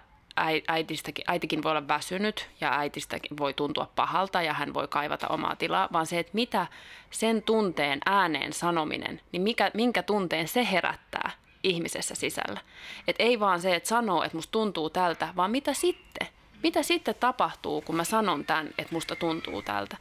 äitistäkin, 0.68 1.26
äitikin 1.28 1.64
voi 1.64 1.72
olla 1.72 1.88
väsynyt 1.88 2.50
ja 2.62 2.78
äitistäkin 2.78 3.38
voi 3.38 3.54
tuntua 3.54 3.92
pahalta 3.96 4.42
ja 4.42 4.54
hän 4.54 4.74
voi 4.74 4.88
kaivata 4.88 5.28
omaa 5.28 5.56
tilaa, 5.56 5.90
vaan 5.94 6.06
se, 6.06 6.20
että 6.20 6.32
mitä 6.34 6.68
sen 7.12 7.44
tunteen 7.44 8.00
ääneen 8.06 8.54
sanominen, 8.54 9.22
niin 9.32 9.42
mikä, 9.42 9.72
minkä 9.74 10.04
tunteen 10.04 10.48
se 10.48 10.68
herättää 10.72 11.32
ihmisessä 11.64 12.16
sisällä. 12.16 12.60
Et 13.08 13.16
ei 13.20 13.40
vaan 13.40 13.62
se, 13.62 13.76
että 13.76 13.90
sanoo, 13.90 14.24
että 14.24 14.38
musta 14.38 14.52
tuntuu 14.52 14.90
tältä, 14.90 15.34
vaan 15.36 15.52
mitä 15.52 15.74
sitten? 15.74 16.28
Mitä 16.64 16.84
sitten 16.84 17.16
tapahtuu, 17.20 17.82
kun 17.82 17.96
mä 17.96 18.04
sanon 18.04 18.46
tämän, 18.46 18.68
että 18.78 18.94
musta 18.94 19.16
tuntuu 19.16 19.62
tältä? 19.62 19.98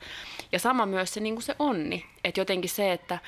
Ja 0.52 0.58
sama 0.58 0.86
myös 0.86 1.14
se, 1.14 1.20
niin 1.20 1.34
kuin 1.34 1.42
se 1.42 1.56
onni. 1.58 2.06
Että 2.24 2.40
jotenkin 2.40 2.70
se, 2.70 2.92
että, 2.92 3.18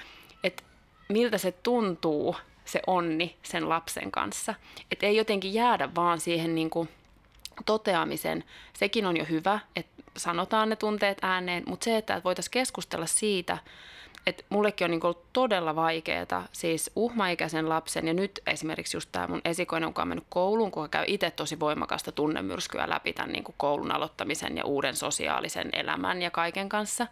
että 0.45 0.63
miltä 1.09 1.39
se 1.39 1.53
tuntuu, 1.53 2.37
se 2.65 2.83
onni 2.87 3.37
sen 3.43 3.69
lapsen 3.69 4.11
kanssa. 4.11 4.55
Että 4.91 5.07
ei 5.07 5.17
jotenkin 5.17 5.55
jäädä 5.55 5.95
vaan 5.95 6.21
siihen 6.21 6.55
niin 6.55 6.71
kuin 6.71 6.89
toteamisen. 7.67 8.45
Sekin 8.73 9.07
on 9.07 9.17
jo 9.17 9.25
hyvä, 9.31 9.61
että 9.77 10.03
sanotaan 10.17 10.69
ne 10.69 10.77
tunteet 10.77 11.19
ääneen, 11.23 11.63
mutta 11.67 11.85
se, 11.85 11.97
että 11.97 12.21
voitaisiin 12.25 12.51
keskustella 12.51 13.07
siitä, 13.07 13.59
että 14.27 14.45
mullekin 14.49 14.85
on 14.85 14.91
niin 14.91 15.05
ollut 15.05 15.33
todella 15.33 15.77
vaikeaa, 15.77 16.49
siis 16.53 16.91
uhmaikäisen 16.97 17.69
lapsen, 17.69 18.07
ja 18.07 18.15
nyt 18.15 18.41
esimerkiksi 18.47 18.97
just 18.97 19.09
tämä 19.13 19.27
mun 19.27 19.41
esikoinen, 19.45 19.87
joka 19.87 20.03
on 20.03 20.09
mennyt 20.09 20.27
kouluun, 20.29 20.71
kun 20.71 20.91
käy 20.91 21.05
itse 21.07 21.31
tosi 21.31 21.61
voimakasta 21.61 22.13
tunnemyrskyä 22.13 22.89
läpi 22.89 23.13
tämän 23.13 23.33
niin 23.33 23.45
koulun 23.57 23.93
aloittamisen 23.93 24.57
ja 24.57 24.65
uuden 24.65 24.97
sosiaalisen 24.97 25.69
elämän 25.73 26.23
ja 26.23 26.31
kaiken 26.31 26.69
kanssa, 26.69 27.07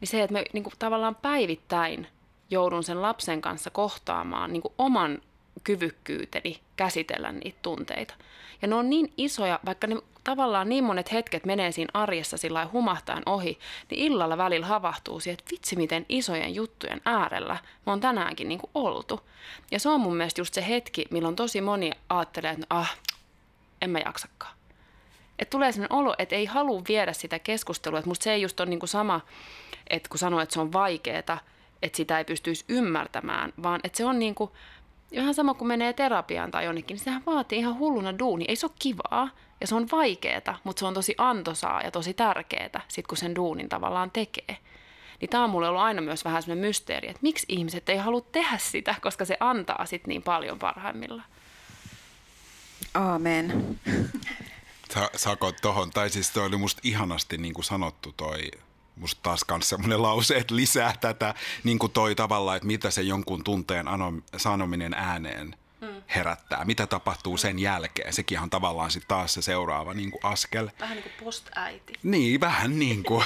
niin 0.00 0.08
se, 0.08 0.22
että 0.22 0.32
me 0.32 0.44
niin 0.52 0.64
tavallaan 0.78 1.14
päivittäin 1.14 2.06
joudun 2.50 2.84
sen 2.84 3.02
lapsen 3.02 3.40
kanssa 3.40 3.70
kohtaamaan 3.70 4.52
niin 4.52 4.62
oman 4.78 5.18
kyvykkyyteni 5.64 6.60
käsitellä 6.76 7.32
niitä 7.32 7.58
tunteita. 7.62 8.14
Ja 8.62 8.68
ne 8.68 8.74
on 8.74 8.90
niin 8.90 9.12
isoja, 9.16 9.60
vaikka 9.66 9.86
ne 9.86 9.96
tavallaan 10.24 10.68
niin 10.68 10.84
monet 10.84 11.12
hetket 11.12 11.44
menee 11.44 11.72
siinä 11.72 11.90
arjessa 11.94 12.36
sillä 12.36 12.68
humahtaen 12.72 13.22
ohi, 13.26 13.58
niin 13.90 14.12
illalla 14.12 14.38
välillä 14.38 14.66
havahtuu 14.66 15.20
siihen, 15.20 15.38
että 15.38 15.50
vitsi 15.50 15.76
miten 15.76 16.06
isojen 16.08 16.54
juttujen 16.54 17.00
äärellä 17.04 17.56
me 17.86 17.92
on 17.92 18.00
tänäänkin 18.00 18.48
niin 18.48 18.60
kuin 18.60 18.70
oltu. 18.74 19.20
Ja 19.70 19.78
se 19.78 19.88
on 19.88 20.00
mun 20.00 20.16
mielestä 20.16 20.40
just 20.40 20.54
se 20.54 20.68
hetki, 20.68 21.04
milloin 21.10 21.36
tosi 21.36 21.60
moni 21.60 21.92
ajattelee, 22.08 22.50
että 22.50 22.66
ah, 22.70 22.96
en 23.82 23.90
mä 23.90 23.98
jaksakaan. 23.98 24.54
Että 25.38 25.50
tulee 25.50 25.72
sellainen 25.72 25.98
olo, 25.98 26.14
että 26.18 26.34
ei 26.36 26.44
halua 26.44 26.82
viedä 26.88 27.12
sitä 27.12 27.38
keskustelua. 27.38 27.98
Että 27.98 28.08
musta 28.08 28.24
se 28.24 28.32
ei 28.32 28.42
just 28.42 28.60
ole 28.60 28.68
niin 28.68 28.80
kuin 28.80 28.88
sama, 28.88 29.20
että 29.90 30.08
kun 30.08 30.18
sanoo, 30.18 30.40
että 30.40 30.52
se 30.52 30.60
on 30.60 30.72
vaikeeta, 30.72 31.38
että 31.82 31.96
sitä 31.96 32.18
ei 32.18 32.24
pystyisi 32.24 32.64
ymmärtämään, 32.68 33.52
vaan 33.62 33.80
että 33.84 33.96
se 33.96 34.04
on 34.04 34.18
niin 34.18 34.34
kuin, 34.34 34.50
ihan 35.12 35.34
sama 35.34 35.54
kuin 35.54 35.68
menee 35.68 35.92
terapiaan 35.92 36.50
tai 36.50 36.64
jonnekin, 36.64 36.94
niin 36.94 37.04
sehän 37.04 37.22
vaatii 37.26 37.58
ihan 37.58 37.78
hulluna 37.78 38.18
duuni. 38.18 38.44
Ei 38.48 38.56
se 38.56 38.66
ole 38.66 38.72
kivaa 38.78 39.30
ja 39.60 39.66
se 39.66 39.74
on 39.74 39.88
vaikeeta, 39.92 40.54
mutta 40.64 40.80
se 40.80 40.86
on 40.86 40.94
tosi 40.94 41.14
antoisaa 41.18 41.82
ja 41.82 41.90
tosi 41.90 42.14
tärkeää, 42.14 42.80
sit 42.88 43.06
kun 43.06 43.18
sen 43.18 43.34
duunin 43.34 43.68
tavallaan 43.68 44.10
tekee. 44.10 44.58
Niin 45.20 45.28
tämä 45.28 45.44
on 45.44 45.50
mulle 45.50 45.68
ollut 45.68 45.82
aina 45.82 46.00
myös 46.00 46.24
vähän 46.24 46.42
sellainen 46.42 46.66
mysteeri, 46.66 47.08
että 47.08 47.22
miksi 47.22 47.46
ihmiset 47.48 47.88
ei 47.88 47.96
halua 47.96 48.20
tehdä 48.20 48.58
sitä, 48.58 48.94
koska 49.02 49.24
se 49.24 49.36
antaa 49.40 49.86
sit 49.86 50.06
niin 50.06 50.22
paljon 50.22 50.58
parhaimmillaan. 50.58 51.28
Aamen. 52.94 53.78
Sa- 54.94 55.10
saako 55.16 55.52
tohon, 55.52 55.90
tai 55.90 56.10
siis 56.10 56.30
toi 56.30 56.46
oli 56.46 56.56
musta 56.56 56.80
ihanasti 56.84 57.38
niin 57.38 57.54
kuin 57.54 57.64
sanottu 57.64 58.14
toi 58.16 58.50
musta 59.00 59.20
taas 59.22 59.44
myös 59.50 59.68
semmoinen 59.68 60.02
lause, 60.02 60.36
että 60.36 60.56
lisää 60.56 60.94
tätä 61.00 61.34
niin 61.64 61.78
kuin 61.78 61.92
toi 61.92 62.14
tavalla, 62.14 62.56
että 62.56 62.66
mitä 62.66 62.90
se 62.90 63.02
jonkun 63.02 63.44
tunteen 63.44 63.88
ano, 63.88 64.12
sanominen 64.36 64.94
ääneen 64.94 65.56
mm. 65.80 66.02
herättää. 66.14 66.64
Mitä 66.64 66.86
tapahtuu 66.86 67.36
sen 67.36 67.58
jälkeen. 67.58 68.12
Sekin 68.12 68.40
on 68.40 68.50
tavallaan 68.50 68.90
sitten 68.90 69.08
taas 69.08 69.34
se 69.34 69.42
seuraava 69.42 69.94
niin 69.94 70.10
kuin 70.10 70.24
askel. 70.24 70.70
Vähän 70.80 70.96
niin 70.96 71.02
kuin 71.02 71.24
post-äiti. 71.24 71.92
Niin, 72.02 72.40
vähän 72.40 72.78
niin 72.78 73.02
kuin. 73.02 73.24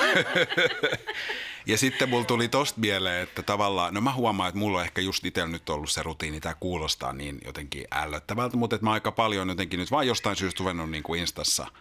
ja 1.66 1.79
sitten 1.79 2.09
mulla 2.09 2.25
tuli 2.25 2.49
tosta 2.49 2.81
mieleen, 2.81 3.22
että 3.22 3.43
tavallaan, 3.43 3.95
no 3.95 4.01
mä 4.01 4.12
huomaan, 4.12 4.49
että 4.49 4.59
mulla 4.59 4.79
on 4.79 4.85
ehkä 4.85 5.01
just 5.01 5.25
itsellä 5.25 5.49
nyt 5.49 5.70
ollut 5.70 5.91
se 5.91 6.03
rutiini, 6.03 6.41
tämä 6.41 6.55
kuulostaa 6.61 7.12
niin 7.12 7.39
jotenkin 7.45 7.85
ällöttävältä, 7.91 8.57
mutta 8.57 8.77
että 8.77 8.85
mä 8.85 8.93
aika 8.93 9.12
paljon 9.12 9.49
jotenkin 9.49 9.81
nyt 9.81 9.91
vaan 9.91 10.07
jostain 10.07 10.37
syystä 10.37 10.59
ruvennut 10.59 10.91
niin 10.91 11.03
kuin 11.03 11.20
Instassa– 11.20 11.66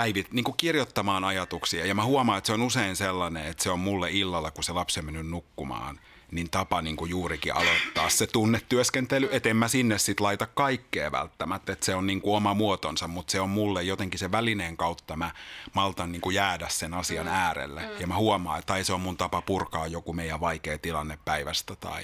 päivit, 0.00 0.32
niin 0.32 0.44
kuin 0.44 0.56
kirjoittamaan 0.56 1.24
ajatuksia. 1.24 1.86
Ja 1.86 1.94
mä 1.94 2.04
huomaan, 2.04 2.38
että 2.38 2.46
se 2.46 2.52
on 2.52 2.62
usein 2.62 2.96
sellainen, 2.96 3.46
että 3.46 3.62
se 3.62 3.70
on 3.70 3.78
mulle 3.78 4.10
illalla, 4.10 4.50
kun 4.50 4.64
se 4.64 4.72
lapsi 4.72 5.00
on 5.00 5.04
mennyt 5.04 5.26
nukkumaan, 5.26 6.00
niin 6.30 6.50
tapa 6.50 6.82
niin 6.82 6.96
kuin 6.96 7.10
juurikin 7.10 7.56
aloittaa 7.56 8.08
se 8.08 8.26
tunnetyöskentely. 8.26 9.28
Että 9.32 9.48
en 9.48 9.56
mä 9.56 9.68
sinne 9.68 9.98
sit 9.98 10.20
laita 10.20 10.46
kaikkea 10.46 11.12
välttämättä, 11.12 11.72
että 11.72 11.86
se 11.86 11.94
on 11.94 12.06
niin 12.06 12.20
kuin 12.20 12.36
oma 12.36 12.54
muotonsa, 12.54 13.08
mutta 13.08 13.32
se 13.32 13.40
on 13.40 13.50
mulle 13.50 13.82
jotenkin 13.82 14.18
se 14.18 14.32
välineen 14.32 14.76
kautta 14.76 15.16
mä 15.16 15.30
maltan 15.74 16.12
niin 16.12 16.22
kuin 16.22 16.34
jäädä 16.34 16.68
sen 16.68 16.94
asian 16.94 17.26
mm. 17.26 17.32
äärelle. 17.32 17.80
Mm. 17.80 18.00
Ja 18.00 18.06
mä 18.06 18.16
huomaan, 18.16 18.58
että 18.58 18.72
tai 18.72 18.84
se 18.84 18.92
on 18.92 19.00
mun 19.00 19.16
tapa 19.16 19.42
purkaa 19.42 19.86
joku 19.86 20.12
meidän 20.12 20.40
vaikea 20.40 20.78
tilanne 20.78 21.18
päivästä. 21.24 21.76
Tai... 21.76 22.02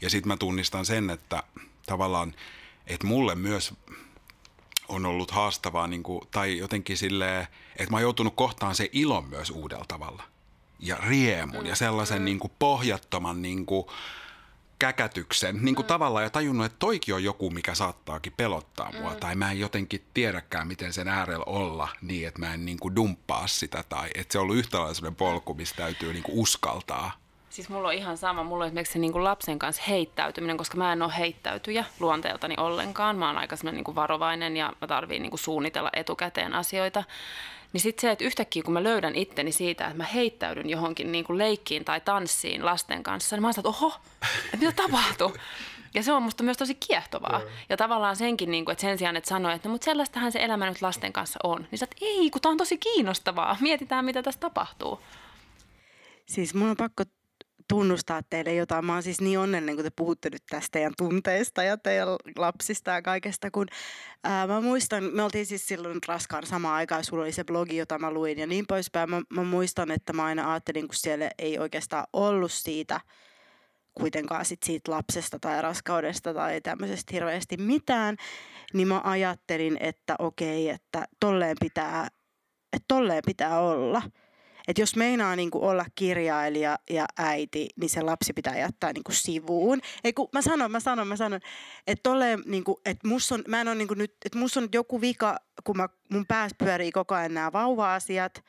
Ja 0.00 0.10
sitten 0.10 0.28
mä 0.28 0.36
tunnistan 0.36 0.86
sen, 0.86 1.10
että 1.10 1.42
tavallaan, 1.86 2.34
että 2.86 3.06
mulle 3.06 3.34
myös 3.34 3.74
on 4.88 5.06
ollut 5.06 5.30
haastavaa 5.30 5.86
niin 5.86 6.02
kuin, 6.02 6.20
tai 6.30 6.58
jotenkin 6.58 6.96
silleen, 6.96 7.46
että 7.76 7.90
mä 7.90 7.96
oon 7.96 8.02
joutunut 8.02 8.34
kohtaan 8.36 8.74
se 8.74 8.88
ilon 8.92 9.28
myös 9.28 9.50
uudella 9.50 9.84
tavalla. 9.88 10.22
Ja 10.80 10.96
riemun 10.96 11.66
ja 11.66 11.76
sellaisen 11.76 12.18
mm. 12.18 12.24
niin 12.24 12.38
kuin 12.38 12.52
pohjattoman 12.58 13.42
niin 13.42 13.66
kuin, 13.66 13.86
käkätyksen 14.78 15.58
niin 15.62 15.74
kuin 15.74 15.84
mm. 15.84 15.88
tavallaan 15.88 16.24
ja 16.24 16.30
tajunnut, 16.30 16.66
että 16.66 16.78
toikin 16.78 17.14
on 17.14 17.24
joku, 17.24 17.50
mikä 17.50 17.74
saattaakin 17.74 18.32
pelottaa 18.36 18.92
mua. 18.92 19.10
Mm. 19.10 19.16
Tai 19.16 19.34
mä 19.34 19.50
en 19.50 19.60
jotenkin 19.60 20.04
tiedäkään, 20.14 20.68
miten 20.68 20.92
sen 20.92 21.08
äärellä 21.08 21.44
olla 21.46 21.88
niin, 22.02 22.28
että 22.28 22.40
mä 22.40 22.54
en 22.54 22.64
niin 22.64 22.78
kuin 22.78 22.96
dumppaa 22.96 23.46
sitä. 23.46 23.84
Tai 23.88 24.10
että 24.14 24.32
se 24.32 24.38
on 24.38 24.42
ollut 24.42 24.56
yhtäläinen 24.56 25.14
polku, 25.14 25.54
missä 25.54 25.76
täytyy 25.76 26.12
niin 26.12 26.22
kuin 26.22 26.38
uskaltaa 26.38 27.12
Siis 27.58 27.68
mulla 27.68 27.88
on 27.88 27.94
ihan 27.94 28.16
sama, 28.16 28.44
mulla 28.44 28.64
on 28.64 28.66
esimerkiksi 28.66 28.92
se 28.92 28.98
niin 28.98 29.12
kuin 29.12 29.24
lapsen 29.24 29.58
kanssa 29.58 29.82
heittäytyminen, 29.88 30.56
koska 30.56 30.76
mä 30.76 30.92
en 30.92 31.02
ole 31.02 31.12
heittäytyjä 31.18 31.84
luonteeltani 32.00 32.54
ollenkaan. 32.58 33.16
Mä 33.16 33.26
oon 33.26 33.38
aika 33.38 33.56
niin 33.72 33.84
kuin 33.84 33.94
varovainen 33.94 34.56
ja 34.56 34.72
mä 34.80 34.86
tarviin 34.86 35.22
niin 35.22 35.30
kuin 35.30 35.40
suunnitella 35.40 35.90
etukäteen 35.92 36.54
asioita. 36.54 37.04
Niin 37.72 37.80
sitten 37.80 38.00
se, 38.00 38.10
että 38.10 38.24
yhtäkkiä 38.24 38.62
kun 38.62 38.74
mä 38.74 38.82
löydän 38.82 39.14
itteni 39.14 39.52
siitä, 39.52 39.84
että 39.84 39.96
mä 39.96 40.04
heittäydyn 40.04 40.70
johonkin 40.70 41.12
niin 41.12 41.24
kuin 41.24 41.38
leikkiin 41.38 41.84
tai 41.84 42.00
tanssiin 42.00 42.64
lasten 42.64 43.02
kanssa, 43.02 43.36
niin 43.36 43.42
mä 43.42 43.46
oon 43.48 43.54
että 43.58 43.68
oho, 43.68 43.92
että 44.44 44.56
mitä 44.56 44.72
tapahtuu? 44.72 45.32
Ja 45.94 46.02
se 46.02 46.12
on 46.12 46.22
musta 46.22 46.44
myös 46.44 46.56
tosi 46.56 46.74
kiehtovaa. 46.74 47.40
Ja 47.68 47.76
tavallaan 47.76 48.16
senkin, 48.16 48.50
niin 48.50 48.64
kuin, 48.64 48.72
että 48.72 48.82
sen 48.82 48.98
sijaan, 48.98 49.16
että 49.16 49.28
sanoo, 49.28 49.52
että 49.52 49.68
no, 49.68 49.72
mutta 49.72 49.84
sellaistahan 49.84 50.32
se 50.32 50.44
elämä 50.44 50.68
nyt 50.68 50.82
lasten 50.82 51.12
kanssa 51.12 51.38
on. 51.42 51.66
Niin 51.70 51.78
sä 51.78 51.84
että 51.84 51.96
ei, 52.00 52.30
kun 52.30 52.40
tää 52.40 52.52
on 52.52 52.58
tosi 52.58 52.78
kiinnostavaa. 52.78 53.56
Mietitään, 53.60 54.04
mitä 54.04 54.22
tässä 54.22 54.40
tapahtuu. 54.40 55.00
Siis 56.26 56.54
mun 56.54 56.70
on 56.70 56.76
pakko 56.76 57.04
tunnustaa 57.68 58.22
teille 58.30 58.54
jotain. 58.54 58.84
Mä 58.84 58.92
oon 58.92 59.02
siis 59.02 59.20
niin 59.20 59.38
onnellinen, 59.38 59.74
kun 59.74 59.84
te 59.84 59.90
puhutte 59.96 60.30
nyt 60.30 60.42
tästä 60.50 60.68
teidän 60.72 60.92
tunteista 60.98 61.62
ja 61.62 61.76
teidän 61.76 62.08
lapsista 62.36 62.90
ja 62.90 63.02
kaikesta, 63.02 63.50
kun 63.50 63.66
ää, 64.24 64.46
mä 64.46 64.60
muistan, 64.60 65.04
me 65.04 65.22
oltiin 65.22 65.46
siis 65.46 65.68
silloin 65.68 65.98
raskaan 66.06 66.46
samaan 66.46 66.74
aikaan, 66.74 67.04
sulla 67.04 67.22
oli 67.22 67.32
se 67.32 67.44
blogi, 67.44 67.76
jota 67.76 67.98
mä 67.98 68.10
luin 68.10 68.38
ja 68.38 68.46
niin 68.46 68.66
poispäin. 68.66 69.10
Mä, 69.10 69.22
mä 69.30 69.42
muistan, 69.42 69.90
että 69.90 70.12
mä 70.12 70.24
aina 70.24 70.52
ajattelin, 70.52 70.88
kun 70.88 70.94
siellä 70.94 71.30
ei 71.38 71.58
oikeastaan 71.58 72.04
ollut 72.12 72.52
siitä 72.52 73.00
kuitenkaan 73.94 74.44
sit 74.44 74.62
siitä 74.62 74.92
lapsesta 74.92 75.38
tai 75.40 75.62
raskaudesta 75.62 76.34
tai 76.34 76.60
tämmöisestä 76.60 77.14
hirveästi 77.14 77.56
mitään, 77.56 78.16
niin 78.74 78.88
mä 78.88 79.00
ajattelin, 79.04 79.76
että 79.80 80.16
okei, 80.18 80.68
että 80.68 81.04
tolleen 81.20 81.56
pitää, 81.60 82.08
että 82.72 82.84
tolleen 82.88 83.22
pitää 83.26 83.60
olla– 83.60 84.02
että 84.68 84.82
jos 84.82 84.96
meinaa 84.96 85.36
niin 85.36 85.50
kuin 85.50 85.64
olla 85.64 85.86
kirjailija 85.94 86.78
ja 86.90 87.06
äiti, 87.18 87.68
niin 87.76 87.90
se 87.90 88.02
lapsi 88.02 88.32
pitää 88.32 88.58
jättää 88.58 88.92
niin 88.92 89.04
kuin 89.04 89.14
sivuun. 89.14 89.80
Ei 90.04 90.12
kun 90.12 90.28
mä 90.32 90.42
sanon, 90.42 90.70
mä 90.70 90.80
sanon, 90.80 91.08
mä 91.08 91.16
sanon, 91.16 91.40
että 91.86 92.02
niin 92.46 92.64
kuin, 92.64 92.76
että 92.84 93.08
on, 93.34 93.44
mä 93.48 93.60
en 93.60 93.68
ole 93.68 93.74
niin 93.74 93.88
kuin 93.88 93.98
nyt, 93.98 94.14
että 94.24 94.38
musta 94.38 94.60
on 94.60 94.68
joku 94.74 95.00
vika, 95.00 95.36
kun 95.64 95.76
mä, 95.76 95.88
mun 96.12 96.26
päässä 96.26 96.56
pyörii 96.58 96.92
koko 96.92 97.14
ajan 97.14 97.34
nämä 97.34 97.52
vauva-asiat– 97.52 98.32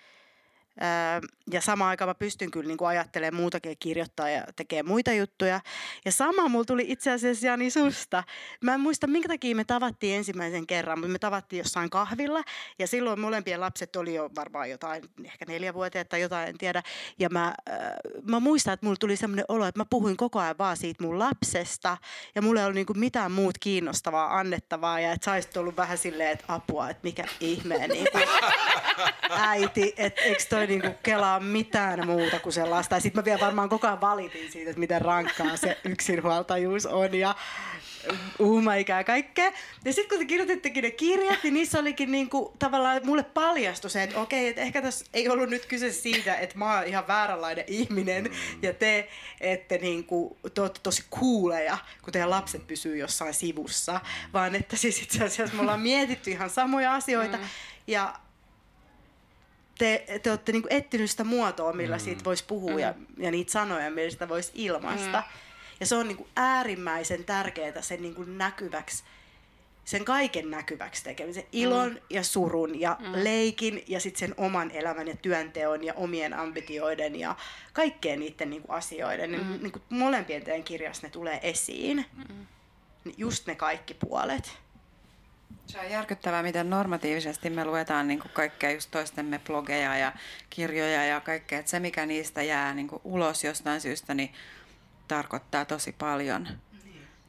ja 1.51 1.61
samaan 1.61 1.89
aikaan 1.89 2.09
mä 2.09 2.13
pystyn 2.13 2.51
kyllä 2.51 2.67
niin 2.67 2.77
kuin 2.77 2.87
ajattelemaan 2.87 3.41
muutakin 3.41 3.69
ja 3.69 3.75
kirjoittaa 3.79 4.29
ja 4.29 4.43
tekee 4.55 4.83
muita 4.83 5.13
juttuja. 5.13 5.61
Ja 6.05 6.11
sama 6.11 6.47
mulla 6.47 6.65
tuli 6.65 6.85
itse 6.87 7.11
asiassa 7.11 7.47
Jani 7.47 7.69
susta. 7.71 8.23
Mä 8.61 8.73
en 8.73 8.79
muista, 8.79 9.07
minkä 9.07 9.27
takia 9.27 9.55
me 9.55 9.63
tavattiin 9.63 10.17
ensimmäisen 10.17 10.67
kerran, 10.67 10.99
mutta 10.99 11.11
me 11.11 11.19
tavattiin 11.19 11.57
jossain 11.57 11.89
kahvilla. 11.89 12.43
Ja 12.79 12.87
silloin 12.87 13.19
molempien 13.19 13.61
lapset 13.61 13.95
oli 13.95 14.15
jo 14.15 14.29
varmaan 14.35 14.69
jotain, 14.69 15.03
ehkä 15.25 15.45
neljä 15.47 15.73
vuotta 15.73 16.05
tai 16.05 16.21
jotain, 16.21 16.49
en 16.49 16.57
tiedä. 16.57 16.83
Ja 17.19 17.29
mä, 17.29 17.53
mä 18.23 18.39
muistan, 18.39 18.73
että 18.73 18.85
mulla 18.85 18.97
tuli 18.99 19.15
semmoinen 19.15 19.45
olo, 19.47 19.65
että 19.65 19.79
mä 19.79 19.85
puhuin 19.89 20.17
koko 20.17 20.39
ajan 20.39 20.57
vaan 20.57 20.77
siitä 20.77 21.03
mun 21.03 21.19
lapsesta. 21.19 21.97
Ja 22.35 22.41
mulla 22.41 22.59
ei 22.59 22.65
ollut 22.65 22.75
niin 22.75 22.85
kuin 22.85 22.99
mitään 22.99 23.31
muut 23.31 23.57
kiinnostavaa 23.57 24.37
annettavaa. 24.37 24.99
Ja 24.99 25.11
että 25.11 25.41
sä 25.41 25.59
ollut 25.59 25.77
vähän 25.77 25.97
silleen, 25.97 26.31
että 26.31 26.45
apua, 26.47 26.89
että 26.89 27.03
mikä 27.03 27.25
ihme. 27.39 27.87
Niin 27.87 28.07
kuin, 28.11 28.23
äiti, 29.49 29.93
että 29.97 30.21
eikö 30.21 30.43
toi 30.49 30.68
niinku 30.69 30.89
kelaa 31.03 31.39
mitään 31.39 32.05
muuta 32.05 32.39
kuin 32.39 32.53
sellaista. 32.53 32.95
Ja 32.95 33.01
sitten 33.01 33.21
mä 33.21 33.25
vielä 33.25 33.39
varmaan 33.39 33.69
koko 33.69 33.87
ajan 33.87 34.01
valitin 34.01 34.51
siitä, 34.51 34.69
että 34.69 34.79
miten 34.79 35.01
rankkaa 35.01 35.57
se 35.57 35.77
yksinhuoltajuus 35.83 36.85
on 36.85 37.13
ja 37.13 37.35
uumaikaa 38.39 38.97
ja 38.97 39.03
kaikkea. 39.03 39.51
Ja 39.85 39.93
sitten 39.93 40.09
kun 40.09 40.17
te 40.17 40.25
kirjoitittekin 40.25 40.83
ne 40.83 40.91
kirjat, 40.91 41.43
niin 41.43 41.53
niissä 41.53 41.79
olikin 41.79 42.11
niinku, 42.11 42.55
tavallaan 42.59 43.01
mulle 43.03 43.23
paljastui 43.23 43.91
se, 43.91 44.03
että 44.03 44.19
okei, 44.19 44.47
että 44.47 44.61
ehkä 44.61 44.81
tässä 44.81 45.05
ei 45.13 45.29
ollut 45.29 45.49
nyt 45.49 45.65
kyse 45.65 45.91
siitä, 45.91 46.35
että 46.35 46.57
mä 46.57 46.75
oon 46.75 46.87
ihan 46.87 47.07
vääränlainen 47.07 47.65
ihminen 47.67 48.23
mm. 48.23 48.33
ja 48.61 48.73
te 48.73 49.09
ette 49.41 49.77
niinku, 49.77 50.37
te 50.53 50.61
olette 50.61 50.79
tosi 50.83 51.03
kuuleja, 51.09 51.77
kun 52.01 52.13
teidän 52.13 52.29
lapset 52.29 52.67
pysyy 52.67 52.97
jossain 52.97 53.33
sivussa, 53.33 54.01
vaan 54.33 54.55
että 54.55 54.77
siis 54.77 55.01
itse 55.01 55.23
asiassa 55.23 55.55
me 55.55 55.61
ollaan 55.61 55.81
mietitty 55.81 56.31
ihan 56.31 56.49
samoja 56.49 56.93
asioita 56.93 57.37
mm. 57.37 57.43
ja 57.87 58.13
te, 59.79 60.19
te 60.23 60.29
olette 60.29 60.51
niinku 60.51 60.67
etsinyt 60.71 61.11
sitä 61.11 61.23
muotoa, 61.23 61.73
millä 61.73 61.95
mm. 61.95 61.99
siitä 61.99 62.23
voisi 62.23 62.43
puhua 62.47 62.71
mm. 62.71 62.79
ja, 62.79 62.93
ja 63.17 63.31
niitä 63.31 63.51
sanoja, 63.51 63.91
millä 63.91 64.09
sitä 64.09 64.29
voisi 64.29 64.51
ilmaista. 64.55 65.17
Mm. 65.17 65.39
Ja 65.79 65.85
se 65.85 65.95
on 65.95 66.07
niin 66.07 66.17
kuin 66.17 66.29
äärimmäisen 66.35 67.23
tärkeää 67.23 67.81
sen 67.81 68.01
niin 68.01 68.15
kuin 68.15 68.37
näkyväksi, 68.37 69.03
sen 69.85 70.05
kaiken 70.05 70.51
näkyväksi 70.51 71.03
tekemisen, 71.03 71.43
ilon 71.51 71.89
mm. 71.89 71.99
ja 72.09 72.23
surun 72.23 72.79
ja 72.79 72.97
mm. 72.99 73.23
leikin 73.23 73.83
ja 73.87 73.99
sitten 73.99 74.19
sen 74.19 74.35
oman 74.37 74.71
elämän 74.71 75.07
ja 75.07 75.15
työnteon 75.15 75.83
ja 75.83 75.93
omien 75.93 76.33
ambitioiden 76.33 77.15
ja 77.15 77.35
kaikkeen 77.73 78.19
niiden 78.19 78.49
niin 78.49 78.61
kuin 78.61 78.77
asioiden. 78.77 79.29
Mm. 79.29 79.35
Niin, 79.37 79.63
niin 79.63 79.71
kuin 79.71 79.83
molempien 79.89 80.43
teidän 80.43 80.63
kirjassa 80.63 81.07
ne 81.07 81.11
tulee 81.11 81.39
esiin. 81.43 82.05
Mm. 82.29 82.45
Just 83.17 83.47
ne 83.47 83.55
kaikki 83.55 83.93
puolet. 83.93 84.57
Se 85.67 85.79
on 85.79 85.91
järkyttävää, 85.91 86.43
miten 86.43 86.69
normatiivisesti 86.69 87.49
me 87.49 87.65
luetaan 87.65 88.07
niin 88.07 88.19
kuin 88.19 88.31
kaikkea 88.31 88.71
just 88.71 88.91
toistemme 88.91 89.39
blogeja 89.39 89.97
ja 89.97 90.11
kirjoja 90.49 91.05
ja 91.05 91.21
kaikkea. 91.21 91.59
Että 91.59 91.71
se, 91.71 91.79
mikä 91.79 92.05
niistä 92.05 92.43
jää 92.43 92.73
niin 92.73 92.87
kuin 92.87 93.01
ulos 93.03 93.43
jostain 93.43 93.81
syystä, 93.81 94.13
niin 94.13 94.33
tarkoittaa 95.07 95.65
tosi 95.65 95.91
paljon. 95.91 96.47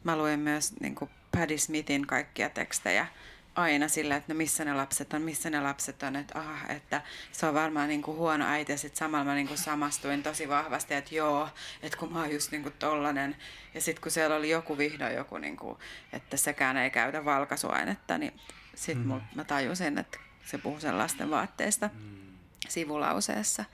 Mä 0.05 0.17
luen 0.17 0.41
myös 0.41 0.73
niin 0.81 0.95
kuin 0.95 1.11
Paddy 1.33 1.59
Smithin 1.59 2.07
kaikkia 2.07 2.51
tekstejä 2.51 3.07
aina 3.55 3.89
sillä, 3.89 4.17
että 4.17 4.33
no 4.33 4.37
missä 4.37 4.65
ne 4.65 4.75
lapset 4.75 5.13
on, 5.13 5.23
missä 5.23 5.51
ne 5.51 5.61
lapset 5.61 6.03
on, 6.03 6.17
että, 6.17 6.39
aha, 6.39 6.69
että 6.69 7.03
se 7.33 7.47
on 7.47 7.55
varmaan 7.55 7.89
niin 7.89 8.03
kuin 8.03 8.17
huono 8.17 8.47
äiti 8.47 8.73
ja 8.73 8.79
sitten 8.79 8.99
samalla 8.99 9.25
mä 9.25 9.35
niin 9.35 9.49
kuin 9.49 9.59
samastuin 9.59 10.23
tosi 10.23 10.49
vahvasti, 10.49 10.95
että 10.95 11.15
joo, 11.15 11.49
että 11.83 11.99
kun 11.99 12.13
mä 12.13 12.21
oon 12.21 12.33
just 12.33 12.53
niin 12.53 12.63
kuin 12.63 12.75
tollanen 12.79 13.37
ja 13.75 13.81
sitten 13.81 14.03
kun 14.03 14.13
siellä 14.13 14.37
oli 14.37 14.51
joku 14.51 14.79
vihdoin 14.79 15.15
joku, 15.15 15.39
niin 15.39 15.57
kuin, 15.57 15.79
että 16.13 16.37
sekään 16.37 16.77
ei 16.77 16.91
käytä 16.91 17.25
valkaisuainetta, 17.25 18.19
niin 18.19 18.41
sitten 18.75 19.07
mm. 19.07 19.21
mä 19.35 19.45
tajusin, 19.45 19.99
että 19.99 20.19
se 20.45 20.59
puhuu 20.59 20.81
sen 20.81 20.99
lasten 20.99 21.31
vaatteista 21.31 21.91
mm. 21.95 22.37
sivulauseessa 22.69 23.65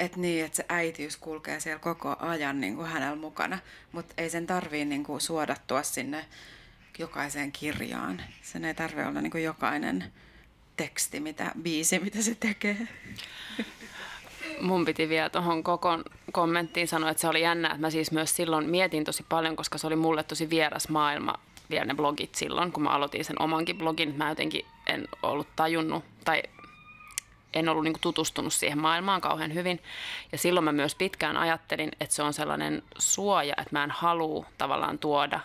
että 0.00 0.20
niin, 0.20 0.44
että 0.44 0.56
se 0.56 0.64
äitiys 0.68 1.16
kulkee 1.16 1.60
siellä 1.60 1.78
koko 1.78 2.16
ajan 2.18 2.60
niin 2.60 2.76
kuin 2.76 2.88
hänellä 2.88 3.16
mukana, 3.16 3.58
mutta 3.92 4.14
ei 4.16 4.30
sen 4.30 4.46
tarvii 4.46 4.84
niin 4.84 5.04
kuin 5.04 5.20
suodattua 5.20 5.82
sinne 5.82 6.24
jokaiseen 6.98 7.52
kirjaan. 7.52 8.22
Sen 8.42 8.64
ei 8.64 8.74
tarvi 8.74 9.02
olla 9.02 9.20
niin 9.20 9.30
kuin 9.30 9.44
jokainen 9.44 10.12
teksti, 10.76 11.20
mitä, 11.20 11.52
biisi, 11.62 11.98
mitä 11.98 12.22
se 12.22 12.34
tekee. 12.34 12.88
Mun 14.60 14.84
piti 14.84 15.08
vielä 15.08 15.30
tuohon 15.30 15.62
koko 15.62 15.98
kommenttiin 16.32 16.88
sanoa, 16.88 17.10
että 17.10 17.20
se 17.20 17.28
oli 17.28 17.42
jännä, 17.42 17.68
että 17.68 17.80
mä 17.80 17.90
siis 17.90 18.12
myös 18.12 18.36
silloin 18.36 18.70
mietin 18.70 19.04
tosi 19.04 19.24
paljon, 19.28 19.56
koska 19.56 19.78
se 19.78 19.86
oli 19.86 19.96
mulle 19.96 20.22
tosi 20.22 20.50
vieras 20.50 20.88
maailma 20.88 21.34
vielä 21.70 21.84
ne 21.84 21.94
blogit 21.94 22.34
silloin, 22.34 22.72
kun 22.72 22.82
mä 22.82 22.90
aloitin 22.90 23.24
sen 23.24 23.42
omankin 23.42 23.78
blogin. 23.78 24.14
Mä 24.16 24.28
jotenkin 24.28 24.66
en 24.86 25.08
ollut 25.22 25.48
tajunnut, 25.56 26.04
tai 26.24 26.42
en 27.54 27.68
ollut 27.68 27.84
niin 27.84 28.00
tutustunut 28.00 28.52
siihen 28.52 28.78
maailmaan 28.78 29.20
kauhean 29.20 29.54
hyvin. 29.54 29.82
Ja 30.32 30.38
silloin 30.38 30.64
mä 30.64 30.72
myös 30.72 30.94
pitkään 30.94 31.36
ajattelin, 31.36 31.90
että 32.00 32.14
se 32.14 32.22
on 32.22 32.32
sellainen 32.32 32.82
suoja, 32.98 33.54
että 33.58 33.70
mä 33.72 33.84
en 33.84 33.90
halua 33.90 34.46
tavallaan 34.58 34.98
tuoda 34.98 35.40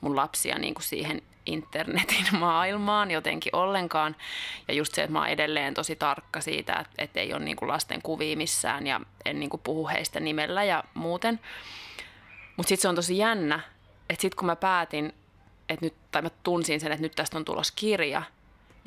mun 0.00 0.16
lapsia 0.16 0.58
niin 0.58 0.74
kuin 0.74 0.84
siihen 0.84 1.22
internetin 1.46 2.26
maailmaan 2.38 3.10
jotenkin 3.10 3.56
ollenkaan. 3.56 4.16
Ja 4.68 4.74
just 4.74 4.94
se, 4.94 5.02
että 5.02 5.12
mä 5.12 5.18
oon 5.18 5.28
edelleen 5.28 5.74
tosi 5.74 5.96
tarkka 5.96 6.40
siitä, 6.40 6.72
että, 6.72 6.92
että 6.98 7.20
ei 7.20 7.32
ole 7.32 7.44
niin 7.44 7.56
kuin 7.56 7.68
lasten 7.68 8.02
kuvia 8.02 8.36
missään 8.36 8.86
ja 8.86 9.00
en 9.24 9.40
niin 9.40 9.50
kuin 9.50 9.60
puhu 9.64 9.88
heistä 9.88 10.20
nimellä 10.20 10.64
ja 10.64 10.84
muuten. 10.94 11.40
Mutta 12.56 12.68
sitten 12.68 12.82
se 12.82 12.88
on 12.88 12.94
tosi 12.94 13.18
jännä, 13.18 13.60
että 14.10 14.22
sitten 14.22 14.38
kun 14.38 14.46
mä 14.46 14.56
päätin, 14.56 15.14
että 15.68 15.86
nyt, 15.86 15.94
tai 16.10 16.22
mä 16.22 16.30
tunsin 16.42 16.80
sen, 16.80 16.92
että 16.92 17.02
nyt 17.02 17.14
tästä 17.14 17.38
on 17.38 17.44
tulos 17.44 17.72
kirja– 17.72 18.22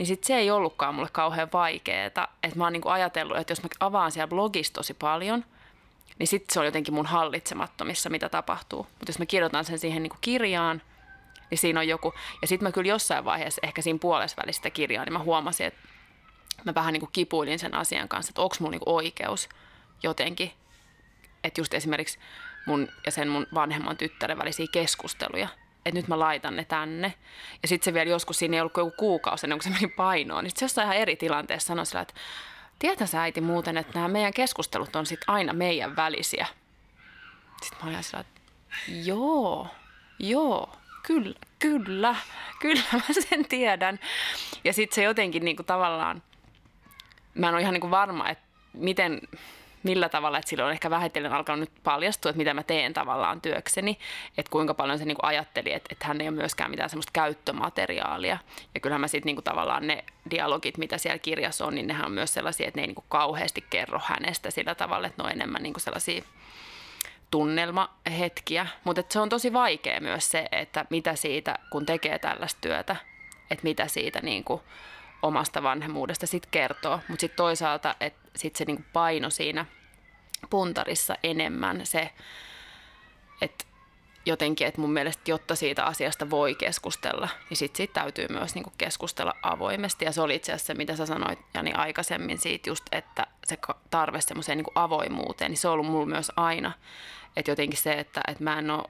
niin 0.01 0.07
sit 0.07 0.23
se 0.23 0.35
ei 0.35 0.51
ollutkaan 0.51 0.95
mulle 0.95 1.09
kauhean 1.11 1.49
vaikeaa. 1.53 2.05
Että 2.05 2.27
mä 2.55 2.63
oon 2.63 2.73
niinku 2.73 2.89
ajatellut, 2.89 3.37
että 3.37 3.51
jos 3.51 3.63
mä 3.63 3.69
avaan 3.79 4.11
siellä 4.11 4.27
blogissa 4.27 4.73
tosi 4.73 4.93
paljon, 4.93 5.45
niin 6.19 6.27
sitten 6.27 6.53
se 6.53 6.59
on 6.59 6.65
jotenkin 6.65 6.93
mun 6.93 7.05
hallitsemattomissa, 7.05 8.09
mitä 8.09 8.29
tapahtuu. 8.29 8.79
Mutta 8.83 9.09
jos 9.09 9.19
mä 9.19 9.25
kirjoitan 9.25 9.65
sen 9.65 9.79
siihen 9.79 10.03
niinku 10.03 10.17
kirjaan, 10.21 10.81
niin 11.51 11.57
siinä 11.57 11.79
on 11.79 11.87
joku. 11.87 12.13
Ja 12.41 12.47
sitten 12.47 12.67
mä 12.67 12.71
kyllä 12.71 12.89
jossain 12.89 13.25
vaiheessa, 13.25 13.61
ehkä 13.63 13.81
siinä 13.81 13.99
puolessa 13.99 14.41
välistä 14.43 14.69
kirjaa, 14.69 15.05
niin 15.05 15.13
mä 15.13 15.19
huomasin, 15.19 15.67
että 15.67 15.79
mä 16.65 16.73
vähän 16.73 16.93
niinku 16.93 17.09
kipuilin 17.13 17.59
sen 17.59 17.73
asian 17.73 18.07
kanssa, 18.07 18.31
että 18.31 18.41
onko 18.41 18.55
mulla 18.59 18.71
niinku 18.71 18.95
oikeus 18.95 19.49
jotenkin. 20.03 20.51
Että 21.43 21.61
just 21.61 21.73
esimerkiksi 21.73 22.19
mun 22.65 22.87
ja 23.05 23.11
sen 23.11 23.27
mun 23.27 23.47
vanhemman 23.53 23.97
tyttären 23.97 24.37
välisiä 24.37 24.65
keskusteluja, 24.71 25.47
että 25.85 25.99
nyt 25.99 26.07
mä 26.07 26.19
laitan 26.19 26.55
ne 26.55 26.65
tänne. 26.65 27.13
Ja 27.61 27.67
sitten 27.67 27.85
se 27.85 27.93
vielä 27.93 28.09
joskus, 28.09 28.39
siinä 28.39 28.57
ei 28.57 28.61
ollut 28.61 28.77
joku 28.77 28.93
kuukausi 28.97 29.45
ennen 29.45 29.59
kuin 29.59 29.73
se 29.73 29.79
meni 29.79 29.93
painoon. 29.93 30.43
Niin 30.43 30.51
se 30.55 30.65
jossain 30.65 30.85
ihan 30.85 30.97
eri 30.97 31.15
tilanteessa 31.15 31.67
sanoi 31.67 31.85
sillä, 31.85 32.01
että 32.01 32.13
tietää 32.79 33.07
sä 33.07 33.21
äiti 33.21 33.41
muuten, 33.41 33.77
että 33.77 33.91
nämä 33.95 34.07
meidän 34.07 34.33
keskustelut 34.33 34.95
on 34.95 35.05
sitten 35.05 35.29
aina 35.29 35.53
meidän 35.53 35.95
välisiä. 35.95 36.47
Sitten 37.61 37.79
mä 37.83 37.89
olin 37.91 38.03
sillä, 38.03 38.19
että 38.19 38.41
joo, 38.87 39.67
joo, 40.19 40.77
kyllä, 41.03 41.35
kyllä, 41.59 42.15
kyllä 42.59 42.83
mä 42.93 43.01
sen 43.29 43.45
tiedän. 43.45 43.99
Ja 44.63 44.73
sitten 44.73 44.95
se 44.95 45.03
jotenkin 45.03 45.45
niin 45.45 45.55
kuin 45.55 45.65
tavallaan, 45.65 46.23
mä 47.35 47.47
en 47.47 47.53
ole 47.53 47.61
ihan 47.61 47.73
niin 47.73 47.81
kuin 47.81 47.91
varma, 47.91 48.29
että 48.29 48.43
miten, 48.73 49.21
millä 49.83 50.09
tavalla, 50.09 50.37
että 50.37 50.49
sillä 50.49 50.65
on 50.65 50.71
ehkä 50.71 50.89
vähitellen 50.89 51.33
alkanut 51.33 51.59
nyt 51.59 51.83
paljastua, 51.83 52.29
että 52.29 52.37
mitä 52.37 52.53
mä 52.53 52.63
teen 52.63 52.93
tavallaan 52.93 53.41
työkseni, 53.41 53.99
että 54.37 54.49
kuinka 54.49 54.73
paljon 54.73 54.99
se 54.99 55.05
niin 55.05 55.17
kuin 55.17 55.25
ajatteli, 55.25 55.73
että, 55.73 55.87
että 55.91 56.07
hän 56.07 56.21
ei 56.21 56.27
ole 56.27 56.37
myöskään 56.37 56.71
mitään 56.71 56.89
semmoista 56.89 57.11
käyttömateriaalia. 57.13 58.37
Ja 58.75 58.79
kyllähän 58.79 59.01
mä 59.01 59.07
sitten 59.07 59.25
niin 59.25 59.35
kuin 59.35 59.43
tavallaan 59.43 59.87
ne 59.87 60.03
dialogit, 60.31 60.77
mitä 60.77 60.97
siellä 60.97 61.19
kirjassa 61.19 61.65
on, 61.65 61.75
niin 61.75 61.87
nehän 61.87 62.05
on 62.05 62.11
myös 62.11 62.33
sellaisia, 62.33 62.67
että 62.67 62.77
ne 62.77 62.83
ei 62.83 62.87
niin 62.87 62.95
kuin 62.95 63.05
kauheasti 63.09 63.63
kerro 63.69 63.99
hänestä 64.03 64.51
sillä 64.51 64.75
tavalla, 64.75 65.07
että 65.07 65.23
ne 65.23 65.25
on 65.25 65.31
enemmän 65.31 65.63
niin 65.63 65.73
kuin 65.73 65.81
sellaisia 65.81 66.23
tunnelmahetkiä. 67.31 68.67
Mutta 68.83 69.03
se 69.09 69.19
on 69.19 69.29
tosi 69.29 69.53
vaikea 69.53 70.01
myös 70.01 70.31
se, 70.31 70.47
että 70.51 70.85
mitä 70.89 71.15
siitä, 71.15 71.59
kun 71.71 71.85
tekee 71.85 72.19
tällaista 72.19 72.61
työtä, 72.61 72.95
että 73.51 73.63
mitä 73.63 73.87
siitä 73.87 74.19
niin 74.21 74.43
kuin 74.43 74.61
omasta 75.21 75.63
vanhemmuudesta 75.63 76.27
sitten 76.27 76.51
kertoo. 76.51 76.99
Mutta 77.07 77.21
sitten 77.21 77.37
toisaalta, 77.37 77.95
että 77.99 78.29
sitten 78.35 78.57
se 78.57 78.65
niinku 78.65 78.83
paino 78.93 79.29
siinä 79.29 79.65
puntarissa 80.49 81.15
enemmän 81.23 81.85
se, 81.85 82.11
että 83.41 83.65
jotenkin, 84.25 84.67
että 84.67 84.81
mun 84.81 84.93
mielestä, 84.93 85.31
jotta 85.31 85.55
siitä 85.55 85.85
asiasta 85.85 86.29
voi 86.29 86.55
keskustella, 86.55 87.29
niin 87.49 87.57
sitten 87.57 87.77
siitä 87.77 87.93
täytyy 87.93 88.27
myös 88.29 88.55
niinku 88.55 88.73
keskustella 88.77 89.33
avoimesti. 89.43 90.05
Ja 90.05 90.11
se 90.11 90.21
oli 90.21 90.35
itse 90.35 90.51
asiassa 90.51 90.67
se, 90.67 90.73
mitä 90.73 90.95
sä 90.95 91.05
sanoit 91.05 91.39
Jani 91.53 91.73
aikaisemmin 91.73 92.37
siitä 92.37 92.69
just, 92.69 92.85
että 92.91 93.27
se 93.47 93.57
tarve 93.89 94.21
semmoiseen 94.21 94.57
niinku 94.57 94.71
avoimuuteen, 94.75 95.51
niin 95.51 95.57
se 95.57 95.67
on 95.67 95.73
ollut 95.73 95.85
mulla 95.91 96.05
myös 96.05 96.31
aina. 96.35 96.71
Että 97.37 97.51
jotenkin 97.51 97.79
se, 97.79 97.93
että, 97.93 98.21
että 98.27 98.43
mä 98.43 98.59
en 98.59 98.71
ole, 98.71 98.89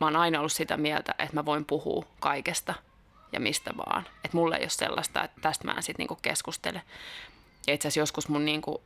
mä 0.00 0.06
oon 0.06 0.16
aina 0.16 0.38
ollut 0.38 0.52
sitä 0.52 0.76
mieltä, 0.76 1.14
että 1.18 1.34
mä 1.34 1.44
voin 1.44 1.64
puhua 1.64 2.04
kaikesta 2.20 2.74
ja 3.32 3.40
mistä 3.40 3.70
vaan. 3.76 4.06
Että 4.24 4.36
mulle 4.36 4.56
ei 4.56 4.62
ole 4.62 4.70
sellaista, 4.70 5.24
että 5.24 5.40
tästä 5.40 5.64
mä 5.64 5.72
en 5.72 5.82
sitten 5.82 6.02
niinku 6.02 6.18
keskustele. 6.22 6.82
Ja 7.66 7.74
itse 7.74 7.88
asiassa 7.88 8.00
joskus 8.00 8.28
mun 8.28 8.44
niin 8.44 8.62
kuin 8.62 8.78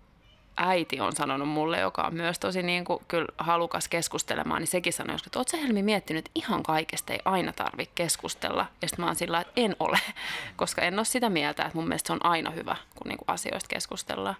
äiti 0.56 1.00
on 1.00 1.16
sanonut 1.16 1.48
mulle, 1.48 1.80
joka 1.80 2.02
on 2.02 2.14
myös 2.14 2.38
tosi 2.38 2.62
niin 2.62 2.84
kyllä 3.08 3.28
halukas 3.38 3.88
keskustelemaan, 3.88 4.60
niin 4.60 4.66
sekin 4.66 4.92
sanoi 4.92 5.14
joskus, 5.14 5.26
että 5.26 5.38
ootko 5.38 5.56
Helmi 5.56 5.82
miettinyt, 5.82 6.18
että 6.26 6.30
ihan 6.34 6.62
kaikesta 6.62 7.12
ei 7.12 7.18
aina 7.24 7.52
tarvitse 7.52 7.92
keskustella. 7.94 8.66
Ja 8.82 8.88
sitten 8.88 9.02
mä 9.02 9.06
oon 9.06 9.16
sillä 9.16 9.40
että 9.40 9.52
en 9.56 9.76
ole, 9.80 9.98
koska 10.56 10.82
en 10.82 10.98
ole 10.98 11.04
sitä 11.04 11.30
mieltä, 11.30 11.62
että 11.62 11.78
mun 11.78 11.88
mielestä 11.88 12.06
se 12.06 12.12
on 12.12 12.24
aina 12.26 12.50
hyvä, 12.50 12.76
kun 12.94 13.08
niin 13.08 13.18
asioista 13.26 13.68
keskustellaan. 13.68 14.36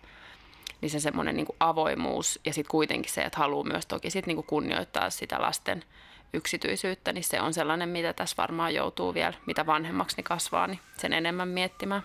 Niin 0.81 0.91
se 0.91 1.01
semmoinen 1.01 1.37
niin 1.37 1.47
avoimuus 1.61 2.41
ja 2.45 2.53
sitten 2.53 2.71
kuitenkin 2.71 3.13
se, 3.13 3.23
että 3.23 3.39
haluaa 3.39 3.65
myös 3.65 3.87
toki 3.87 4.11
sit 4.11 4.27
niin 4.27 4.37
kuin 4.37 4.47
kunnioittaa 4.47 5.11
sitä 5.11 5.41
lasten 5.41 5.85
yksityisyyttä, 6.33 7.13
niin 7.13 7.25
se 7.25 7.41
on 7.41 7.55
sellainen, 7.55 7.89
mitä 7.89 8.13
tässä 8.13 8.37
varmaan 8.39 8.75
joutuu 8.75 9.15
vielä, 9.15 9.35
mitä 9.47 9.67
vanhemmaksi 9.67 10.17
niin 10.17 10.25
kasvaa, 10.25 10.67
niin 10.67 10.81
sen 10.99 11.13
enemmän 11.13 11.49
miettimään. 11.49 12.03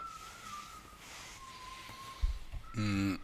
Mm, 2.75 3.19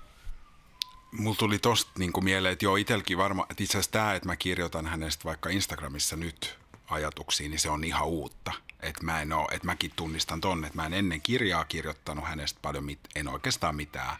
mulla 1.12 1.36
tuli 1.36 1.60
tosta 1.60 1.92
niin 1.98 2.14
kuin 2.14 2.24
mieleen, 2.24 2.54
että 2.54 2.66
joo 2.66 2.76
itselläkin 2.76 3.18
varma, 3.18 3.46
että 3.50 3.64
itse 3.64 3.78
asiassa 3.78 3.92
tämä, 3.92 4.14
että 4.14 4.30
mä 4.30 4.36
kirjoitan 4.36 4.86
hänestä 4.86 5.24
vaikka 5.24 5.50
Instagramissa 5.50 6.16
nyt 6.16 6.58
ajatuksiin, 6.90 7.52
niin 7.52 7.60
se 7.60 7.70
on 7.70 7.84
ihan 7.84 8.08
uutta. 8.08 8.52
Että 8.80 9.04
mä 9.04 9.22
en 9.22 9.34
oo, 9.34 9.48
että 9.52 9.66
mäkin 9.66 9.92
tunnistan 9.96 10.42
tonne, 10.42 10.68
että 10.68 10.80
mä 10.80 10.86
en 10.86 10.94
ennen 10.94 11.22
kirjaa 11.22 11.66
kirjoittanut 11.66 12.26
hänestä 12.26 12.60
paljon, 12.62 12.84
mit, 12.84 13.00
en 13.16 13.28
oikeastaan 13.28 13.76
mitään. 13.76 14.18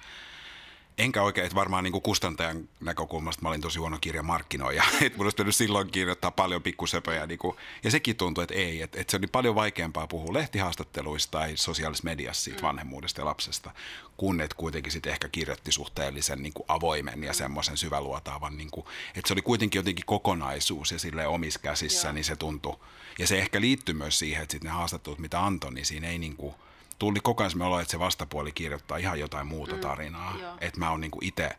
Enkä 0.98 1.24
oikein, 1.24 1.46
että 1.46 1.56
varmaan 1.56 1.84
niin 1.84 1.92
kuin 1.92 2.02
kustantajan 2.02 2.70
näkökulmasta 2.80 3.42
mä 3.42 3.50
olin 3.50 3.62
tosi 3.62 3.80
huono 3.80 3.98
kirjamarkkinoija. 4.02 4.84
Että 5.02 5.18
mun 5.18 5.26
olisi 5.26 5.36
pitänyt 5.36 5.56
silloin 5.56 5.92
kirjoittaa 5.92 6.32
paljon 6.32 6.64
pikkusöpöjä. 6.64 7.28
Niin 7.28 7.40
kuin, 7.40 7.58
ja 7.84 7.92
sekin 7.92 8.16
tuntui, 8.16 8.44
että 8.44 8.56
ei. 8.56 8.82
Että, 8.82 9.02
että 9.02 9.12
se 9.12 9.18
oli 9.18 9.28
paljon 9.28 9.56
vaikeampaa 9.56 10.08
puhua 10.08 10.34
lehtihaastatteluista 10.34 11.32
tai 11.32 11.58
sosiaalisessa 11.58 12.06
mediassa 12.06 12.44
siitä 12.44 12.62
vanhemmuudesta 12.62 13.22
ja 13.22 13.26
lapsesta, 13.26 13.72
kun 14.18 14.42
et 14.42 14.54
kuitenkin 14.54 14.92
sitten 14.92 15.12
ehkä 15.12 15.30
kirjoitti 15.30 15.72
suhteellisen 15.72 16.44
niin 16.44 16.54
kuin 16.54 16.66
avoimen 16.68 17.24
ja 17.24 17.34
semmoisen 17.34 17.78
syväluotaavan. 17.78 18.58
Niin 18.58 18.72
kuin, 18.72 18.86
että 19.16 19.28
se 19.28 19.34
oli 19.34 19.42
kuitenkin 19.42 19.80
jotenkin 19.80 20.06
kokonaisuus 20.06 20.92
ja 20.92 21.00
sille 21.00 21.28
omissa 21.28 21.60
käsissä, 21.60 22.08
Joo. 22.08 22.14
niin 22.14 22.26
se 22.26 22.36
tuntui. 22.36 22.80
Ja 23.20 23.28
se 23.28 23.40
ehkä 23.40 23.62
liittyy 23.62 23.96
myös 23.96 24.20
siihen, 24.20 24.44
että 24.44 24.52
sitten 24.52 24.70
ne 24.70 24.76
haastattelut, 24.76 25.20
mitä 25.20 25.46
antoi, 25.46 25.74
niin 25.74 25.86
siinä 25.86 26.08
ei 26.08 26.20
niin 26.20 26.36
kuin– 26.36 26.56
tuli 27.00 27.20
koko 27.20 27.44
ajan 27.44 27.62
olo, 27.62 27.80
että 27.80 27.92
se 27.92 28.00
vastapuoli 28.00 28.52
kirjoittaa 28.52 28.98
ihan 28.98 29.20
jotain 29.20 29.48
muuta 29.48 29.76
mm, 29.76 29.82
tarinaa. 29.82 30.34
Mm, 30.34 30.40
että 30.62 30.80
mä 30.80 30.92
oon 30.92 31.02
niinku 31.02 31.20
itse, 31.22 31.50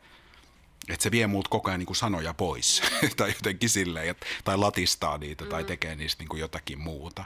että 0.88 1.02
se 1.02 1.10
vie 1.10 1.26
muut 1.26 1.48
koko 1.48 1.70
ajan 1.70 1.78
niinku 1.78 1.94
sanoja 1.94 2.34
pois. 2.34 2.82
Mm. 3.02 3.08
tai 3.16 3.28
jotenkin 3.28 3.70
silleen, 3.70 4.08
että, 4.08 4.26
tai 4.44 4.56
latistaa 4.56 5.18
niitä 5.18 5.44
mm. 5.44 5.50
tai 5.50 5.64
tekee 5.64 5.96
niistä 5.96 6.22
niinku 6.22 6.36
jotakin 6.36 6.80
muuta. 6.80 7.24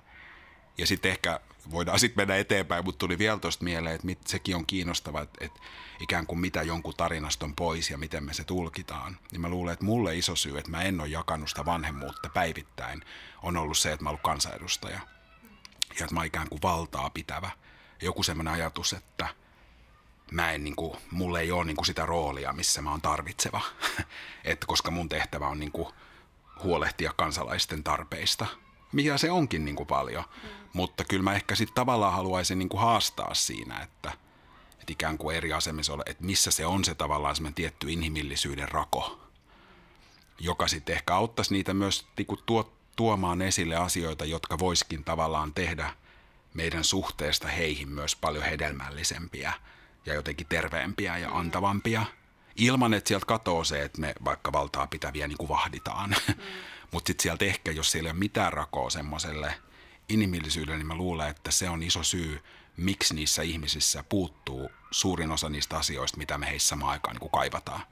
Ja 0.78 0.86
sitten 0.86 1.10
ehkä 1.10 1.40
voidaan 1.70 1.98
sitten 1.98 2.22
mennä 2.22 2.36
eteenpäin, 2.36 2.84
mutta 2.84 2.98
tuli 2.98 3.18
vielä 3.18 3.38
tuosta 3.38 3.64
mieleen, 3.64 3.94
että 3.94 4.06
mit, 4.06 4.26
sekin 4.26 4.56
on 4.56 4.66
kiinnostava, 4.66 5.20
että, 5.20 5.44
että 5.44 5.60
ikään 6.00 6.26
kuin 6.26 6.38
mitä 6.38 6.62
jonkun 6.62 6.94
tarinasta 6.96 7.46
on 7.46 7.56
pois 7.56 7.90
ja 7.90 7.98
miten 7.98 8.24
me 8.24 8.34
se 8.34 8.44
tulkitaan. 8.44 9.18
Niin 9.32 9.40
mä 9.40 9.48
luulen, 9.48 9.72
että 9.72 9.84
mulle 9.84 10.16
iso 10.16 10.36
syy, 10.36 10.58
että 10.58 10.70
mä 10.70 10.82
en 10.82 11.00
ole 11.00 11.08
jakanut 11.08 11.48
sitä 11.48 11.64
vanhemmuutta 11.64 12.28
päivittäin, 12.28 13.02
on 13.42 13.56
ollut 13.56 13.78
se, 13.78 13.92
että 13.92 14.02
mä 14.02 14.08
oon 14.08 14.12
ollut 14.12 14.22
kansanedustaja. 14.22 15.00
Ja 15.98 16.04
että 16.04 16.14
mä 16.14 16.20
oon 16.20 16.26
ikään 16.26 16.48
kuin 16.48 16.62
valtaa 16.62 17.10
pitävä 17.10 17.50
joku 18.02 18.22
semmoinen 18.22 18.54
ajatus, 18.54 18.92
että 18.92 19.28
mä 20.30 20.52
en, 20.52 20.64
niin 20.64 20.76
kuin, 20.76 20.96
mulle 21.10 21.40
ei 21.40 21.52
ole 21.52 21.64
niin 21.64 21.76
kuin 21.76 21.86
sitä 21.86 22.06
roolia, 22.06 22.52
missä 22.52 22.82
mä 22.82 22.90
oon 22.90 23.00
tarvitseva, 23.00 23.60
että 24.44 24.66
koska 24.66 24.90
mun 24.90 25.08
tehtävä 25.08 25.48
on 25.48 25.60
niin 25.60 25.72
kuin, 25.72 25.88
huolehtia 26.62 27.12
kansalaisten 27.16 27.84
tarpeista, 27.84 28.46
mikä 28.92 29.18
se 29.18 29.30
onkin 29.30 29.64
niin 29.64 29.76
kuin 29.76 29.86
paljon. 29.86 30.24
Mm. 30.42 30.48
Mutta 30.72 31.04
kyllä 31.04 31.22
mä 31.22 31.34
ehkä 31.34 31.54
sitten 31.54 31.74
tavallaan 31.74 32.12
haluaisin 32.12 32.58
niin 32.58 32.68
kuin 32.68 32.80
haastaa 32.80 33.34
siinä, 33.34 33.80
että, 33.80 34.12
että 34.72 34.92
ikään 34.92 35.18
kuin 35.18 35.36
eri 35.36 35.52
asemissa 35.52 35.92
ole, 35.92 36.02
että 36.06 36.24
missä 36.24 36.50
se 36.50 36.66
on 36.66 36.84
se 36.84 36.94
tavallaan 36.94 37.36
semmoinen 37.36 37.54
tietty 37.54 37.92
inhimillisyyden 37.92 38.68
rako, 38.68 39.20
joka 40.38 40.68
sitten 40.68 40.94
ehkä 40.94 41.14
auttaisi 41.14 41.54
niitä 41.54 41.74
myös 41.74 42.06
niin 42.16 42.26
kuin 42.26 42.40
tuo, 42.46 42.72
tuomaan 42.96 43.42
esille 43.42 43.76
asioita, 43.76 44.24
jotka 44.24 44.58
voiskin 44.58 45.04
tavallaan 45.04 45.54
tehdä– 45.54 45.92
meidän 46.54 46.84
suhteesta 46.84 47.48
heihin 47.48 47.88
myös 47.88 48.16
paljon 48.16 48.44
hedelmällisempiä 48.44 49.52
ja 50.06 50.14
jotenkin 50.14 50.46
terveempiä 50.46 51.18
ja 51.18 51.30
antavampia. 51.30 52.04
Ilman, 52.56 52.94
että 52.94 53.08
sieltä 53.08 53.26
katoo 53.26 53.64
se, 53.64 53.82
että 53.82 54.00
me 54.00 54.14
vaikka 54.24 54.52
valtaa 54.52 54.86
pitäviä 54.86 55.28
niin 55.28 55.38
kuin 55.38 55.48
vahditaan. 55.48 56.16
Mm. 56.26 56.94
Mutta 56.94 57.08
sitten 57.08 57.22
sieltä 57.22 57.44
ehkä, 57.44 57.70
jos 57.70 57.92
siellä 57.92 58.08
ei 58.08 58.10
ole 58.10 58.18
mitään 58.18 58.52
rakoa 58.52 58.90
semmoiselle 58.90 59.54
inhimillisyydelle, 60.08 60.78
niin 60.78 60.86
mä 60.86 60.94
luulen, 60.94 61.28
että 61.28 61.50
se 61.50 61.68
on 61.68 61.82
iso 61.82 62.02
syy, 62.02 62.42
miksi 62.76 63.14
niissä 63.14 63.42
ihmisissä 63.42 64.04
puuttuu 64.08 64.70
suurin 64.90 65.30
osa 65.30 65.48
niistä 65.48 65.76
asioista, 65.76 66.18
mitä 66.18 66.38
me 66.38 66.50
heissä 66.50 66.68
samaan 66.68 66.92
aikaan 66.92 67.14
niin 67.14 67.20
kuin 67.20 67.30
kaivataan. 67.30 67.82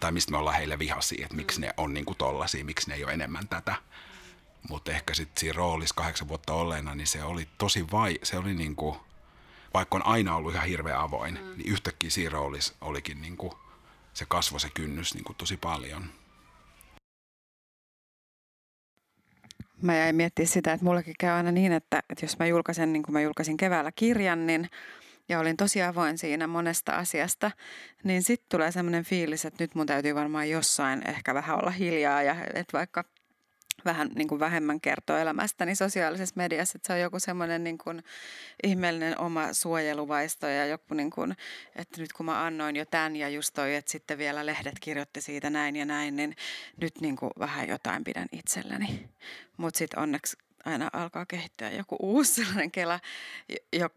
Tai 0.00 0.12
mistä 0.12 0.30
me 0.30 0.38
ollaan 0.38 0.56
heille 0.56 0.78
vihaisia, 0.78 1.24
että 1.24 1.36
miksi 1.36 1.60
ne 1.60 1.70
on 1.76 1.94
niin 1.94 2.04
kuin 2.04 2.18
tollaisia, 2.18 2.64
miksi 2.64 2.88
ne 2.88 2.94
ei 2.94 3.04
ole 3.04 3.12
enemmän 3.12 3.48
tätä. 3.48 3.74
Mutta 4.70 4.92
ehkä 4.92 5.14
sitten 5.14 5.40
siinä 5.40 5.56
roolissa 5.56 5.94
kahdeksan 5.94 6.28
vuotta 6.28 6.52
olleena, 6.54 6.94
niin 6.94 7.06
se 7.06 7.24
oli 7.24 7.48
tosi 7.58 7.90
vai, 7.92 8.18
se 8.22 8.38
oli 8.38 8.54
niin 8.54 8.76
kuin, 8.76 8.96
vaikka 9.74 9.96
on 9.96 10.06
aina 10.06 10.36
ollut 10.36 10.54
ihan 10.54 10.68
hirveän 10.68 11.00
avoin, 11.00 11.34
mm. 11.34 11.56
niin 11.56 11.72
yhtäkkiä 11.72 12.10
siinä 12.10 12.30
roolissa 12.30 12.74
olikin 12.80 13.22
niin 13.22 13.36
kuin, 13.36 13.52
se 14.14 14.24
kasvo 14.28 14.58
se 14.58 14.68
kynnys 14.74 15.14
niin 15.14 15.24
kuin 15.24 15.36
tosi 15.36 15.56
paljon. 15.56 16.04
Mä 19.82 19.96
jäin 19.96 20.16
miettimään 20.16 20.48
sitä, 20.48 20.72
että 20.72 20.84
mullakin 20.84 21.14
käy 21.18 21.30
aina 21.30 21.52
niin, 21.52 21.72
että, 21.72 22.02
että 22.10 22.24
jos 22.24 22.38
mä 22.38 22.46
julkaisen, 22.46 22.92
niin 22.92 23.02
kuin 23.02 23.12
mä 23.12 23.20
julkaisin 23.20 23.56
keväällä 23.56 23.92
kirjan, 23.92 24.46
niin 24.46 24.70
ja 25.28 25.38
olin 25.38 25.56
tosi 25.56 25.82
avoin 25.82 26.18
siinä 26.18 26.46
monesta 26.46 26.92
asiasta, 26.92 27.50
niin 28.04 28.22
sitten 28.22 28.46
tulee 28.48 28.72
semmoinen 28.72 29.04
fiilis, 29.04 29.44
että 29.44 29.64
nyt 29.64 29.74
mun 29.74 29.86
täytyy 29.86 30.14
varmaan 30.14 30.50
jossain 30.50 31.08
ehkä 31.08 31.34
vähän 31.34 31.58
olla 31.58 31.70
hiljaa 31.70 32.22
ja 32.22 32.36
että 32.54 32.78
vaikka 32.78 33.04
vähän 33.84 34.08
niin 34.14 34.28
kuin 34.28 34.40
vähemmän 34.40 34.80
kertoo 34.80 35.16
elämästäni 35.16 35.74
sosiaalisessa 35.74 36.34
mediassa, 36.36 36.76
että 36.76 36.86
se 36.86 36.92
on 36.92 37.00
joku 37.00 37.18
semmoinen 37.18 37.64
niin 37.64 37.78
kuin 37.78 38.02
ihmeellinen 38.62 39.20
oma 39.20 39.52
suojeluvaisto 39.52 40.46
ja 40.46 40.66
joku 40.66 40.94
niin 40.94 41.10
kuin, 41.10 41.36
että 41.76 42.00
nyt 42.00 42.12
kun 42.12 42.26
mä 42.26 42.44
annoin 42.44 42.76
jo 42.76 42.84
tämän 42.84 43.16
ja 43.16 43.28
just 43.28 43.54
toi, 43.54 43.74
että 43.74 43.90
sitten 43.90 44.18
vielä 44.18 44.46
lehdet 44.46 44.74
kirjoitti 44.80 45.20
siitä 45.20 45.50
näin 45.50 45.76
ja 45.76 45.84
näin, 45.84 46.16
niin 46.16 46.36
nyt 46.80 47.00
niin 47.00 47.16
kuin 47.16 47.30
vähän 47.38 47.68
jotain 47.68 48.04
pidän 48.04 48.28
itselleni. 48.32 49.08
Mutta 49.56 49.78
sitten 49.78 50.00
onneksi 50.00 50.36
aina 50.64 50.90
alkaa 50.92 51.26
kehittyä 51.26 51.70
joku 51.70 51.96
uusi 52.00 52.34
sellainen 52.34 52.70
kela, 52.70 53.00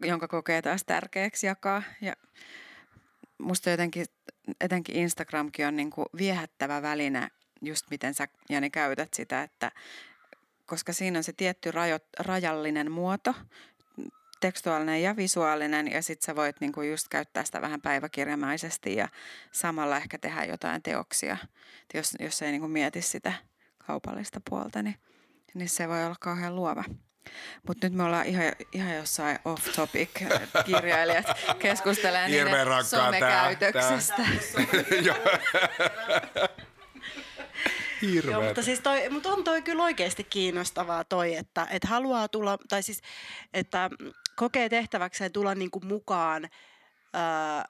jonka 0.04 0.28
kokee 0.28 0.62
taas 0.62 0.84
tärkeäksi 0.84 1.46
jakaa 1.46 1.82
ja 2.00 2.12
musta 3.38 3.70
jotenkin, 3.70 4.06
etenkin 4.60 4.96
Instagramkin 4.96 5.66
on 5.66 5.76
niin 5.76 5.90
kuin 5.90 6.06
viehättävä 6.18 6.82
väline 6.82 7.30
just 7.62 7.90
miten 7.90 8.14
sä 8.14 8.28
Jani 8.48 8.70
käytät 8.70 9.14
sitä, 9.14 9.42
että 9.42 9.72
koska 10.66 10.92
siinä 10.92 11.18
on 11.18 11.24
se 11.24 11.32
tietty 11.32 11.70
rajo, 11.70 11.98
rajallinen 12.18 12.92
muoto, 12.92 13.34
tekstuaalinen 14.40 15.02
ja 15.02 15.16
visuaalinen 15.16 15.92
ja 15.92 16.02
sitten 16.02 16.26
sä 16.26 16.36
voit 16.36 16.60
niinku 16.60 16.82
just 16.82 17.08
käyttää 17.08 17.44
sitä 17.44 17.60
vähän 17.60 17.80
päiväkirjamaisesti 17.80 18.96
ja 18.96 19.08
samalla 19.52 19.96
ehkä 19.96 20.18
tehdä 20.18 20.44
jotain 20.44 20.82
teoksia, 20.82 21.36
jos, 21.94 22.16
jos 22.20 22.42
ei 22.42 22.50
niinku 22.50 22.68
mieti 22.68 23.02
sitä 23.02 23.32
kaupallista 23.86 24.40
puolta, 24.50 24.82
niin, 24.82 24.96
niin 25.54 25.68
se 25.68 25.88
voi 25.88 26.04
olla 26.04 26.16
kauhean 26.20 26.56
luova. 26.56 26.84
Mutta 27.66 27.86
nyt 27.86 27.96
me 27.96 28.02
ollaan 28.02 28.26
ihan, 28.26 28.52
ihan 28.72 28.94
jossain 28.94 29.38
off-topic 29.44 30.10
kirjailijat 30.66 31.26
keskustelee 31.58 32.28
niiden 32.28 32.84
somekäytöksestä. 32.84 34.22
Joo, 38.30 38.42
mutta, 38.42 38.62
siis 38.62 38.80
toi, 38.80 39.08
mutta 39.10 39.28
on 39.28 39.44
toi 39.44 39.62
kyllä 39.62 39.82
oikeasti 39.82 40.24
kiinnostavaa 40.24 41.04
toi, 41.04 41.34
että, 41.34 41.66
että 41.70 41.88
haluaa 41.88 42.28
tulla, 42.28 42.58
tai 42.68 42.82
siis, 42.82 43.00
että 43.54 43.90
kokee 44.36 44.68
tehtäväkseen 44.68 45.32
tulla 45.32 45.54
niin 45.54 45.70
kuin 45.70 45.86
mukaan 45.86 46.48
ää, 47.12 47.64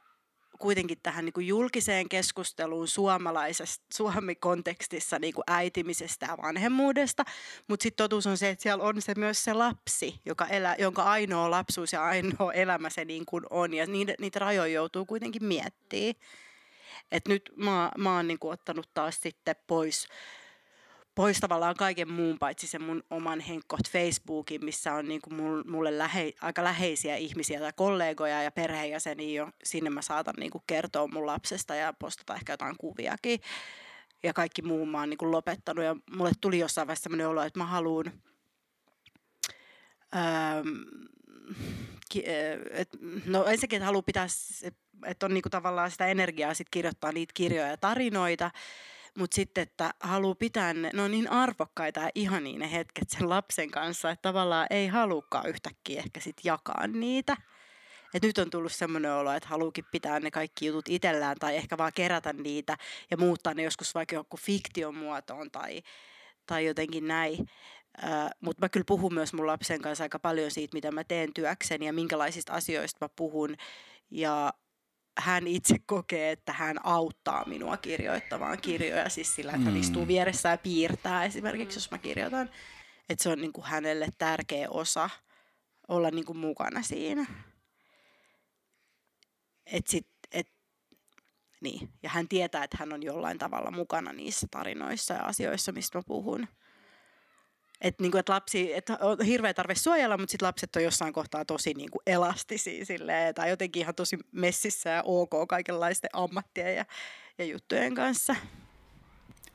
kuitenkin 0.58 0.98
tähän 1.02 1.24
niin 1.24 1.32
kuin 1.32 1.46
julkiseen 1.46 2.08
keskusteluun 2.08 2.88
suomalaisessa 2.88 3.82
Suomi-kontekstissa 3.94 5.18
niin 5.18 5.34
kuin 5.34 5.44
äitimisestä 5.46 6.26
ja 6.26 6.36
vanhemmuudesta, 6.42 7.24
mutta 7.68 7.82
sitten 7.82 8.04
totuus 8.04 8.26
on 8.26 8.38
se, 8.38 8.48
että 8.48 8.62
siellä 8.62 8.84
on 8.84 9.02
se 9.02 9.12
myös 9.16 9.44
se 9.44 9.52
lapsi, 9.52 10.20
joka 10.24 10.46
elää, 10.46 10.76
jonka 10.78 11.02
ainoa 11.02 11.50
lapsuus 11.50 11.92
ja 11.92 12.04
ainoa 12.04 12.52
elämä 12.52 12.90
se 12.90 13.04
niin 13.04 13.26
kuin 13.26 13.44
on, 13.50 13.74
ja 13.74 13.86
niitä, 13.86 14.14
niitä 14.20 14.38
rajoja 14.38 14.72
joutuu 14.72 15.06
kuitenkin 15.06 15.44
miettimään. 15.44 16.14
Et 17.12 17.28
nyt 17.28 17.50
mä, 17.56 17.92
mä 17.98 18.16
oon 18.16 18.28
niinku 18.28 18.48
ottanut 18.48 18.90
taas 18.94 19.20
sitten 19.20 19.56
pois, 19.66 20.08
pois 21.14 21.40
tavallaan 21.40 21.74
kaiken 21.74 22.12
muun 22.12 22.38
paitsi 22.38 22.66
sen 22.66 22.82
mun 22.82 23.02
oman 23.10 23.40
henkkoht 23.40 23.88
Facebookin, 23.90 24.64
missä 24.64 24.94
on 24.94 25.08
niinku 25.08 25.30
mulle 25.66 25.98
lähe, 25.98 26.32
aika 26.40 26.64
läheisiä 26.64 27.16
ihmisiä 27.16 27.60
tai 27.60 27.72
kollegoja 27.76 28.42
ja 28.42 28.50
perheenjäseniä. 28.50 29.42
Jo. 29.42 29.50
Sinne 29.64 29.90
mä 29.90 30.02
saatan 30.02 30.34
niinku 30.38 30.62
kertoa 30.66 31.08
mun 31.08 31.26
lapsesta 31.26 31.74
ja 31.74 31.94
postata 31.98 32.34
ehkä 32.34 32.52
jotain 32.52 32.76
kuviakin. 32.76 33.40
Ja 34.22 34.32
kaikki 34.32 34.62
muu 34.62 34.86
mä 34.86 34.98
oon 34.98 35.10
niinku 35.10 35.30
lopettanut. 35.30 35.84
Ja 35.84 35.96
mulle 36.16 36.32
tuli 36.40 36.58
jossain 36.58 36.86
vaiheessa 36.86 37.02
sellainen 37.02 37.28
olo, 37.28 37.42
että 37.42 37.58
mä 37.58 37.66
haluan... 37.66 38.12
Öö, 40.14 40.62
et, 42.70 42.88
no 43.26 43.44
ensinnäkin, 43.44 43.76
että 43.76 43.86
haluaa 43.86 44.02
pitää 44.02 44.26
että 45.06 45.26
on 45.26 45.34
niinku 45.34 45.50
tavallaan 45.50 45.90
sitä 45.90 46.06
energiaa 46.06 46.54
sit 46.54 46.68
kirjoittaa 46.70 47.12
niitä 47.12 47.32
kirjoja 47.34 47.68
ja 47.68 47.76
tarinoita, 47.76 48.50
mutta 49.18 49.34
sitten, 49.34 49.62
että 49.62 49.90
haluaa 50.00 50.34
pitää 50.34 50.74
ne, 50.74 50.90
on 51.02 51.10
niin 51.10 51.30
arvokkaita 51.30 52.00
ja 52.00 52.10
ihania 52.14 52.58
ne 52.58 52.72
hetket 52.72 53.10
sen 53.10 53.28
lapsen 53.28 53.70
kanssa, 53.70 54.10
että 54.10 54.22
tavallaan 54.22 54.66
ei 54.70 54.86
halukaan 54.86 55.48
yhtäkkiä 55.48 55.98
ehkä 55.98 56.20
sitten 56.20 56.42
jakaa 56.44 56.86
niitä. 56.86 57.36
Et 58.14 58.22
nyt 58.22 58.38
on 58.38 58.50
tullut 58.50 58.72
semmoinen 58.72 59.12
olo, 59.12 59.32
että 59.32 59.48
haluukin 59.48 59.84
pitää 59.90 60.20
ne 60.20 60.30
kaikki 60.30 60.66
jutut 60.66 60.88
itsellään 60.88 61.36
tai 61.38 61.56
ehkä 61.56 61.78
vaan 61.78 61.92
kerätä 61.94 62.32
niitä 62.32 62.76
ja 63.10 63.16
muuttaa 63.16 63.54
ne 63.54 63.62
joskus 63.62 63.94
vaikka 63.94 64.14
joku 64.14 64.36
fiktion 64.36 64.94
muotoon 64.94 65.50
tai, 65.50 65.82
tai 66.46 66.66
jotenkin 66.66 67.08
näin. 67.08 67.36
Mutta 68.40 68.64
mä 68.64 68.68
kyllä 68.68 68.84
puhun 68.86 69.14
myös 69.14 69.32
mun 69.32 69.46
lapsen 69.46 69.80
kanssa 69.80 70.04
aika 70.04 70.18
paljon 70.18 70.50
siitä, 70.50 70.74
mitä 70.74 70.92
mä 70.92 71.04
teen 71.04 71.34
työkseni 71.34 71.86
ja 71.86 71.92
minkälaisista 71.92 72.52
asioista 72.52 73.04
mä 73.04 73.08
puhun. 73.16 73.56
Ja 74.10 74.52
hän 75.18 75.46
itse 75.46 75.76
kokee, 75.86 76.30
että 76.30 76.52
hän 76.52 76.86
auttaa 76.86 77.44
minua 77.44 77.76
kirjoittamaan 77.76 78.58
kirjoja, 78.60 79.08
siis 79.08 79.34
sillä, 79.34 79.52
että 79.52 79.64
hän 79.64 79.74
mm. 79.74 79.80
istuu 79.80 80.06
vieressä 80.06 80.48
ja 80.48 80.58
piirtää 80.58 81.24
esimerkiksi, 81.24 81.76
jos 81.76 81.90
mä 81.90 81.98
kirjoitan. 81.98 82.50
Että 83.08 83.22
se 83.22 83.28
on 83.28 83.40
niin 83.40 83.52
kuin 83.52 83.66
hänelle 83.66 84.08
tärkeä 84.18 84.70
osa 84.70 85.10
olla 85.88 86.10
niin 86.10 86.24
kuin 86.24 86.38
mukana 86.38 86.82
siinä. 86.82 87.26
Et 89.66 89.86
sit, 89.86 90.06
et, 90.32 90.48
niin. 91.60 91.88
Ja 92.02 92.08
hän 92.08 92.28
tietää, 92.28 92.64
että 92.64 92.76
hän 92.80 92.92
on 92.92 93.02
jollain 93.02 93.38
tavalla 93.38 93.70
mukana 93.70 94.12
niissä 94.12 94.46
tarinoissa 94.50 95.14
ja 95.14 95.22
asioissa, 95.22 95.72
mistä 95.72 95.98
mä 95.98 96.02
puhun. 96.06 96.48
Että 97.80 98.02
niinku, 98.02 98.18
et 98.18 98.28
lapsi, 98.28 98.74
et 98.74 98.90
on 99.00 99.22
hirveä 99.26 99.54
tarve 99.54 99.74
suojella, 99.74 100.16
mutta 100.16 100.30
sitten 100.30 100.46
lapset 100.46 100.76
on 100.76 100.82
jossain 100.82 101.12
kohtaa 101.12 101.44
tosi 101.44 101.74
niinku 101.74 102.02
elastisia 102.06 102.84
silleen, 102.84 103.34
tai 103.34 103.50
jotenkin 103.50 103.82
ihan 103.82 103.94
tosi 103.94 104.18
messissä 104.32 104.90
ja 104.90 105.02
ok 105.04 105.30
kaikenlaisten 105.48 106.10
ammattien 106.12 106.76
ja, 106.76 106.84
ja 107.38 107.44
juttujen 107.44 107.94
kanssa. 107.94 108.36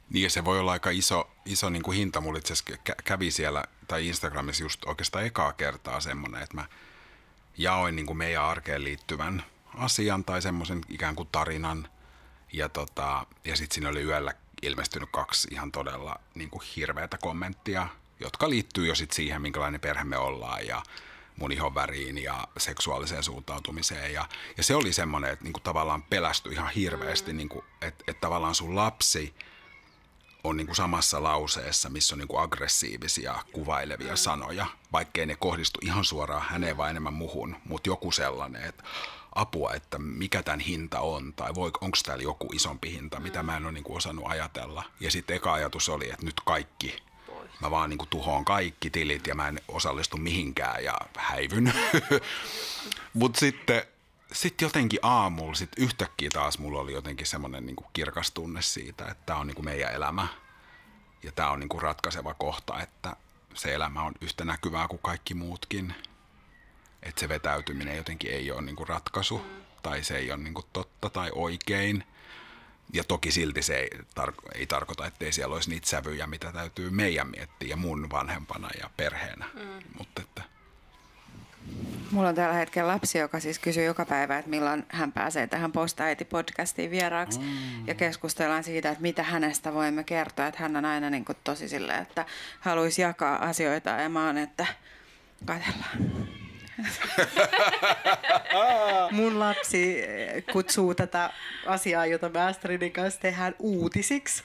Niin 0.10 0.24
ja 0.24 0.30
se 0.30 0.46
voi 0.46 0.60
olla 0.60 0.72
aika 0.72 0.90
iso, 0.90 1.32
iso 1.46 1.70
niin 1.70 1.84
kuin 1.84 1.98
hinta. 1.98 2.22
Mulla 2.22 2.40
itse 2.40 2.54
asiassa 2.54 2.96
kävi 3.04 3.32
siellä 3.32 3.64
tai 3.88 4.08
Instagramissa 4.08 4.64
just 4.64 4.86
oikeastaan 4.86 5.26
ekaa 5.26 5.54
kertaa 5.54 6.00
semmoinen, 6.00 6.42
että 6.42 6.56
mä 6.56 6.66
jaoin 7.58 7.96
niin 7.96 8.06
kuin 8.06 8.18
meidän 8.18 8.44
arkeen 8.44 8.84
liittyvän 8.84 9.44
asian 9.74 10.26
tai 10.26 10.42
semmoisen 10.42 10.82
ikään 10.90 11.16
kuin 11.16 11.30
tarinan. 11.32 11.90
Ja, 12.54 12.70
tota, 12.70 13.26
ja 13.46 13.56
sitten 13.56 13.76
siinä 13.76 13.90
oli 13.90 14.02
yöllä 14.02 14.34
ilmestynyt 14.62 15.10
kaksi 15.12 15.48
ihan 15.52 15.72
todella 15.72 16.20
niin 16.36 16.50
kuin 16.50 16.64
hirveätä 16.76 17.18
kommenttia, 17.18 17.88
jotka 18.20 18.50
liittyy 18.50 18.88
jo 18.88 18.96
sit 18.96 19.12
siihen, 19.12 19.42
minkälainen 19.42 19.82
perhe 19.82 20.04
me 20.04 20.18
ollaan 20.18 20.68
ja 20.68 20.84
mun 21.36 21.52
ihon 21.52 21.76
väriin 21.76 22.18
ja 22.18 22.48
seksuaaliseen 22.58 23.24
suuntautumiseen. 23.24 24.14
Ja, 24.14 24.26
ja 24.58 24.64
se 24.64 24.76
oli 24.76 24.94
semmoinen, 24.94 25.32
että 25.32 25.44
niinku 25.44 25.60
tavallaan 25.60 26.04
pelästyi 26.04 26.54
ihan 26.54 26.70
hirveästi, 26.70 27.32
mm. 27.32 27.38
niinku, 27.38 27.64
että, 27.82 28.04
että 28.08 28.22
tavallaan 28.22 28.56
sun 28.56 28.76
lapsi– 28.76 29.34
on 30.46 30.58
niin 30.58 30.68
kuin 30.68 30.76
samassa 30.76 31.24
lauseessa, 31.24 31.90
missä 31.90 32.16
on 32.16 32.20
niin 32.20 32.28
kuin 32.28 32.44
aggressiivisia, 32.44 33.36
kuvailevia 33.52 34.12
mm. 34.12 34.18
sanoja, 34.18 34.66
vaikkei 34.92 35.26
ne 35.26 35.36
kohdistu 35.36 35.80
ihan 35.84 36.06
suoraan 36.06 36.46
häneen 36.50 36.78
vai 36.78 36.90
enemmän 36.90 37.14
muhun, 37.14 37.56
mutta 37.66 37.90
joku 37.90 38.12
sellainen, 38.12 38.64
että 38.64 38.84
apua, 39.36 39.74
että 39.74 40.00
mikä 40.00 40.44
tämän 40.44 40.60
hinta 40.60 41.00
on, 41.00 41.34
tai 41.34 41.50
onko 41.58 41.98
täällä 42.06 42.24
joku 42.24 42.50
isompi 42.54 42.92
hinta, 42.92 43.20
mitä 43.20 43.44
mä 43.44 43.58
en 43.58 43.64
ole 43.64 43.72
niin 43.72 43.84
kuin 43.84 43.98
osannut 43.98 44.26
ajatella. 44.28 44.84
Ja 45.00 45.12
sitten 45.12 45.36
eka 45.36 45.54
ajatus 45.54 45.90
oli, 45.90 46.10
että 46.10 46.26
nyt 46.26 46.42
kaikki, 46.46 46.96
mä 47.62 47.72
vaan 47.72 47.90
niin 47.90 47.98
kuin 47.98 48.10
tuhoon 48.10 48.46
kaikki 48.46 48.90
tilit 48.90 49.28
ja 49.28 49.36
mä 49.36 49.48
en 49.48 49.62
osallistu 49.68 50.18
mihinkään 50.18 50.84
ja 50.84 50.98
häivyn. 51.18 51.74
mutta 53.14 53.40
sitten 53.40 53.84
sitten 54.32 54.66
jotenkin 54.66 55.00
aamulla, 55.02 55.56
sit 55.56 55.70
yhtäkkiä 55.78 56.30
taas 56.34 56.60
mulla 56.60 56.80
oli 56.80 56.94
jotenkin 56.94 57.28
semmoinen 57.28 57.66
niin 57.66 57.76
kirkas 57.94 58.32
tunne 58.32 58.62
siitä, 58.62 59.06
että 59.06 59.24
tämä 59.26 59.40
on 59.40 59.48
niin 59.48 59.56
kuin 59.56 59.66
meidän 59.66 59.94
elämä. 59.94 60.28
Ja 61.24 61.32
tämä 61.32 61.50
on 61.50 61.60
niin 61.60 61.70
kuin 61.70 61.82
ratkaiseva 61.82 62.34
kohta, 62.34 62.82
että 62.82 63.16
se 63.54 63.74
elämä 63.74 64.02
on 64.02 64.14
yhtä 64.22 64.46
näkyvää 64.46 64.88
kuin 64.88 65.02
kaikki 65.02 65.34
muutkin. 65.34 65.96
Että 67.04 67.20
se 67.20 67.30
vetäytyminen 67.30 67.98
jotenkin 67.98 68.32
ei 68.32 68.52
ole 68.52 68.62
niin 68.62 68.76
kuin 68.76 68.88
ratkaisu 68.88 69.46
tai 69.84 70.04
se 70.04 70.18
ei 70.18 70.32
ole 70.32 70.44
niin 70.44 70.54
kuin 70.54 70.66
totta 70.74 71.10
tai 71.10 71.32
oikein. 71.36 72.04
Ja 72.94 73.04
toki 73.04 73.32
silti 73.32 73.62
se 73.62 73.76
ei, 73.76 73.90
tar- 74.20 74.56
ei 74.56 74.68
tarkoita, 74.68 75.06
ettei 75.06 75.32
siellä 75.32 75.56
olisi 75.56 75.70
niitä 75.70 75.88
sävyjä, 75.88 76.28
mitä 76.28 76.52
täytyy 76.52 76.90
meidän 76.90 77.28
miettiä 77.30 77.70
ja 77.70 77.78
mun 77.78 78.10
vanhempana 78.10 78.70
ja 78.82 78.90
perheenä. 78.98 79.46
Mm. 79.54 79.84
Mutta 79.98 80.22
että 80.22 80.42
Mulla 82.12 82.30
on 82.30 82.36
tällä 82.36 82.54
hetkellä 82.54 82.92
lapsi, 82.94 83.18
joka 83.18 83.40
siis 83.40 83.60
kysyy 83.60 83.84
joka 83.84 84.06
päivä, 84.06 84.38
että 84.38 84.50
milloin 84.50 84.86
hän 84.90 85.12
pääsee 85.12 85.48
tähän 85.48 85.72
postaiti-podcastiin 85.72 86.92
vieraaksi. 86.92 87.40
Mm. 87.40 87.88
Ja 87.88 87.94
keskustellaan 87.94 88.64
siitä, 88.64 88.90
että 88.90 89.02
mitä 89.02 89.24
hänestä 89.24 89.74
voimme 89.74 90.04
kertoa. 90.04 90.48
Että 90.48 90.62
hän 90.62 90.76
on 90.76 90.86
aina 90.86 91.10
niin 91.10 91.26
kuin 91.26 91.38
tosi 91.44 91.70
silleen, 91.70 92.02
että 92.02 92.26
haluaisi 92.60 93.02
jakaa 93.02 93.50
asioita. 93.50 93.90
Ja 93.90 94.10
mä 94.10 94.26
oon, 94.26 94.38
että 94.38 94.68
katsellaan. 95.46 95.98
Mun 99.12 99.40
lapsi 99.40 100.04
kutsuu 100.52 100.96
tätä 100.96 101.30
asiaa, 101.66 102.06
jota 102.06 102.30
me 102.30 102.42
Astridin 102.42 102.92
kanssa 102.92 103.20
tehdään 103.20 103.56
uutisiksi. 103.60 104.44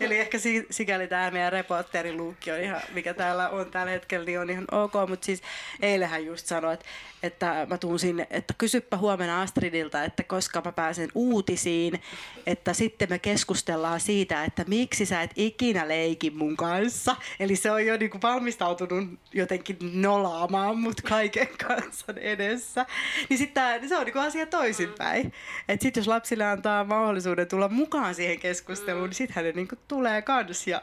Eli 0.00 0.18
ehkä 0.18 0.38
sikäli 0.70 1.06
tämä 1.08 1.30
meidän 1.30 1.52
reporteriluukki 1.52 2.50
on 2.50 2.60
ihan, 2.60 2.80
mikä 2.92 3.14
täällä 3.14 3.48
on 3.48 3.70
tällä 3.70 3.90
hetkellä, 3.90 4.26
niin 4.26 4.40
on 4.40 4.50
ihan 4.50 4.64
ok. 4.72 4.92
Mutta 5.08 5.26
siis 5.26 5.42
eilähän 5.82 6.26
just 6.26 6.46
sanoi, 6.46 6.74
että 6.74 6.86
että 7.22 7.66
mä 7.70 7.78
tuun 7.78 7.98
sinne, 7.98 8.26
että 8.30 8.54
kysyppä 8.58 8.96
huomenna 8.96 9.42
Astridilta, 9.42 10.04
että 10.04 10.22
koska 10.22 10.62
mä 10.64 10.72
pääsen 10.72 11.08
uutisiin, 11.14 12.02
että 12.46 12.72
sitten 12.72 13.08
me 13.10 13.18
keskustellaan 13.18 14.00
siitä, 14.00 14.44
että 14.44 14.64
miksi 14.68 15.06
sä 15.06 15.22
et 15.22 15.30
ikinä 15.36 15.88
leiki 15.88 16.30
mun 16.30 16.56
kanssa. 16.56 17.16
Eli 17.40 17.56
se 17.56 17.70
on 17.70 17.86
jo 17.86 17.96
niinku 17.96 18.18
valmistautunut 18.22 19.08
jotenkin 19.34 19.76
nolaamaan 19.92 20.78
mut 20.78 21.00
kaiken 21.00 21.48
kanssa 21.66 22.12
edessä. 22.16 22.79
Niin 23.28 23.38
sitten 23.38 23.88
se 23.88 23.98
on 23.98 24.04
niinku 24.04 24.18
asia 24.18 24.46
toisinpäin. 24.46 25.32
Että 25.68 25.82
sitten 25.82 26.00
jos 26.00 26.08
lapsille 26.08 26.44
antaa 26.44 26.84
mahdollisuuden 26.84 27.48
tulla 27.48 27.68
mukaan 27.68 28.14
siihen 28.14 28.40
keskusteluun, 28.40 29.08
niin 29.08 29.14
sitten 29.14 29.44
ne 29.44 29.52
niinku 29.52 29.76
tulee 29.88 30.22
kans 30.22 30.66
ja, 30.66 30.82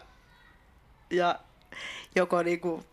ja 1.10 1.40
joko 2.16 2.44
niinku 2.44 2.86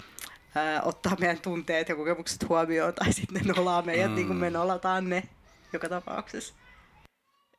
ää, 0.55 0.83
ottaa 0.83 1.17
meidän 1.21 1.41
tunteet 1.41 1.89
ja 1.89 1.97
kokemukset 1.97 2.49
huomioon 2.49 2.95
tai 2.95 3.13
sitten 3.13 3.43
ne 3.43 3.53
nolaa 3.53 3.83
meidät 3.83 4.11
mm. 4.11 4.15
niin 4.15 4.27
kuin 4.27 4.37
me 4.37 4.51
nolataan 4.51 5.09
ne 5.09 5.23
joka 5.73 5.89
tapauksessa. 5.89 6.55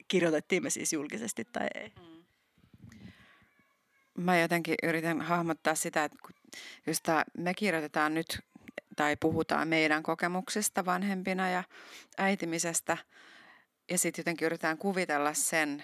Kirjoitettiin 0.07 0.63
me 0.63 0.69
siis 0.69 0.93
julkisesti 0.93 1.45
tai 1.45 1.67
ei. 1.75 1.93
Mä 4.17 4.39
jotenkin 4.39 4.75
yritän 4.83 5.21
hahmottaa 5.21 5.75
sitä, 5.75 6.03
että 6.03 6.17
kun 6.21 6.35
just 6.87 7.03
tää, 7.03 7.23
me 7.37 7.53
kirjoitetaan 7.53 8.13
nyt 8.13 8.39
tai 8.95 9.15
puhutaan 9.15 9.67
meidän 9.67 10.03
kokemuksista 10.03 10.85
vanhempina 10.85 11.49
ja 11.49 11.63
äitimisestä 12.17 12.97
ja 13.91 13.97
sitten 13.97 14.21
jotenkin 14.21 14.45
yritetään 14.45 14.77
kuvitella 14.77 15.33
sen 15.33 15.83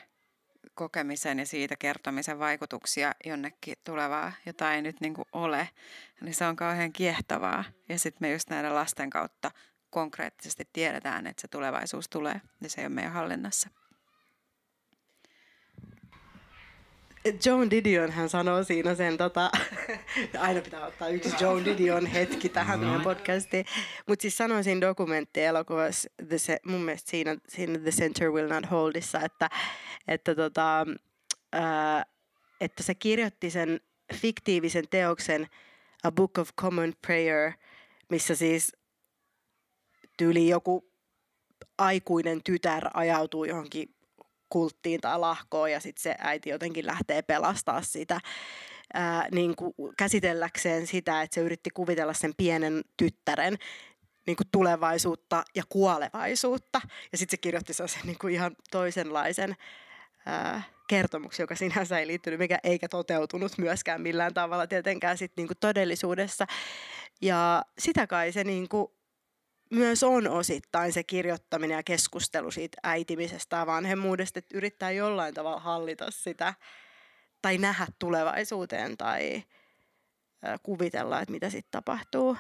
kokemisen 0.74 1.40
ja 1.40 1.46
siitä 1.46 1.76
kertomisen 1.76 2.40
vaikutuksia 2.40 3.14
jonnekin 3.26 3.76
tulevaa, 3.84 4.32
jota 4.46 4.74
ei 4.74 4.82
nyt 4.82 5.02
niin 5.02 5.16
ole, 5.32 5.70
niin 6.22 6.34
se 6.36 6.46
on 6.46 6.56
kauhean 6.56 6.94
kiehtovaa. 6.94 7.64
Ja 7.90 8.00
sitten 8.00 8.28
me 8.28 8.32
just 8.32 8.50
näiden 8.50 8.76
lasten 8.76 9.10
kautta 9.10 9.52
konkreettisesti 9.90 10.70
tiedetään, 10.74 11.28
että 11.28 11.42
se 11.42 11.48
tulevaisuus 11.48 12.10
tulee 12.10 12.42
ja 12.62 12.70
se 12.70 12.82
ei 12.82 12.88
ole 12.88 12.94
meidän 12.94 13.14
hallinnassa. 13.14 13.70
Joan 17.46 17.70
Didion 17.72 18.12
hän 18.12 18.30
sanoo 18.30 18.64
siinä 18.64 18.96
sen, 18.96 19.18
tota, 19.18 19.52
aina 20.40 20.62
pitää 20.62 20.86
ottaa 20.86 21.08
yksi 21.08 21.36
Joan 21.42 21.66
Didion 21.66 22.06
hetki 22.06 22.50
tähän 22.50 22.80
mm. 22.80 22.86
meidän 22.86 23.02
podcastiin, 23.02 23.66
mutta 24.08 24.22
siis 24.22 24.38
sanoin 24.38 24.64
siinä 24.64 24.82
dokumenttielokuvassa, 24.82 26.10
the, 26.28 26.60
mun 26.66 26.82
mielestä 26.82 27.12
siinä, 27.12 27.38
siinä 27.50 27.80
The 27.80 27.92
Center 27.92 28.32
Will 28.32 28.50
Not 28.50 28.72
Holdissa, 28.72 29.20
että, 29.20 29.50
että, 30.08 30.36
tota, 30.36 30.86
ää, 31.54 32.06
että 32.62 32.84
se 32.84 32.96
kirjoitti 32.96 33.50
sen 33.50 33.80
fiktiivisen 34.14 34.88
teoksen 34.90 35.48
A 36.04 36.12
Book 36.12 36.38
of 36.38 36.50
Common 36.62 36.94
Prayer, 37.08 37.52
missä 38.10 38.36
siis 38.36 38.76
tyyli 40.18 40.48
joku 40.48 40.92
aikuinen 41.78 42.44
tytär 42.44 42.84
ajautuu 42.94 43.46
johonkin 43.46 43.96
kulttiin 44.52 45.02
tai 45.02 45.20
lahkoon 45.20 45.72
ja 45.72 45.80
sitten 45.80 46.02
se 46.02 46.16
äiti 46.20 46.50
jotenkin 46.50 46.88
lähtee 46.88 47.22
pelastaa 47.22 47.82
sitä 47.82 48.20
ää, 48.94 49.28
niin 49.32 49.56
kuin 49.56 49.74
käsitelläkseen 49.98 50.88
sitä, 50.88 51.22
että 51.22 51.36
se 51.36 51.42
yritti 51.42 51.70
kuvitella 51.70 52.14
sen 52.14 52.34
pienen 52.38 52.82
tyttären 52.98 53.58
niin 54.28 54.38
kuin 54.38 54.48
tulevaisuutta 54.52 55.44
ja 55.56 55.64
kuolevaisuutta. 55.70 56.82
Ja 57.12 57.18
sitten 57.18 57.38
se 57.38 57.42
kirjoitti 57.42 57.74
sen 57.74 57.88
niin 58.04 58.18
kuin 58.22 58.34
ihan 58.34 58.56
toisenlaisen 58.72 59.56
ää, 60.26 60.62
kertomuksen, 60.88 61.44
joka 61.44 61.56
sinänsä 61.56 62.00
ei 62.00 62.08
liittynyt 62.08 62.40
mikä 62.40 62.60
eikä 62.64 62.88
toteutunut 62.88 63.58
myöskään 63.58 64.02
millään 64.02 64.34
tavalla 64.34 64.68
tietenkään 64.68 65.18
sit 65.18 65.32
niin 65.36 65.48
kuin 65.48 65.58
todellisuudessa. 65.60 66.48
Ja 67.22 67.66
sitä 67.78 68.08
kai 68.08 68.32
se 68.32 68.44
niin 68.44 68.70
kuin 68.70 68.92
myös 69.72 70.04
on 70.04 70.28
osittain 70.28 70.94
se 70.94 71.04
kirjoittaminen 71.04 71.76
ja 71.76 71.84
keskustelu 71.84 72.52
siitä 72.52 72.78
äitimisestä 72.84 73.56
ja 73.56 73.66
vanhemmuudesta, 73.66 74.40
että 74.40 74.58
yrittää 74.58 74.92
jollain 74.92 75.34
tavalla 75.34 75.60
hallita 75.60 76.12
sitä 76.12 76.54
tai 77.42 77.58
nähdä 77.58 77.88
tulevaisuuteen 78.00 78.98
tai 78.98 79.44
kuvitella, 80.64 81.22
että 81.22 81.32
mitä 81.32 81.50
sitten 81.50 81.72
tapahtuu. 81.72 82.38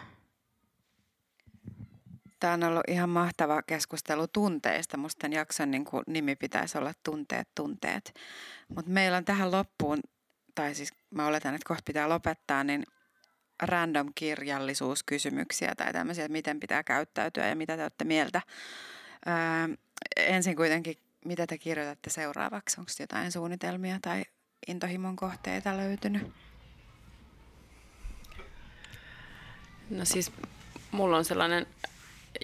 Tämä 2.39 2.53
on 2.53 2.63
ollut 2.63 2.83
ihan 2.87 3.09
mahtava 3.09 3.61
keskustelu 3.61 4.27
tunteista. 4.27 4.97
Musta 4.97 5.19
tämän 5.19 5.33
jakson 5.33 5.71
niin 5.71 5.85
kuin 5.85 6.03
nimi 6.07 6.35
pitäisi 6.35 6.77
olla 6.77 6.93
Tunteet, 7.03 7.49
tunteet. 7.55 8.13
Mutta 8.75 8.91
meillä 8.91 9.17
on 9.17 9.25
tähän 9.25 9.51
loppuun, 9.51 9.99
tai 10.55 10.75
siis 10.75 10.93
mä 11.09 11.27
oletan, 11.27 11.55
että 11.55 11.67
kohta 11.67 11.83
pitää 11.85 12.09
lopettaa, 12.09 12.63
niin 12.63 12.83
random 13.61 14.11
kirjallisuuskysymyksiä 14.15 15.75
tai 15.77 15.93
tämmöisiä, 15.93 16.25
että 16.25 16.31
miten 16.31 16.59
pitää 16.59 16.83
käyttäytyä 16.83 17.47
ja 17.47 17.55
mitä 17.55 17.77
te 17.77 17.81
olette 17.81 18.05
mieltä. 18.05 18.41
Öö, 19.27 19.75
ensin 20.17 20.55
kuitenkin, 20.55 20.97
mitä 21.25 21.47
te 21.47 21.57
kirjoitatte 21.57 22.09
seuraavaksi? 22.09 22.79
Onko 22.79 22.91
jotain 22.99 23.31
suunnitelmia 23.31 23.99
tai 24.01 24.23
intohimon 24.67 25.15
kohteita 25.15 25.77
löytynyt? 25.77 26.33
No 29.89 30.05
siis 30.05 30.31
mulla 30.91 31.17
on 31.17 31.25
sellainen 31.25 31.67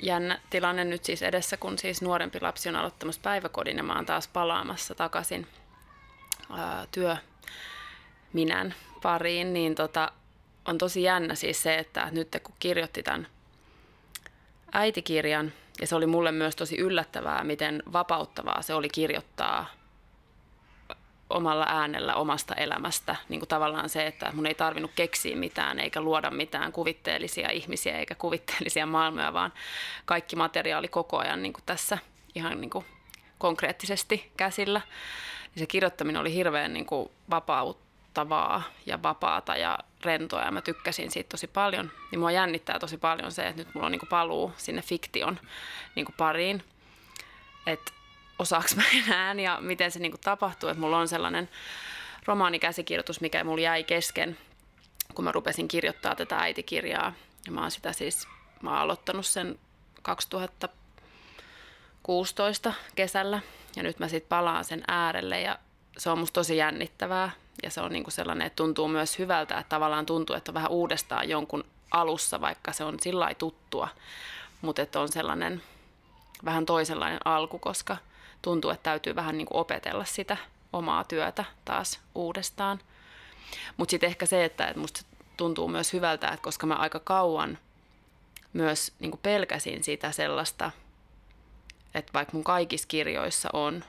jännä 0.04 0.40
tilanne 0.50 0.84
nyt 0.84 1.06
siis 1.06 1.22
edessä, 1.22 1.58
kun 1.58 1.78
siis 1.78 2.02
nuorempi 2.02 2.42
lapsi 2.42 2.70
on 2.70 2.76
aloittamassa 2.76 3.22
päiväkodin 3.22 3.78
ja 3.78 3.84
mä 3.84 3.96
oon 3.96 4.06
taas 4.06 4.28
palaamassa 4.28 4.96
takaisin 4.96 5.48
ää, 6.58 6.88
työ 6.92 7.18
minän 8.34 8.74
pariin, 9.02 9.54
niin 9.54 9.76
tota, 9.76 10.12
on 10.68 10.78
tosi 10.78 11.04
jännä 11.04 11.36
siis 11.36 11.64
se, 11.64 11.76
että 11.76 12.08
nyt 12.12 12.38
kun 12.44 12.56
kirjoitti 12.60 13.04
tämän 13.04 13.28
äitikirjan, 14.72 15.54
ja 15.82 15.88
se 15.88 15.96
oli 15.96 16.06
mulle 16.06 16.32
myös 16.32 16.56
tosi 16.56 16.78
yllättävää, 16.78 17.44
miten 17.44 17.84
vapauttavaa 17.94 18.62
se 18.62 18.74
oli 18.74 18.90
kirjoittaa 18.90 19.66
omalla 21.30 21.66
äänellä 21.70 22.16
omasta 22.16 22.56
elämästä. 22.56 23.16
Niin 23.30 23.40
kuin 23.40 23.50
tavallaan 23.50 23.90
se, 23.90 24.08
että 24.08 24.32
mun 24.34 24.46
ei 24.46 24.56
tarvinnut 24.56 24.92
keksiä 24.96 25.36
mitään 25.36 25.80
eikä 25.80 26.02
luoda 26.02 26.32
mitään 26.32 26.72
kuvitteellisia 26.72 27.50
ihmisiä 27.52 27.98
eikä 27.98 28.16
kuvitteellisia 28.16 28.86
maailmoja, 28.86 29.34
vaan 29.34 29.54
kaikki 30.06 30.36
materiaali 30.36 30.88
koko 30.88 31.18
ajan 31.18 31.42
niin 31.42 31.54
kuin 31.54 31.64
tässä 31.66 31.98
ihan 32.36 32.62
niin 32.62 32.70
kuin 32.70 32.86
konkreettisesti 33.38 34.32
käsillä. 34.38 34.82
Niin 35.56 35.60
se 35.60 35.66
kirjoittaminen 35.66 36.22
oli 36.22 36.34
hirveän 36.34 36.74
niin 36.74 36.86
kuin 36.86 37.10
vapauttavaa 38.18 38.64
ja 38.86 39.04
vapaata 39.04 39.56
ja 39.56 39.80
rentoa 40.04 40.42
ja 40.42 40.52
mä 40.52 40.62
tykkäsin 40.62 41.12
siitä 41.12 41.30
tosi 41.30 41.48
paljon. 41.48 41.92
Niin 42.12 42.20
mua 42.20 42.32
jännittää 42.32 42.80
tosi 42.80 42.98
paljon 42.98 43.32
se, 43.32 43.48
että 43.48 43.62
nyt 43.62 43.74
mulla 43.74 43.86
on 43.86 43.92
niin 43.92 44.00
kuin 44.00 44.10
paluu 44.10 44.54
sinne 44.58 44.82
fiktion 44.82 45.40
niin 45.96 46.06
kuin 46.06 46.16
pariin. 46.18 46.64
Että 47.66 47.92
osaaks 48.40 48.76
mä 48.76 48.84
enää 49.08 49.34
ja 49.34 49.58
miten 49.62 49.92
se 49.92 50.00
niinku 50.00 50.18
tapahtuu. 50.24 50.70
Että 50.70 50.82
mulla 50.82 50.98
on 50.98 51.08
sellainen 51.08 51.50
romaanikäsikirjoitus, 52.26 53.22
mikä 53.22 53.44
mulla 53.44 53.62
jäi 53.62 53.84
kesken, 53.84 54.38
kun 55.14 55.26
mä 55.26 55.32
rupesin 55.32 55.68
kirjoittaa 55.68 56.16
tätä 56.16 56.38
äitikirjaa. 56.38 57.14
Ja 57.46 57.52
mä 57.52 57.62
oon 57.62 57.72
sitä 57.72 57.94
siis, 57.94 58.28
mä 58.62 58.70
oon 58.70 58.80
aloittanut 58.80 59.26
sen 59.26 59.60
2016 60.02 62.74
kesällä 62.96 63.40
ja 63.76 63.84
nyt 63.84 64.00
mä 64.00 64.08
sitten 64.08 64.30
palaan 64.30 64.66
sen 64.66 64.84
äärelle 64.88 65.42
ja 65.42 65.60
se 65.98 66.10
on 66.10 66.20
musta 66.20 66.34
tosi 66.34 66.58
jännittävää 66.58 67.32
ja 67.68 67.72
se 67.72 67.82
on 67.82 67.92
niinku 67.92 68.12
sellainen, 68.12 68.48
että 68.48 68.56
tuntuu 68.56 68.88
myös 68.88 69.20
hyvältä, 69.20 69.58
että 69.58 69.70
tavallaan 69.70 70.06
tuntuu, 70.06 70.36
että 70.36 70.52
on 70.52 70.54
vähän 70.54 70.72
uudestaan 70.72 71.30
jonkun 71.30 71.64
alussa, 71.92 72.42
vaikka 72.42 72.74
se 72.74 72.84
on 72.84 72.98
sillä 73.02 73.34
tuttua, 73.38 73.88
mutta 74.62 74.82
että 74.82 75.00
on 75.00 75.10
sellainen 75.12 75.62
vähän 76.46 76.66
toisenlainen 76.66 77.20
alku, 77.26 77.60
koska– 77.60 77.98
tuntuu, 78.42 78.72
että 78.72 78.84
täytyy 78.84 79.16
vähän 79.16 79.38
niin 79.38 79.48
kuin 79.48 79.58
opetella 79.58 80.06
sitä 80.06 80.38
omaa 80.74 81.04
työtä 81.04 81.46
taas 81.66 82.00
uudestaan. 82.16 82.80
Mutta 83.78 83.92
sitten 83.92 84.08
ehkä 84.08 84.26
se, 84.26 84.46
että, 84.46 84.68
että 84.68 84.80
musta 84.80 85.02
tuntuu 85.38 85.68
myös 85.68 85.94
hyvältä, 85.94 86.28
että 86.28 86.44
koska 86.44 86.68
mä 86.68 86.74
aika 86.74 87.00
kauan 87.00 87.58
myös 88.54 88.94
niin 89.00 89.12
kuin 89.12 89.22
pelkäsin 89.24 89.84
sitä 89.84 90.12
sellaista, 90.12 90.72
että 91.94 92.14
vaikka 92.14 92.34
mun 92.34 92.44
kaikissa 92.44 92.88
kirjoissa 92.88 93.50
on 93.54 93.84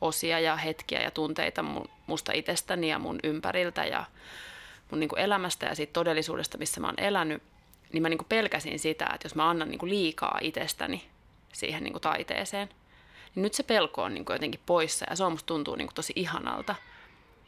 osia 0.00 0.40
ja 0.40 0.56
hetkiä 0.56 1.00
ja 1.00 1.10
tunteita 1.10 1.64
musta 2.10 2.32
itsestäni 2.32 2.90
ja 2.90 2.98
mun 2.98 3.18
ympäriltä 3.24 3.84
ja 3.84 4.04
mun 4.90 5.00
niin 5.00 5.08
kuin 5.08 5.20
elämästä 5.20 5.66
ja 5.66 5.74
siitä 5.74 5.92
todellisuudesta, 5.92 6.58
missä 6.58 6.80
mä 6.80 6.86
oon 6.86 7.00
elänyt, 7.00 7.42
niin 7.92 8.02
mä 8.02 8.08
niin 8.08 8.18
kuin 8.18 8.28
pelkäsin 8.28 8.78
sitä, 8.78 9.10
että 9.14 9.26
jos 9.26 9.34
mä 9.34 9.50
annan 9.50 9.68
niin 9.68 9.78
kuin 9.78 9.90
liikaa 9.90 10.38
itsestäni 10.40 11.06
siihen 11.52 11.84
niin 11.84 11.92
kuin 11.92 12.02
taiteeseen, 12.02 12.68
niin 13.34 13.42
nyt 13.42 13.54
se 13.54 13.62
pelko 13.62 14.02
on 14.02 14.14
niin 14.14 14.24
kuin 14.24 14.34
jotenkin 14.34 14.60
poissa 14.66 15.06
ja 15.10 15.16
se 15.16 15.24
on 15.24 15.32
musta 15.32 15.46
tuntuu 15.46 15.74
niin 15.74 15.86
kuin 15.86 15.94
tosi 15.94 16.12
ihanalta. 16.16 16.74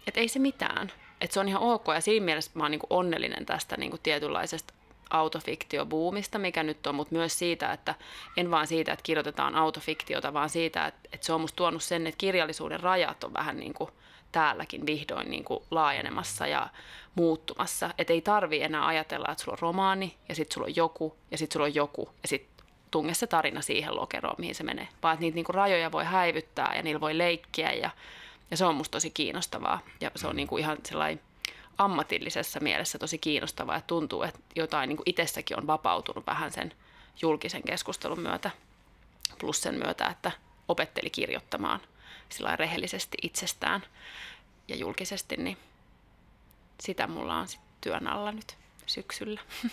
Että 0.06 0.20
ei 0.20 0.28
se 0.28 0.38
mitään. 0.38 0.92
Että 1.20 1.34
se 1.34 1.40
on 1.40 1.48
ihan 1.48 1.62
ok 1.62 1.84
ja 1.94 2.00
siinä 2.00 2.24
mielessä 2.24 2.50
mä 2.54 2.64
oon 2.64 2.70
niin 2.70 2.78
kuin 2.78 2.92
onnellinen 2.98 3.46
tästä 3.46 3.76
niin 3.76 3.90
kuin 3.90 4.02
tietynlaisesta 4.02 4.74
autofiktiobuumista, 5.10 6.38
mikä 6.38 6.62
nyt 6.62 6.86
on, 6.86 6.94
mutta 6.94 7.14
myös 7.14 7.38
siitä, 7.38 7.72
että 7.72 7.94
en 8.36 8.50
vaan 8.50 8.66
siitä, 8.66 8.92
että 8.92 9.02
kirjoitetaan 9.02 9.54
autofiktiota, 9.54 10.32
vaan 10.32 10.50
siitä, 10.50 10.86
että, 10.86 11.00
että 11.12 11.26
se 11.26 11.32
on 11.32 11.40
musta 11.40 11.56
tuonut 11.56 11.82
sen, 11.82 12.06
että 12.06 12.18
kirjallisuuden 12.18 12.80
rajat 12.80 13.24
on 13.24 13.32
vähän 13.32 13.56
niin 13.56 13.74
kuin 13.74 13.90
täälläkin 14.32 14.86
vihdoin 14.86 15.30
niin 15.30 15.44
kuin 15.44 15.62
laajenemassa 15.70 16.46
ja 16.46 16.68
muuttumassa. 17.14 17.90
Että 17.98 18.12
ei 18.12 18.20
tarvi 18.20 18.62
enää 18.62 18.86
ajatella, 18.86 19.32
että 19.32 19.44
sulla 19.44 19.54
on 19.54 19.62
romaani 19.62 20.16
ja 20.28 20.34
sitten 20.34 20.54
sulla 20.54 20.66
on 20.66 20.76
joku 20.76 21.16
ja 21.30 21.38
sitten 21.38 21.52
sulla 21.52 21.66
on 21.66 21.74
joku 21.74 22.08
ja 22.22 22.28
sitten 22.28 22.66
tunge 22.90 23.14
se 23.14 23.26
tarina 23.26 23.60
siihen 23.60 23.96
lokeroon, 23.96 24.34
mihin 24.38 24.54
se 24.54 24.62
menee. 24.62 24.88
Vaan 25.02 25.14
että 25.14 25.20
niitä 25.20 25.34
niinku 25.34 25.52
rajoja 25.52 25.92
voi 25.92 26.04
häivyttää 26.04 26.72
ja 26.76 26.82
niillä 26.82 27.00
voi 27.00 27.18
leikkiä 27.18 27.72
ja, 27.72 27.90
ja 28.50 28.56
se 28.56 28.64
on 28.64 28.74
musta 28.74 28.92
tosi 28.92 29.10
kiinnostavaa. 29.10 29.80
Ja 30.00 30.10
se 30.16 30.26
on 30.26 30.36
niinku 30.36 30.56
ihan 30.56 30.78
sellainen 30.84 31.20
ammatillisessa 31.78 32.60
mielessä 32.60 32.98
tosi 32.98 33.18
kiinnostavaa, 33.18 33.76
että 33.76 33.86
tuntuu, 33.86 34.22
että 34.22 34.40
jotain 34.56 34.88
niinku 34.88 35.02
itsessäkin 35.06 35.58
on 35.58 35.66
vapautunut 35.66 36.26
vähän 36.26 36.52
sen 36.52 36.72
julkisen 37.22 37.62
keskustelun 37.62 38.20
myötä, 38.20 38.50
plus 39.38 39.62
sen 39.62 39.74
myötä, 39.74 40.06
että 40.06 40.30
opetteli 40.68 41.10
kirjoittamaan 41.10 41.80
sillä 42.32 42.56
rehellisesti 42.56 43.18
itsestään 43.22 43.82
ja 44.68 44.76
julkisesti, 44.76 45.36
niin 45.36 45.56
sitä 46.80 47.06
mulla 47.06 47.38
on 47.38 47.48
sitten 47.48 47.68
työn 47.80 48.06
alla 48.06 48.32
nyt 48.32 48.56
syksyllä. 48.86 49.40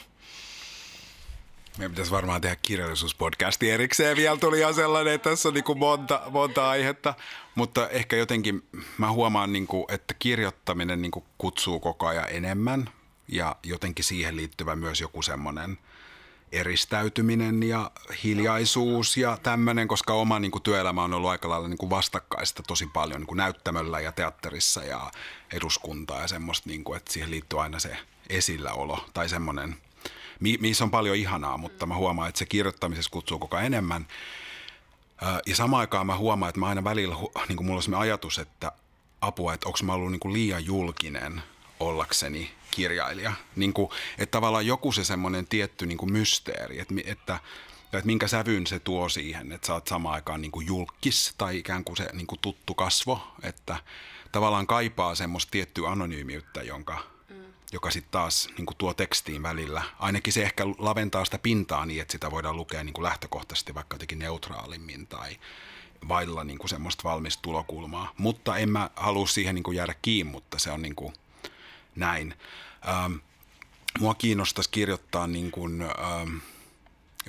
Meidän 1.78 1.92
pitäisi 1.92 2.12
varmaan 2.12 2.42
tehdä 2.42 2.56
kirjallisuuspodcasti 2.62 3.72
erikseen. 3.72 4.18
Vielä 4.18 4.38
tuli 4.38 4.60
ihan 4.60 4.74
sellainen, 4.74 5.14
että 5.14 5.30
tässä 5.30 5.50
on 5.50 5.54
niin 5.54 5.78
monta, 5.78 6.22
monta 6.30 6.70
aihetta. 6.70 7.14
Mutta 7.56 7.90
ehkä 7.90 8.16
jotenkin 8.16 8.68
mä 8.98 9.12
huomaan, 9.12 9.54
niin 9.54 9.68
kuin, 9.68 9.86
että 9.88 10.14
kirjoittaminen 10.20 11.02
niin 11.02 11.12
kuin 11.12 11.26
kutsuu 11.38 11.80
koko 11.80 12.08
ajan 12.08 12.28
enemmän. 12.30 12.90
Ja 13.28 13.56
jotenkin 13.64 14.06
siihen 14.06 14.36
liittyvä 14.36 14.76
myös 14.76 15.02
joku 15.02 15.22
semmoinen 15.22 15.78
eristäytyminen 16.52 17.64
ja 17.64 17.92
hiljaisuus 18.24 19.18
ja 19.18 19.38
tämmöinen, 19.44 19.88
koska 19.88 20.14
oma 20.14 20.40
niin 20.40 20.52
kuin, 20.52 20.64
työelämä 20.64 21.04
on 21.04 21.14
ollut 21.14 21.30
aika 21.30 21.50
lailla 21.50 21.68
niin 21.68 21.78
kuin 21.78 21.90
vastakkaista 21.90 22.64
tosi 22.64 22.88
paljon 22.88 23.22
niin 23.22 23.28
kuin 23.28 23.38
näyttämöllä 23.38 24.00
ja 24.00 24.12
teatterissa 24.12 24.84
ja 24.84 25.12
eduskuntaa 25.54 26.22
ja 26.22 26.28
semmoista, 26.28 26.70
niin 26.70 26.84
kuin, 26.84 26.98
että 26.98 27.14
siihen 27.14 27.32
liittyy 27.32 27.62
aina 27.62 27.80
se 27.80 27.98
esilläolo 28.30 29.06
tai 29.14 29.30
semmoinen– 29.30 29.76
missä 30.40 30.84
on 30.84 30.92
paljon 30.92 31.16
ihanaa, 31.16 31.58
mutta 31.58 31.86
mä 31.86 31.96
huomaan, 31.96 32.30
että 32.30 32.40
se 32.40 32.46
kirjoittamisessa 32.46 33.12
kutsuu 33.12 33.40
koko 33.40 33.58
ajan 33.58 33.66
enemmän. 33.66 34.08
Ja 35.46 35.56
samaan 35.56 35.80
aikaan 35.80 36.08
mä 36.08 36.18
huomaan, 36.18 36.50
että 36.50 36.60
mä 36.60 36.68
aina 36.68 36.84
välillä, 36.84 37.16
niin 37.48 37.58
kuin 37.58 37.66
mulla 37.66 37.78
on 37.78 37.84
sellainen 37.84 38.10
ajatus, 38.10 38.40
että 38.40 38.72
apua, 39.22 39.54
että 39.54 39.68
onko 39.68 39.80
mä 39.84 39.94
ollut 39.94 40.12
niin 40.12 40.20
kuin 40.20 40.34
liian 40.34 40.66
julkinen 40.66 41.44
ollakseni 41.80 42.52
kirjailija. 42.72 43.34
Niin 43.56 43.74
kuin, 43.74 43.92
että 44.18 44.32
tavallaan 44.32 44.66
joku 44.66 44.92
se 44.92 45.04
semmoinen 45.04 45.48
tietty 45.48 45.86
niin 45.86 45.98
kuin 45.98 46.12
mysteeri, 46.12 46.80
että, 46.80 46.94
että, 47.06 47.40
että 47.84 48.06
minkä 48.06 48.28
sävyn 48.28 48.68
se 48.68 48.80
tuo 48.80 49.10
siihen, 49.10 49.52
että 49.52 49.68
sä 49.68 49.74
oot 49.74 49.88
samaan 49.88 50.16
aikaan 50.16 50.42
niin 50.42 50.52
kuin 50.52 50.68
julkis 50.68 51.34
tai 51.38 51.58
ikään 51.58 51.84
kuin 51.84 51.98
se 51.98 52.10
niin 52.14 52.28
kuin 52.28 52.40
tuttu 52.40 52.74
kasvo, 52.74 53.22
että 53.44 53.78
tavallaan 54.32 54.68
kaipaa 54.68 55.16
semmoista 55.16 55.52
tiettyä 55.52 55.90
anonyymiyttä, 55.90 56.64
jonka 56.64 57.04
joka 57.72 57.92
sitten 57.92 58.12
taas 58.12 58.50
niin 58.58 58.66
kuin 58.66 58.78
tuo 58.78 58.94
tekstiin 58.94 59.44
välillä. 59.44 59.84
Ainakin 60.00 60.34
se 60.34 60.44
ehkä 60.44 60.64
laventaa 60.78 61.26
sitä 61.26 61.38
pintaa 61.38 61.86
niin, 61.86 62.02
että 62.02 62.12
sitä 62.12 62.32
voidaan 62.32 62.56
lukea 62.56 62.84
niin 62.84 62.94
kuin 62.94 63.04
lähtökohtaisesti 63.04 63.76
vaikka 63.76 63.96
jotenkin 63.96 64.20
neutraalimmin 64.20 65.08
tai 65.08 65.40
vailla 66.08 66.44
niin 66.44 66.58
kuin 66.60 66.70
semmoista 66.70 67.04
valmista 67.04 67.42
tulokulmaa. 67.42 68.14
Mutta 68.18 68.58
en 68.58 68.70
mä 68.70 68.90
halua 68.96 69.28
siihen 69.28 69.56
niin 69.56 69.64
kuin 69.64 69.78
jäädä 69.78 69.96
kiinni, 70.02 70.32
mutta 70.32 70.60
se 70.60 70.72
on 70.72 70.82
niin 70.82 70.96
kuin 70.96 71.14
näin. 72.00 72.34
Ähm, 72.88 73.14
mua 74.00 74.14
kiinnostaisi 74.14 74.70
kirjoittaa 74.70 75.28
niin 75.28 75.52
kuin, 75.52 75.82
ähm, 75.82 76.38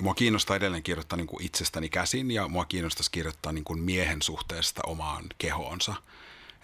Mua 0.01 0.13
kiinnostaa 0.13 0.55
edelleen 0.55 0.83
kirjoittaa 0.83 1.17
niin 1.17 1.27
kuin 1.27 1.45
itsestäni 1.45 1.89
käsin 1.89 2.31
ja 2.31 2.47
mua 2.47 2.65
kiinnostaisi 2.65 3.11
kirjoittaa 3.11 3.51
niin 3.51 3.63
kuin 3.63 3.79
miehen 3.79 4.21
suhteesta 4.21 4.81
omaan 4.85 5.25
kehoonsa– 5.37 5.95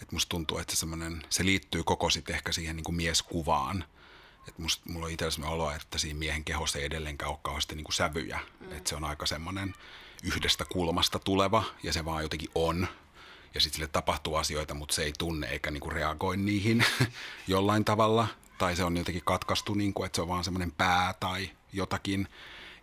että 0.02 0.16
musta 0.16 0.30
tuntuu, 0.30 0.58
että 0.58 0.76
se, 0.76 0.88
se 1.30 1.46
liittyy 1.46 1.84
koko 1.84 2.10
sitten 2.10 2.36
ehkä 2.36 2.52
siihen 2.52 2.76
niin 2.76 2.84
kuin 2.84 2.96
mieskuvaan. 2.96 3.86
Että 4.48 4.62
musta, 4.62 4.90
mulla 4.90 5.06
on 5.06 5.12
itsellä 5.12 5.32
sellainen 5.32 5.56
olo, 5.56 5.72
että 5.72 5.98
siinä 5.98 6.20
miehen 6.20 6.44
kehossa 6.44 6.80
ei 6.80 6.86
edelleenkään 6.86 7.32
ole 7.32 7.40
kauheasti 7.42 7.76
niin 7.76 7.84
kuin 7.84 7.94
sävyjä. 7.94 8.40
Mm. 8.60 8.72
Että 8.72 8.90
se 8.90 8.96
on 8.96 9.04
aika 9.04 9.26
semmoinen 9.26 9.76
yhdestä 10.24 10.66
kulmasta 10.66 11.20
tuleva 11.20 11.64
ja 11.84 11.94
se 11.94 12.06
vaan 12.06 12.24
jotenkin 12.24 12.50
on. 12.56 12.88
Ja 13.58 13.62
sitten 13.62 13.76
sille 13.76 13.88
tapahtuu 13.88 14.36
asioita, 14.36 14.74
mutta 14.74 14.96
se 14.96 15.04
ei 15.04 15.14
tunne 15.18 15.48
eikä 15.48 15.72
niinku 15.72 15.90
reagoi 15.90 16.38
niihin 16.38 16.86
jollain 17.48 17.86
tavalla. 17.86 18.28
Tai 18.58 18.76
se 18.76 18.84
on 18.84 18.98
jotenkin 18.98 19.24
katkaistu, 19.26 19.74
niinku, 19.74 20.04
että 20.04 20.16
se 20.16 20.22
on 20.22 20.28
vaan 20.28 20.44
semmoinen 20.44 20.72
pää 20.72 21.14
tai 21.20 21.50
jotakin. 21.74 22.28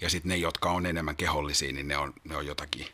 Ja 0.00 0.10
sitten 0.10 0.28
ne, 0.28 0.36
jotka 0.36 0.70
on 0.70 0.86
enemmän 0.86 1.16
kehollisia, 1.16 1.72
niin 1.72 1.88
ne 1.88 1.96
on, 1.96 2.12
ne 2.24 2.36
on 2.36 2.46
jotakin 2.46 2.86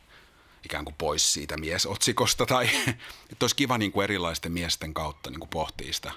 ikään 0.65 0.85
kuin 0.85 0.95
pois 0.99 1.33
siitä 1.33 1.57
miesotsikosta. 1.57 2.47
Tai 2.47 2.69
että 3.33 3.45
olisi 3.45 3.57
kiva 3.57 3.79
niin 3.79 3.93
kuin 3.93 4.05
erilaisten 4.05 4.53
miesten 4.53 4.95
kautta 4.95 5.31
niin 5.31 5.41
kuin 5.41 5.51
pohtia 5.51 5.93
sitä 5.93 6.13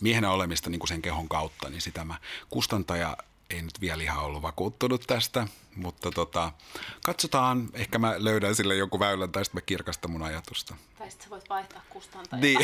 miehenä 0.00 0.30
olemista 0.30 0.70
niin 0.70 0.78
kuin 0.78 0.88
sen 0.88 1.02
kehon 1.02 1.28
kautta, 1.28 1.70
niin 1.70 1.80
sitä 1.80 2.04
mä 2.04 2.14
kustantaja 2.50 3.16
ei 3.50 3.62
nyt 3.62 3.80
vielä 3.80 4.02
ihan 4.02 4.24
ollut 4.24 4.42
vakuuttunut 4.42 5.04
tästä, 5.06 5.46
mutta 5.76 6.10
tota, 6.10 6.52
katsotaan, 7.04 7.68
ehkä 7.74 7.98
mä 7.98 8.14
löydän 8.18 8.54
sille 8.54 8.76
joku 8.76 9.00
väylän 9.00 9.32
tai 9.32 9.44
sitten 9.44 9.62
mä 9.62 9.66
kirkastan 9.66 10.10
mun 10.10 10.22
ajatusta. 10.22 10.74
Tai 10.98 11.10
sitten 11.10 11.24
sä 11.24 11.30
voit 11.30 11.48
vaihtaa 11.48 11.82
kustantajaa. 11.90 12.40
Niin. 12.40 12.58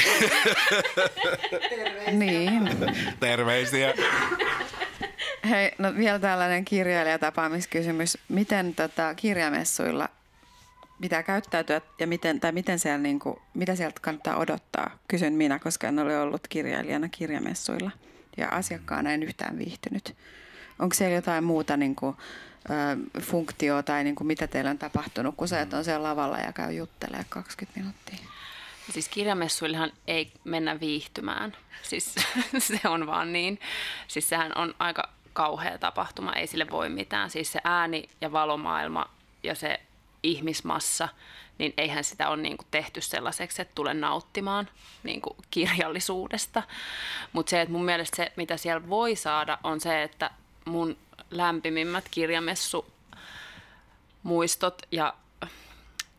Terveisiä. 1.71 2.13
niin. 2.13 2.71
Terveisiä. 3.21 3.95
Hei, 5.51 5.73
no 5.79 5.95
vielä 5.97 6.19
tällainen 6.19 6.65
kirjailijatapaamiskysymys. 6.65 8.19
Miten 8.29 8.75
tota, 8.75 9.15
kirjamessuilla 9.15 10.09
pitää 11.01 11.23
käyttäytyä 11.23 11.81
ja 11.99 12.07
miten, 12.07 12.41
tai 12.41 12.53
miten 12.53 12.79
siellä, 12.79 12.99
niin 12.99 13.19
kuin, 13.19 13.37
mitä 13.55 13.77
sieltä 13.77 14.01
kannattaa 14.01 14.37
odottaa? 14.37 14.99
Kysyn 15.09 15.33
minä, 15.33 15.59
koska 15.59 15.89
en 15.89 15.99
ole 15.99 16.21
ollut 16.21 16.49
kirjailijana 16.49 17.09
kirjamessuilla 17.09 17.91
ja 18.37 18.49
asiakkaana 18.49 19.13
en 19.13 19.23
yhtään 19.23 19.59
viihtynyt. 19.59 20.17
Onko 20.79 20.95
siellä 20.95 21.15
jotain 21.15 21.45
muuta 21.45 21.77
niin 21.77 21.97
kuin, 21.97 22.17
ö, 22.71 23.21
funktioa 23.21 23.83
tai 23.83 24.05
niin 24.05 24.15
kuin, 24.15 24.27
mitä 24.27 24.47
teillä 24.47 24.71
on 24.71 24.79
tapahtunut, 24.79 25.35
kun 25.37 25.49
se, 25.49 25.61
että 25.61 25.77
on 25.77 25.85
siellä 25.85 26.09
lavalla 26.09 26.39
ja 26.39 26.53
käy 26.53 26.73
juttelemaan 26.73 27.27
20 27.29 27.81
minuuttia? 27.81 28.19
Siis 28.91 29.09
kirjamessuillehan 29.09 29.93
ei 30.07 30.33
mennä 30.45 30.81
viihtymään. 30.81 31.57
Siis 31.83 32.15
se 32.59 32.81
on 32.85 33.07
vaan 33.07 33.33
niin. 33.33 33.61
Siis 34.09 34.29
sehän 34.29 34.53
on 34.55 34.75
aika 34.79 35.09
kauhea 35.33 35.79
tapahtuma, 35.79 36.33
ei 36.33 36.47
sille 36.47 36.67
voi 36.71 36.89
mitään. 36.89 37.31
Siis 37.31 37.53
se 37.53 37.61
ääni 37.65 38.09
ja 38.21 38.33
valomaailma 38.33 39.11
ja 39.43 39.55
se 39.55 39.81
ihmismassa, 40.23 41.09
niin 41.59 41.75
eihän 41.77 42.05
sitä 42.05 42.29
ole 42.29 42.43
niin 42.43 42.57
tehty 42.71 43.01
sellaiseksi, 43.01 43.63
että 43.63 43.75
tulen 43.75 44.01
nauttimaan 44.01 44.69
niin 45.03 45.23
kirjallisuudesta. 45.51 46.63
Mutta 47.33 47.51
se, 47.51 47.61
että 47.61 47.73
mun 47.73 47.85
mielestä 47.85 48.17
se, 48.17 48.33
mitä 48.37 48.57
siellä 48.57 48.89
voi 48.89 49.17
saada, 49.17 49.59
on 49.65 49.81
se, 49.81 50.03
että 50.03 50.31
mun 50.65 50.97
lämpimimmät 51.31 52.05
kirjamessu 52.11 52.93
muistot 54.23 54.83
ja 54.91 55.15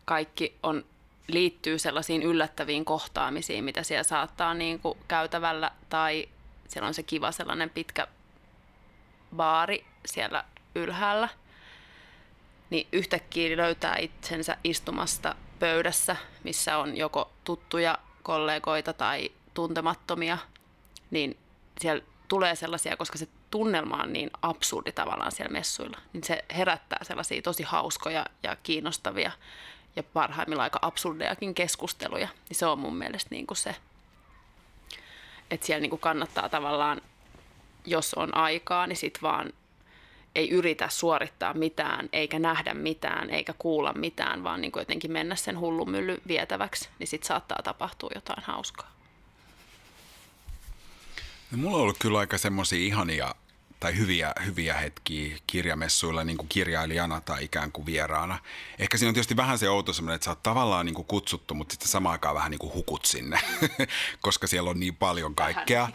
kaikki 0.04 0.58
on 0.62 0.84
liittyy 1.28 1.78
sellaisiin 1.78 2.22
yllättäviin 2.22 2.84
kohtaamisiin, 2.84 3.64
mitä 3.64 3.82
siellä 3.82 4.02
saattaa 4.02 4.54
niin 4.54 4.78
kuin 4.78 4.98
käytävällä 5.08 5.70
tai 5.88 6.28
siellä 6.68 6.86
on 6.86 6.94
se 6.94 7.02
kiva 7.02 7.32
sellainen 7.32 7.70
pitkä 7.70 8.06
baari 9.36 9.86
siellä 10.06 10.44
ylhäällä, 10.74 11.28
niin 12.70 12.86
yhtäkkiä 12.92 13.56
löytää 13.56 13.96
itsensä 13.96 14.56
istumasta 14.64 15.34
pöydässä, 15.58 16.16
missä 16.44 16.78
on 16.78 16.96
joko 16.96 17.32
tuttuja 17.44 17.98
kollegoita 18.22 18.92
tai 18.92 19.30
tuntemattomia, 19.54 20.38
niin 21.10 21.36
siellä 21.80 22.04
tulee 22.28 22.54
sellaisia, 22.54 22.96
koska 22.96 23.18
se 23.18 23.28
tunnelma 23.50 24.02
on 24.02 24.12
niin 24.12 24.30
absurdi 24.42 24.92
tavallaan 24.92 25.32
siellä 25.32 25.52
messuilla, 25.52 25.98
niin 26.12 26.24
se 26.24 26.44
herättää 26.56 26.98
sellaisia 27.02 27.42
tosi 27.42 27.62
hauskoja 27.62 28.26
ja 28.42 28.56
kiinnostavia 28.62 29.32
ja 29.96 30.02
parhaimmillaan 30.02 30.66
aika 30.66 30.78
absurdejakin 30.82 31.54
keskusteluja, 31.54 32.28
niin 32.48 32.56
se 32.56 32.66
on 32.66 32.78
mun 32.78 32.96
mielestä 32.96 33.28
niin 33.30 33.46
kuin 33.46 33.58
se, 33.58 33.76
että 35.50 35.66
siellä 35.66 35.80
niin 35.80 35.90
kuin 35.90 36.00
kannattaa 36.00 36.48
tavallaan, 36.48 37.00
jos 37.86 38.14
on 38.14 38.36
aikaa, 38.36 38.86
niin 38.86 38.96
sit 38.96 39.18
vaan 39.22 39.52
ei 40.34 40.50
yritä 40.50 40.88
suorittaa 40.88 41.54
mitään, 41.54 42.08
eikä 42.12 42.38
nähdä 42.38 42.74
mitään, 42.74 43.30
eikä 43.30 43.54
kuulla 43.58 43.92
mitään, 43.92 44.44
vaan 44.44 44.60
niin 44.60 44.72
kuin 44.72 44.80
jotenkin 44.80 45.12
mennä 45.12 45.36
sen 45.36 45.58
hullumylly 45.58 46.20
vietäväksi, 46.28 46.88
niin 46.98 47.06
sitten 47.06 47.28
saattaa 47.28 47.62
tapahtua 47.64 48.10
jotain 48.14 48.44
hauskaa. 48.44 48.93
No, 51.50 51.58
mulla 51.58 51.76
on 51.76 51.82
ollut 51.82 51.98
kyllä 51.98 52.18
aika 52.18 52.38
semmoisia 52.38 52.78
ihania 52.78 53.34
tai 53.84 53.96
hyviä, 53.98 54.32
hyviä 54.46 54.74
hetkiä 54.74 55.36
kirjamessuilla 55.46 56.24
niin 56.24 56.36
kuin 56.36 56.48
kirjailijana 56.48 57.20
tai 57.20 57.44
ikään 57.44 57.72
kuin 57.72 57.86
vieraana. 57.86 58.38
Ehkä 58.78 58.98
siinä 58.98 59.08
on 59.08 59.14
tietysti 59.14 59.36
vähän 59.36 59.58
se 59.58 59.68
outo 59.68 59.92
semmoinen, 59.92 60.14
että 60.14 60.24
sä 60.24 60.30
oot 60.30 60.42
tavallaan 60.42 60.86
niin 60.86 60.94
kuin 60.94 61.06
kutsuttu, 61.06 61.54
mutta 61.54 61.72
sitten 61.72 61.88
samaan 61.88 62.12
aikaan 62.12 62.34
vähän 62.34 62.50
niin 62.50 62.58
kuin 62.58 62.74
hukut 62.74 63.04
sinne, 63.04 63.40
koska 64.20 64.46
siellä 64.46 64.70
on 64.70 64.80
niin 64.80 64.96
paljon 64.96 65.34
kaikkea. 65.34 65.88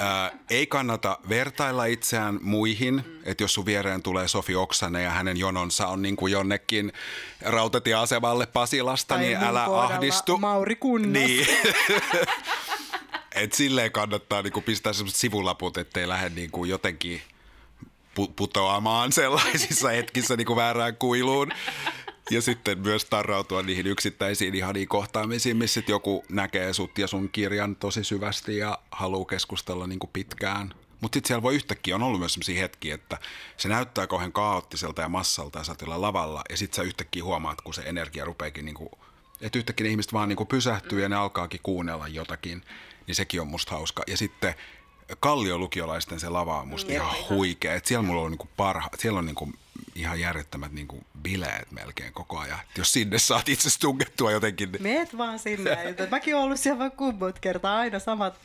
Ää, 0.00 0.32
ei 0.50 0.66
kannata 0.66 1.18
vertailla 1.28 1.84
itseään 1.84 2.38
muihin, 2.42 2.94
mm. 2.94 3.20
että 3.24 3.44
jos 3.44 3.54
sun 3.54 3.66
viereen 3.66 4.02
tulee 4.02 4.28
Sofi 4.28 4.54
Oksanen 4.54 5.04
ja 5.04 5.10
hänen 5.10 5.36
jononsa 5.36 5.86
on 5.86 6.02
niin 6.02 6.16
kuin 6.16 6.32
jonnekin 6.32 6.92
rautatieasemalle 7.42 8.46
Pasilasta, 8.46 9.14
tai 9.14 9.24
niin 9.24 9.36
älä 9.36 9.64
ahdistu. 9.64 10.38
Mauri 10.38 10.76
Kunnas. 10.76 11.12
Niin. 11.12 11.46
Et 13.34 13.52
silleen 13.52 13.92
kannattaa 13.92 14.42
niinku 14.42 14.60
pistää 14.60 14.92
sellaiset 14.92 15.20
sivulaput, 15.20 15.76
ettei 15.76 16.08
lähde 16.08 16.28
niinku 16.28 16.64
jotenkin 16.64 17.22
putoamaan 18.36 19.12
sellaisissa 19.22 19.88
hetkissä 19.88 20.36
niinku 20.36 20.56
väärään 20.56 20.96
kuiluun. 20.96 21.52
Ja 22.30 22.42
sitten 22.42 22.78
myös 22.78 23.04
tarrautua 23.04 23.62
niihin 23.62 23.86
yksittäisiin 23.86 24.54
ihaniin 24.54 24.88
kohtaamisiin, 24.88 25.56
missä 25.56 25.82
joku 25.88 26.24
näkee 26.28 26.72
sut 26.72 26.98
ja 26.98 27.06
sun 27.06 27.28
kirjan 27.28 27.76
tosi 27.76 28.04
syvästi 28.04 28.58
ja 28.58 28.78
haluaa 28.90 29.26
keskustella 29.26 29.86
niinku 29.86 30.10
pitkään. 30.12 30.74
Mutta 31.00 31.16
sitten 31.16 31.28
siellä 31.28 31.42
voi 31.42 31.54
yhtäkkiä, 31.54 31.94
on 31.94 32.02
ollut 32.02 32.20
myös 32.20 32.34
sellaisia 32.34 32.60
hetkiä, 32.60 32.94
että 32.94 33.18
se 33.56 33.68
näyttää 33.68 34.06
kauhean 34.06 34.32
kaoottiselta 34.32 35.02
ja 35.02 35.08
massalta 35.08 35.58
ja 35.58 35.64
sä 35.64 35.74
lavalla 35.86 36.42
ja 36.50 36.56
sitten 36.56 36.76
sä 36.76 36.82
yhtäkkiä 36.82 37.24
huomaat, 37.24 37.60
kun 37.60 37.74
se 37.74 37.82
energia 37.82 38.24
rupeekin 38.24 38.64
niinku, 38.64 38.90
että 39.40 39.58
yhtäkkiä 39.58 39.84
ne 39.84 39.90
ihmiset 39.90 40.12
vaan 40.12 40.28
niinku 40.28 40.44
pysähtyy 40.44 41.02
ja 41.02 41.08
ne 41.08 41.16
alkaakin 41.16 41.60
kuunnella 41.62 42.08
jotakin 42.08 42.62
niin 43.10 43.16
sekin 43.16 43.40
on 43.40 43.46
musta 43.46 43.72
hauska. 43.72 44.02
Ja 44.06 44.16
sitten 44.16 44.54
Kallio-lukiolaisten 45.20 46.20
se 46.20 46.28
lava 46.28 46.60
on 46.60 46.68
musta 46.68 46.90
mm, 46.90 46.94
ihan 46.94 47.14
huikea. 47.28 47.74
Et 47.74 47.86
siellä 47.86 48.06
mulla 48.06 48.22
on 48.22 48.30
niinku 48.30 48.48
parha, 48.56 48.88
siellä 48.98 49.18
on 49.18 49.26
niinku 49.26 49.52
ihan 49.94 50.20
järjettömät 50.20 50.72
niinku 50.72 51.04
bileet 51.22 51.70
melkein 51.70 52.12
koko 52.12 52.38
ajan. 52.38 52.58
Et 52.70 52.78
jos 52.78 52.92
sinne 52.92 53.18
saat 53.18 53.48
itse 53.48 53.80
tungettua 53.80 54.32
jotenkin. 54.32 54.72
Niin... 54.72 54.82
Meet 54.82 55.18
vaan 55.18 55.38
sinne. 55.38 55.78
Mäkin 56.10 56.34
olen 56.34 56.44
ollut 56.44 56.60
siellä 56.60 56.78
vaan 56.78 56.92
kummut 56.92 57.38
kertaa, 57.38 57.78
aina 57.78 57.98
samat 57.98 58.38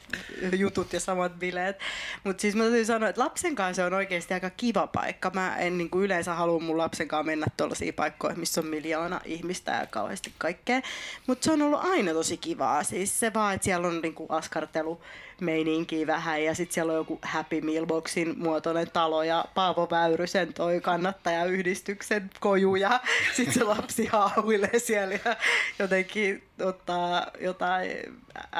jutut 0.57 0.93
ja 0.93 0.99
samat 0.99 1.39
bileet. 1.39 1.79
Mutta 2.23 2.41
siis 2.41 2.55
mä 2.55 2.63
täytyy 2.63 2.85
sanoa, 2.85 3.09
että 3.09 3.21
lapsen 3.21 3.55
kanssa 3.55 3.81
se 3.81 3.85
on 3.85 3.93
oikeasti 3.93 4.33
aika 4.33 4.49
kiva 4.49 4.87
paikka. 4.87 5.31
Mä 5.33 5.57
en 5.57 5.77
niinku 5.77 6.01
yleensä 6.01 6.33
halua 6.33 6.59
mun 6.59 6.77
lapsen 6.77 7.07
kanssa 7.07 7.23
mennä 7.23 7.45
tuollaisiin 7.57 7.93
paikkoihin, 7.93 8.39
missä 8.39 8.61
on 8.61 8.67
miljoona 8.67 9.21
ihmistä 9.25 9.71
ja 9.71 9.87
kauheasti 9.87 10.33
kaikkea. 10.37 10.81
Mutta 11.27 11.45
se 11.45 11.51
on 11.51 11.61
ollut 11.61 11.79
aina 11.83 12.13
tosi 12.13 12.37
kivaa. 12.37 12.83
Siis 12.83 13.19
se 13.19 13.33
vaan, 13.33 13.55
että 13.55 13.65
siellä 13.65 13.87
on 13.87 14.01
niinku 14.01 14.25
askartelu 14.29 15.01
meininkiä 15.41 16.07
vähän 16.07 16.43
ja 16.43 16.55
sitten 16.55 16.73
siellä 16.73 16.91
on 16.91 16.97
joku 16.97 17.19
Happy 17.21 17.61
Mealboxin 17.61 18.33
muotoinen 18.37 18.91
talo 18.91 19.23
ja 19.23 19.45
Paavo 19.55 19.87
Väyrysen 19.91 20.53
toi 20.53 20.81
kannattajayhdistyksen 20.81 22.29
koju 22.39 22.75
ja 22.75 22.99
sitten 23.35 23.53
se 23.53 23.63
lapsi 23.63 24.05
haahuilee 24.05 24.79
siellä 24.79 25.15
ja 25.25 25.35
jotenkin 25.79 26.43
ottaa 26.61 27.27
jotain 27.39 27.91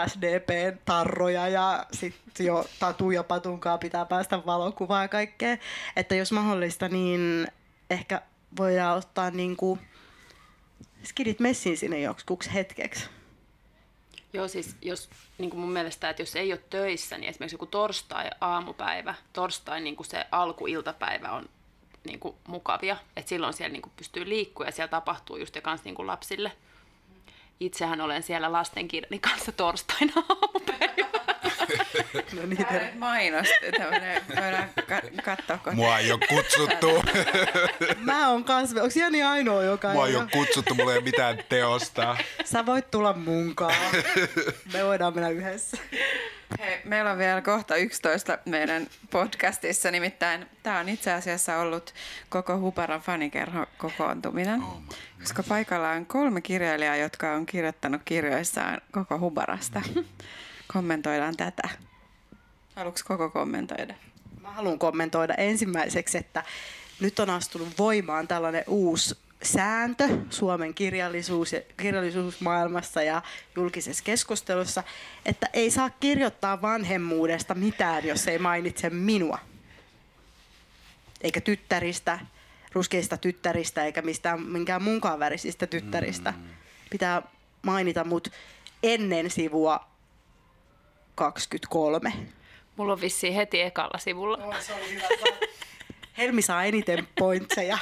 SDPn 0.07 0.77
tarroja 0.85 1.47
ja 1.47 1.85
sitten 1.91 2.45
jo 2.45 2.65
tatu 2.79 3.11
ja 3.11 3.23
patunkaan 3.23 3.79
pitää 3.79 4.05
päästä 4.05 4.45
valokuvaan 4.45 5.03
ja 5.03 5.07
kaikkea. 5.07 5.57
Että 5.95 6.15
jos 6.15 6.31
mahdollista, 6.31 6.89
niin 6.89 7.47
ehkä 7.89 8.21
voidaan 8.57 8.97
ottaa 8.97 9.31
niinku 9.31 9.79
skidit 11.03 11.39
messiin 11.39 11.77
sinne 11.77 11.99
joksikuksi 11.99 12.53
hetkeksi. 12.53 13.14
Joo, 14.35 14.47
siis 14.47 14.75
jos 14.81 15.09
niin 15.37 15.49
kuin 15.49 15.59
mun 15.59 15.71
mielestä, 15.71 16.09
että 16.09 16.21
jos 16.21 16.35
ei 16.35 16.53
ole 16.53 16.61
töissä, 16.69 17.17
niin 17.17 17.29
esimerkiksi 17.29 17.53
joku 17.53 17.65
torstai-aamupäivä, 17.65 19.15
torstai 19.33 19.81
niin 19.81 19.95
kuin 19.95 20.07
se 20.07 20.25
alkuiltapäivä 20.31 21.31
on 21.31 21.49
niin 22.03 22.19
kuin 22.19 22.35
mukavia, 22.47 22.97
että 23.15 23.29
silloin 23.29 23.53
siellä 23.53 23.73
niin 23.73 23.81
kuin 23.81 23.93
pystyy 23.97 24.29
liikkua 24.29 24.65
ja 24.65 24.71
siellä 24.71 24.89
tapahtuu 24.89 25.37
just 25.37 25.55
ja 25.55 25.61
kans 25.61 25.83
niin 25.83 25.95
kuin 25.95 26.07
lapsille. 26.07 26.51
Itsehän 27.59 28.01
olen 28.01 28.23
siellä 28.23 28.51
lastenkirjani 28.51 29.19
kanssa 29.19 29.51
torstaina 29.51 30.13
aamupäivä. 30.29 31.14
No 32.33 32.45
niitä 32.45 32.81
mainosti. 32.97 33.71
Tämmönen, 33.77 34.21
voidaan 34.41 34.69
katsoa. 35.23 35.57
Kun... 35.57 35.75
Mua 35.75 35.99
ei 35.99 36.11
ole 36.11 36.19
kutsuttu. 36.29 37.03
Mä 38.05 38.29
oon 38.29 38.43
kans, 38.43 38.73
onks 38.73 38.95
Jani 38.95 39.23
ainoa, 39.23 39.63
joka 39.63 39.93
Mua 39.93 40.07
ei 40.07 40.15
ole 40.15 40.27
kutsuttu, 40.31 40.75
mulla 40.75 40.91
ei 40.91 40.97
ole 40.97 41.03
mitään 41.03 41.37
teosta. 41.49 42.17
Sä 42.45 42.65
voit 42.65 42.91
tulla 42.91 43.13
munkaan. 43.13 43.75
Me 44.73 44.83
voidaan 44.83 45.13
mennä 45.13 45.29
yhdessä. 45.29 45.77
Hei, 46.59 46.81
meillä 46.85 47.11
on 47.11 47.17
vielä 47.17 47.41
kohta 47.41 47.75
11 47.75 48.37
meidän 48.45 48.87
podcastissa, 49.09 49.91
nimittäin 49.91 50.45
tämä 50.63 50.79
on 50.79 50.89
itse 50.89 51.13
asiassa 51.13 51.57
ollut 51.57 51.93
koko 52.29 52.59
Huparan 52.59 53.01
fanikerho 53.01 53.65
kokoontuminen, 53.77 54.61
oh 54.63 54.81
koska 55.19 55.43
paikalla 55.43 55.89
on 55.89 56.05
kolme 56.05 56.41
kirjailijaa, 56.41 56.95
jotka 56.95 57.31
on 57.31 57.45
kirjoittanut 57.45 58.01
kirjoissaan 58.05 58.81
koko 58.91 59.19
Hubarasta. 59.19 59.81
Kommentoidaan 60.75 61.37
tätä. 61.37 61.69
Haluatko 62.75 63.01
koko 63.07 63.29
kommentoida? 63.29 63.93
Mä 64.41 64.51
haluan 64.51 64.79
kommentoida 64.79 65.33
ensimmäiseksi, 65.33 66.17
että 66.17 66.43
nyt 66.99 67.19
on 67.19 67.29
astunut 67.29 67.67
voimaan 67.77 68.27
tällainen 68.27 68.63
uusi 68.67 69.17
sääntö 69.43 70.09
Suomen 70.29 70.73
kirjallisuus 70.73 71.53
ja, 71.53 71.61
kirjallisuusmaailmassa 71.77 73.01
ja 73.01 73.21
julkisessa 73.55 74.03
keskustelussa, 74.03 74.83
että 75.25 75.49
ei 75.53 75.71
saa 75.71 75.89
kirjoittaa 75.89 76.61
vanhemmuudesta 76.61 77.53
mitään, 77.53 78.05
jos 78.05 78.27
ei 78.27 78.39
mainitse 78.39 78.89
minua. 78.89 79.39
Eikä 81.21 81.41
tyttäristä, 81.41 82.19
ruskeista 82.73 83.17
tyttäristä 83.17 83.85
eikä 83.85 84.01
mistään 84.01 84.41
minkään 84.41 84.83
muunkaan 84.83 85.19
värisistä 85.19 85.67
tyttäristä. 85.67 86.31
Mm. 86.31 86.43
Pitää 86.89 87.21
mainita 87.61 88.03
mut 88.03 88.31
ennen 88.83 89.31
sivua 89.31 89.94
23. 91.15 92.13
Mulla 92.75 92.93
on 92.93 93.01
vissiin 93.01 93.33
heti 93.33 93.61
ekalla 93.61 93.97
sivulla. 93.97 94.37
No, 94.37 94.53
se 94.61 94.73
oli 94.73 94.93
hyvä. 94.93 95.07
Helmi 96.17 96.41
saa 96.41 96.63
eniten 96.63 97.07
pointseja. 97.19 97.77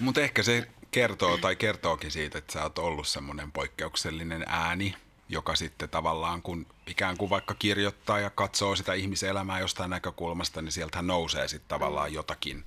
Mutta 0.00 0.20
ehkä 0.20 0.42
se 0.42 0.68
kertoo 0.90 1.38
tai 1.38 1.56
kertookin 1.56 2.10
siitä, 2.10 2.38
että 2.38 2.52
sä 2.52 2.62
oot 2.62 2.78
ollut 2.78 3.08
semmoinen 3.08 3.52
poikkeuksellinen 3.52 4.44
ääni, 4.48 4.94
joka 5.28 5.56
sitten 5.56 5.88
tavallaan 5.88 6.42
kun 6.42 6.66
ikään 6.86 7.16
kuin 7.16 7.30
vaikka 7.30 7.54
kirjoittaa 7.58 8.20
ja 8.20 8.30
katsoo 8.30 8.76
sitä 8.76 8.94
ihmiselämää 8.94 9.60
jostain 9.60 9.90
näkökulmasta, 9.90 10.62
niin 10.62 10.72
sieltähän 10.72 11.06
nousee 11.06 11.48
sitten 11.48 11.68
tavallaan 11.68 12.12
jotakin, 12.12 12.64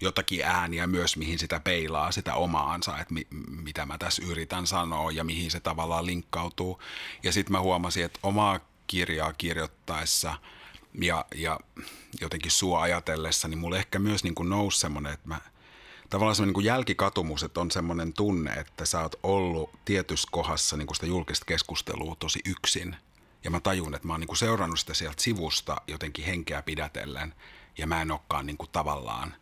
jotakin 0.00 0.44
ääniä 0.44 0.86
myös, 0.86 1.16
mihin 1.16 1.38
sitä 1.38 1.60
peilaa 1.60 2.12
sitä 2.12 2.34
omaansa, 2.34 2.98
että 2.98 3.14
mi, 3.14 3.26
mitä 3.62 3.86
mä 3.86 3.98
tässä 3.98 4.22
yritän 4.26 4.66
sanoa 4.66 5.10
ja 5.10 5.24
mihin 5.24 5.50
se 5.50 5.60
tavallaan 5.60 6.06
linkkautuu. 6.06 6.82
Ja 7.22 7.32
sitten 7.32 7.52
mä 7.52 7.60
huomasin, 7.60 8.04
että 8.04 8.20
omaa 8.22 8.60
kirjaa 8.86 9.32
kirjoittaessa 9.32 10.34
ja, 11.00 11.24
ja 11.34 11.60
jotenkin 12.20 12.50
sua 12.50 12.82
ajatellessa, 12.82 13.48
niin 13.48 13.58
mulle 13.58 13.78
ehkä 13.78 13.98
myös 13.98 14.24
niin 14.24 14.34
kuin 14.34 14.48
nousi 14.48 14.80
semmoinen, 14.80 15.12
että 15.12 15.28
mä– 15.28 15.40
tavallaan 16.10 16.36
semmoinen 16.36 16.58
niin 16.58 16.66
jälkikatumus, 16.66 17.42
että 17.42 17.60
on 17.60 17.70
semmoinen 17.70 18.12
tunne, 18.12 18.52
että 18.52 18.84
sä 18.84 19.00
oot 19.00 19.14
ollut 19.22 19.70
tietyssä 19.84 20.28
kohdassa 20.32 20.76
niin 20.76 20.86
kuin 20.86 20.96
sitä 20.96 21.06
julkista 21.06 21.44
keskustelua 21.44 22.16
tosi 22.18 22.40
yksin. 22.44 22.96
Ja 23.44 23.50
mä 23.50 23.60
tajun, 23.60 23.94
että 23.94 24.06
mä 24.06 24.12
oon 24.12 24.20
niin 24.20 24.28
kuin 24.28 24.36
seurannut 24.36 24.80
sitä 24.80 24.94
sieltä 24.94 25.22
sivusta 25.22 25.76
jotenkin 25.86 26.24
henkeä 26.24 26.62
pidätellen 26.62 27.34
ja 27.78 27.86
mä 27.86 28.02
en 28.02 28.10
olekaan 28.10 28.46
niin 28.46 28.56
kuin 28.56 28.70
tavallaan 28.72 29.34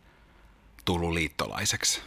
tullut 0.85 1.13
liittolaiseksi. 1.13 2.01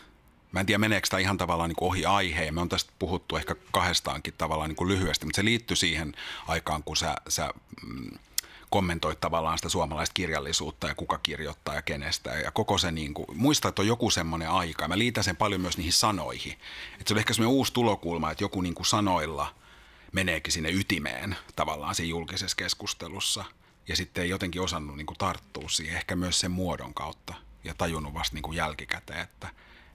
Mä 0.53 0.61
en 0.61 0.67
tiedä, 0.67 0.79
meneekö 0.79 1.09
tämä 1.09 1.21
ihan 1.21 1.39
tavallaan 1.39 1.69
niin 1.69 1.77
kuin 1.77 1.89
ohi 1.89 2.07
aiheen. 2.07 2.55
Me 2.55 2.61
on 2.61 2.69
tästä 2.69 2.93
puhuttu 2.99 3.37
ehkä 3.37 3.57
kahdestaankin 3.73 4.35
tavallaan 4.39 4.69
niin 4.71 4.77
kuin 4.77 4.89
lyhyesti, 4.89 5.27
mutta 5.27 5.37
se 5.37 5.45
liittyy 5.45 5.77
siihen 5.77 6.15
aikaan, 6.49 6.83
kun 6.83 6.97
sä, 6.97 7.15
sä 7.29 7.51
mm, 7.87 8.19
kommentoit 8.71 9.21
tavallaan 9.21 9.59
sitä 9.59 9.69
suomalaista 9.69 10.15
kirjallisuutta 10.15 10.89
ja 10.89 10.95
kuka 10.95 11.19
kirjoittaa 11.19 11.75
ja 11.75 11.83
kenestä. 11.83 12.31
Ja 12.31 12.51
koko 12.51 12.79
se, 12.79 12.93
niin 12.93 13.15
kuin, 13.15 13.27
muista, 13.35 13.69
että 13.69 13.83
on 13.83 13.89
joku 13.89 14.11
semmoinen 14.11 14.51
aika. 14.51 14.89
Mä 14.89 14.99
liitän 14.99 15.25
sen 15.25 15.37
paljon 15.37 15.61
myös 15.61 15.77
niihin 15.77 15.93
sanoihin. 15.93 16.53
Että 16.53 17.05
se 17.07 17.15
oli 17.15 17.21
ehkä 17.21 17.35
semmoinen 17.35 17.57
uusi 17.57 17.73
tulokulma, 17.73 18.31
että 18.31 18.45
joku 18.45 18.61
niin 18.61 18.75
kuin 18.75 18.87
sanoilla 18.87 19.55
meneekin 20.13 20.53
sinne 20.53 20.71
ytimeen 20.71 21.37
tavallaan 21.57 21.95
siinä 21.95 22.11
julkisessa 22.11 22.57
keskustelussa. 22.57 23.45
Ja 23.89 23.97
sitten 23.97 24.25
ei 24.25 24.31
jotenkin 24.31 24.63
osannut 24.63 24.97
niin 24.97 25.07
kuin 25.07 25.19
tarttua 25.19 25.69
siihen 25.69 25.97
ehkä 25.97 26.17
myös 26.17 26.41
sen 26.41 26.51
muodon 26.51 26.95
kautta 26.95 27.35
ja 27.65 27.75
tajunnut 27.79 28.15
vasta 28.15 28.35
niin 28.35 28.43
kuin 28.43 28.57
jälkikäteen, 28.57 29.21
että 29.21 29.49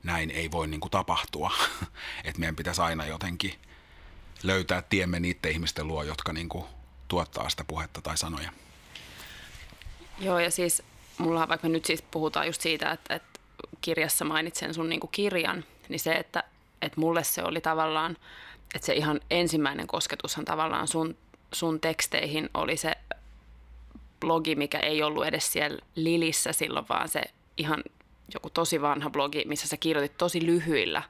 näin 0.04 0.32
ei 0.32 0.52
voi 0.52 0.68
niin 0.68 0.80
kuin 0.80 0.92
tapahtua. 0.92 1.52
että 2.24 2.40
meidän 2.40 2.56
pitäisi 2.56 2.82
aina 2.82 3.06
jotenkin 3.06 3.54
löytää 4.44 4.82
tiemme 4.82 5.20
niiden 5.20 5.52
ihmisten 5.52 5.88
luo, 5.88 6.04
jotka 6.04 6.34
niin 6.34 6.50
kuin 6.50 6.66
tuottaa 7.08 7.50
sitä 7.50 7.64
puhetta 7.64 8.02
tai 8.02 8.18
sanoja. 8.18 8.52
Joo, 10.20 10.40
ja 10.40 10.52
siis 10.52 10.84
mulla 11.18 11.48
vaikka 11.48 11.70
nyt 11.70 11.86
siis 11.86 12.02
puhutaan 12.02 12.46
just 12.46 12.62
siitä, 12.62 12.92
että, 12.92 13.16
että 13.16 13.40
kirjassa 13.82 14.26
mainitsen 14.26 14.74
sun 14.74 14.90
niin 14.90 15.02
kirjan, 15.12 15.66
niin 15.90 16.00
se, 16.00 16.12
että, 16.12 16.44
että 16.82 17.00
mulle 17.00 17.24
se 17.24 17.44
oli 17.44 17.62
tavallaan, 17.62 18.18
että 18.76 18.86
se 18.86 18.94
ihan 18.94 19.20
ensimmäinen 19.30 19.88
kosketushan 19.88 20.46
tavallaan 20.46 20.88
sun, 20.88 21.18
sun 21.54 21.80
teksteihin 21.80 22.50
oli 22.54 22.78
se 22.78 22.94
blogi, 24.20 24.56
mikä 24.56 24.80
ei 24.80 25.04
ollut 25.04 25.26
edes 25.26 25.52
siellä 25.52 25.80
Lilissä 25.96 26.54
silloin, 26.54 26.86
vaan 26.90 27.10
se 27.10 27.22
ihan 27.58 27.84
joku 28.34 28.50
tosi 28.50 28.82
vanha 28.82 29.10
blogi, 29.10 29.46
missä 29.46 29.68
sä 29.68 29.78
kirjoitit 29.78 30.18
tosi 30.18 30.46
lyhyillä 30.46 31.04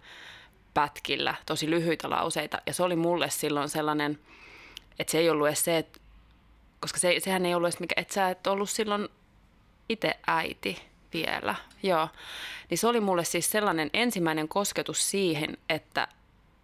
pätkillä, 0.73 1.35
tosi 1.45 1.69
lyhyitä 1.69 2.09
lauseita. 2.09 2.57
Ja 2.65 2.73
se 2.73 2.83
oli 2.83 2.95
mulle 2.95 3.29
silloin 3.29 3.69
sellainen, 3.69 4.19
että 4.99 5.11
se 5.11 5.17
ei 5.17 5.29
ollut 5.29 5.47
edes 5.47 5.63
se, 5.63 5.77
että 5.77 5.99
koska 6.79 6.99
se, 6.99 7.15
sehän 7.19 7.45
ei 7.45 7.55
ollut 7.55 7.67
edes 7.67 7.79
mikä, 7.79 7.93
että 7.97 8.13
sä 8.13 8.29
et 8.29 8.47
ollut 8.47 8.69
silloin 8.69 9.09
itse 9.89 10.19
äiti 10.27 10.81
vielä, 11.13 11.55
joo. 11.83 12.07
Niin 12.69 12.77
se 12.77 12.87
oli 12.87 12.99
mulle 12.99 13.23
siis 13.23 13.51
sellainen 13.51 13.89
ensimmäinen 13.93 14.47
kosketus 14.47 15.09
siihen, 15.09 15.57
että 15.69 16.07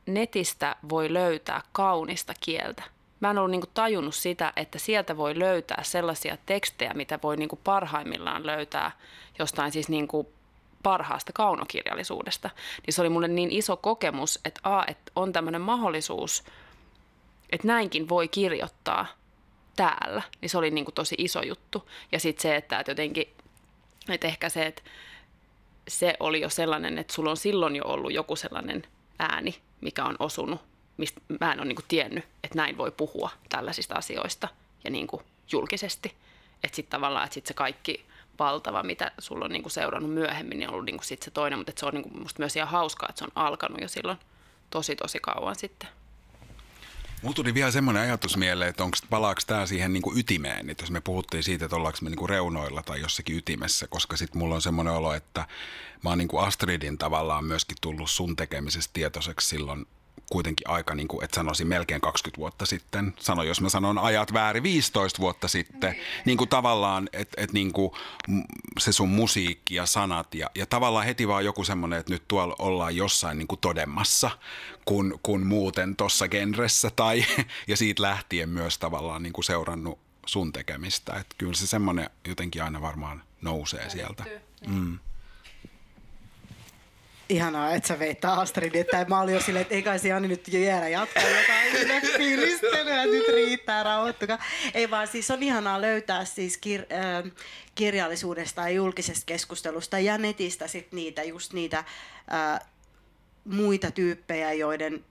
netistä 0.05 0.75
voi 0.89 1.13
löytää 1.13 1.61
kaunista 1.71 2.33
kieltä. 2.39 2.83
Mä 3.23 3.29
en 3.29 3.37
ollut 3.37 3.51
niinku 3.51 3.69
tajunnut 3.73 4.15
sitä, 4.15 4.53
että 4.55 4.79
sieltä 4.79 5.17
voi 5.17 5.39
löytää 5.39 5.83
sellaisia 5.83 6.37
tekstejä, 6.45 6.93
mitä 6.93 7.19
voi 7.23 7.37
niinku 7.37 7.59
parhaimmillaan 7.63 8.45
löytää 8.45 8.91
jostain 9.39 9.71
siis 9.71 9.89
niinku 9.89 10.31
parhaasta 10.83 11.33
kaunokirjallisuudesta. 11.33 12.49
Niin 12.85 12.93
se 12.93 13.01
oli 13.01 13.09
mulle 13.09 13.27
niin 13.27 13.51
iso 13.51 13.77
kokemus, 13.77 14.39
että, 14.45 14.61
a, 14.63 14.83
että 14.87 15.11
on 15.15 15.33
tämmöinen 15.33 15.61
mahdollisuus, 15.61 16.43
että 17.49 17.67
näinkin 17.67 18.09
voi 18.09 18.27
kirjoittaa– 18.27 19.05
täällä, 19.75 20.21
niin 20.41 20.49
se 20.49 20.57
oli 20.57 20.71
niin 20.71 20.85
kuin 20.85 20.95
tosi 20.95 21.15
iso 21.17 21.41
juttu. 21.41 21.89
Ja 22.11 22.19
sitten 22.19 22.41
se, 22.41 22.55
että, 22.55 22.79
että 22.79 22.91
jotenkin, 22.91 23.27
että 24.09 24.27
ehkä 24.27 24.49
se, 24.49 24.65
että 24.65 24.81
se 25.87 26.13
oli 26.19 26.41
jo 26.41 26.49
sellainen, 26.49 26.97
että 26.97 27.13
sulla 27.13 27.29
on 27.29 27.37
silloin 27.37 27.75
jo 27.75 27.83
ollut 27.85 28.13
joku 28.13 28.35
sellainen 28.35 28.83
ääni, 29.19 29.55
mikä 29.81 30.05
on 30.05 30.15
osunut, 30.19 30.61
mistä 30.97 31.21
mä 31.39 31.53
en 31.53 31.59
ole 31.59 31.67
niin 31.67 31.75
kuin 31.75 31.85
tiennyt, 31.87 32.25
että 32.43 32.57
näin 32.57 32.77
voi 32.77 32.91
puhua 32.91 33.29
tällaisista 33.49 33.95
asioista 33.95 34.47
ja 34.83 34.91
niin 34.91 35.07
kuin 35.07 35.23
julkisesti. 35.51 36.13
Että 36.63 36.75
sitten 36.75 36.91
tavallaan, 36.91 37.25
että 37.25 37.33
sit 37.33 37.45
se 37.45 37.53
kaikki 37.53 38.05
valtava, 38.39 38.83
mitä 38.83 39.11
sulla 39.19 39.45
on 39.45 39.51
niin 39.51 39.63
kuin 39.63 39.71
seurannut 39.71 40.13
myöhemmin, 40.13 40.59
niin 40.59 40.67
on 40.67 40.73
ollut 40.73 40.85
niin 40.85 40.97
kuin 40.97 41.05
sit 41.05 41.23
se 41.23 41.31
toinen, 41.31 41.59
mutta 41.59 41.71
se 41.75 41.85
on 41.85 41.93
niin 41.93 42.03
kuin 42.03 42.21
musta 42.21 42.39
myös 42.39 42.55
ihan 42.55 42.69
hauskaa, 42.69 43.09
että 43.09 43.19
se 43.19 43.25
on 43.25 43.31
alkanut 43.35 43.81
jo 43.81 43.87
silloin 43.87 44.17
tosi 44.69 44.95
tosi 44.95 45.19
kauan 45.19 45.55
sitten. 45.55 45.89
Mulla 47.21 47.35
tuli 47.35 47.53
vielä 47.53 47.71
semmoinen 47.71 48.03
ajatus 48.03 48.37
mieleen, 48.37 48.69
että 48.69 48.83
onko, 48.83 48.97
palaako 49.09 49.41
tämä 49.47 49.65
siihen 49.65 49.93
niin 49.93 50.03
kuin 50.03 50.17
ytimeen, 50.19 50.69
että 50.69 50.83
jos 50.83 50.91
me 50.91 51.01
puhuttiin 51.01 51.43
siitä, 51.43 51.65
että 51.65 51.75
ollaanko 51.75 51.99
me 52.01 52.09
niin 52.09 52.17
kuin 52.17 52.29
reunoilla 52.29 52.83
tai 52.83 53.01
jossakin 53.01 53.37
ytimessä, 53.37 53.87
koska 53.87 54.17
sitten 54.17 54.39
mulla 54.39 54.55
on 54.55 54.61
semmoinen 54.61 54.93
olo, 54.93 55.13
että 55.13 55.47
mä 56.03 56.09
oon 56.09 56.17
niin 56.17 56.27
kuin 56.27 56.43
Astridin 56.43 56.97
tavallaan 56.97 57.45
myöskin 57.45 57.77
tullut 57.81 58.09
sun 58.09 58.35
tekemisestä 58.35 58.93
tietoiseksi 58.93 59.47
silloin 59.47 59.85
kuitenkin 60.29 60.69
aika, 60.69 60.95
niin 60.95 61.07
kuin, 61.07 61.23
että 61.23 61.35
sanoisin 61.35 61.67
melkein 61.67 62.01
20 62.01 62.37
vuotta 62.37 62.65
sitten. 62.65 63.13
Sano, 63.19 63.43
jos 63.43 63.61
mä 63.61 63.69
sanon 63.69 63.97
ajat 63.97 64.33
väärin 64.33 64.63
15 64.63 65.19
vuotta 65.19 65.47
sitten. 65.47 65.91
Niin, 65.91 66.03
niin 66.25 66.37
kuin 66.37 66.49
tavallaan, 66.49 67.09
että 67.13 67.41
et 67.41 67.53
niin 67.53 67.73
kuin 67.73 67.91
se 68.79 68.91
sun 68.91 69.09
musiikki 69.09 69.75
ja 69.75 69.85
sanat 69.85 70.35
ja, 70.35 70.49
ja 70.55 70.65
tavallaan 70.65 71.05
heti 71.05 71.27
vaan 71.27 71.45
joku 71.45 71.63
semmoinen, 71.63 71.99
että 71.99 72.13
nyt 72.13 72.27
tuolla 72.27 72.55
ollaan 72.59 72.95
jossain 72.95 73.37
niin 73.37 73.47
kuin 73.47 73.59
todemmassa 73.59 74.31
kun, 74.85 75.19
kun 75.23 75.45
muuten 75.45 75.95
tuossa 75.95 76.27
genressä 76.27 76.89
tai 76.95 77.25
ja 77.67 77.77
siitä 77.77 78.01
lähtien 78.01 78.49
myös 78.49 78.77
tavallaan 78.77 79.23
niin 79.23 79.33
kuin 79.33 79.45
seurannut 79.45 79.99
sun 80.25 80.53
tekemistä. 80.53 81.13
Että 81.13 81.35
kyllä 81.37 81.53
se 81.53 81.67
semmoinen 81.67 82.09
jotenkin 82.27 82.63
aina 82.63 82.81
varmaan 82.81 83.23
nousee 83.41 83.89
sieltä. 83.89 84.23
Mm 84.67 84.99
ihanaa, 87.33 87.73
että 87.73 87.87
sä 87.87 87.99
veit 87.99 88.25
Astridin, 88.25 88.81
että 88.81 89.05
mä 89.09 89.21
olin 89.21 89.33
jo 89.33 89.41
silleen, 89.41 89.61
että 89.61 89.75
ei 89.75 89.83
kai 89.83 89.99
se 89.99 90.19
nyt 90.19 90.47
jäädä 90.47 90.87
jatkaa 90.87 91.23
jotain 91.23 92.17
piristelyä, 92.17 93.05
nyt 93.05 93.27
riittää, 93.27 93.83
rauhoittukaa. 93.83 94.39
Ei 94.73 94.89
vaan 94.89 95.07
siis 95.07 95.31
on 95.31 95.43
ihanaa 95.43 95.81
löytää 95.81 96.25
siis 96.25 96.59
kir- 96.67 96.93
äh, 96.93 97.31
kirjallisuudesta 97.75 98.61
ja 98.61 98.69
julkisesta 98.69 99.23
keskustelusta 99.25 99.99
ja 99.99 100.17
netistä 100.17 100.67
sit 100.67 100.91
niitä, 100.91 101.23
just 101.23 101.53
niitä 101.53 101.77
äh, 101.77 102.59
muita 103.45 103.91
tyyppejä, 103.91 104.53
joiden 104.53 105.05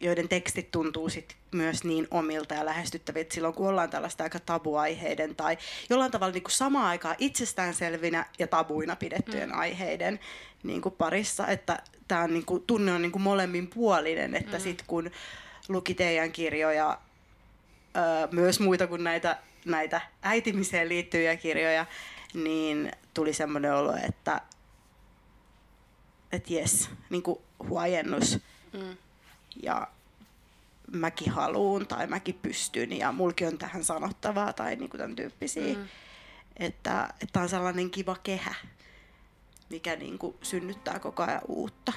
joiden 0.00 0.28
tekstit 0.28 0.70
tuntuu 0.70 1.08
sit 1.08 1.36
myös 1.52 1.84
niin 1.84 2.08
omilta 2.10 2.54
ja 2.54 2.64
lähestyttäviltä 2.64 3.34
silloin, 3.34 3.54
kun 3.54 3.68
ollaan 3.68 3.90
tällaista 3.90 4.24
aika 4.24 4.40
tabuaiheiden 4.40 5.36
tai 5.36 5.58
jollain 5.90 6.10
tavalla 6.10 6.32
niin 6.32 6.42
kuin 6.42 6.52
samaan 6.52 6.86
aikaan 6.86 7.16
itsestäänselvinä 7.18 8.26
ja 8.38 8.46
tabuina 8.46 8.96
pidettyjen 8.96 9.48
mm. 9.48 9.58
aiheiden 9.58 10.20
niin 10.62 10.80
kuin 10.80 10.94
parissa. 10.94 11.46
Että 11.46 11.82
tämä 12.08 12.22
on, 12.22 12.32
niin 12.32 12.46
kuin, 12.46 12.62
tunne 12.66 12.92
on 12.92 13.02
niin 13.02 13.12
kuin 13.12 13.22
molemmin 13.22 13.66
puolinen, 13.66 14.34
että 14.34 14.56
mm. 14.56 14.62
sitten 14.62 14.86
kun 14.86 15.10
luki 15.68 15.94
teidän 15.94 16.32
kirjoja, 16.32 16.98
öö, 17.96 18.28
myös 18.32 18.60
muita 18.60 18.86
kuin 18.86 19.04
näitä, 19.04 19.38
näitä 19.64 20.00
äitimiseen 20.22 20.88
liittyviä 20.88 21.36
kirjoja, 21.36 21.86
niin 22.34 22.92
tuli 23.14 23.32
semmoinen 23.32 23.74
olo, 23.74 23.96
että 23.96 24.40
että 26.32 26.52
jes, 26.52 26.90
niin 27.10 27.22
kuin 27.22 27.38
huojennus. 27.68 28.38
Mm 28.72 28.96
ja 29.62 29.86
mäkin 30.92 31.32
haluun 31.32 31.86
tai 31.86 32.06
mäkin 32.06 32.38
pystyn 32.42 32.92
ja 32.92 33.12
mulki 33.12 33.46
on 33.46 33.58
tähän 33.58 33.84
sanottavaa 33.84 34.52
tai 34.52 34.76
niin 34.76 34.90
kuin 34.90 34.98
tämän 34.98 35.16
tyyppisiä. 35.16 35.74
Mm. 35.74 35.88
Että, 36.56 37.08
että 37.20 37.40
on 37.40 37.48
sellainen 37.48 37.90
kiva 37.90 38.16
kehä, 38.22 38.54
mikä 39.70 39.96
niin 39.96 40.18
kuin 40.18 40.36
synnyttää 40.42 40.98
koko 40.98 41.22
ajan 41.22 41.40
uutta. 41.48 41.92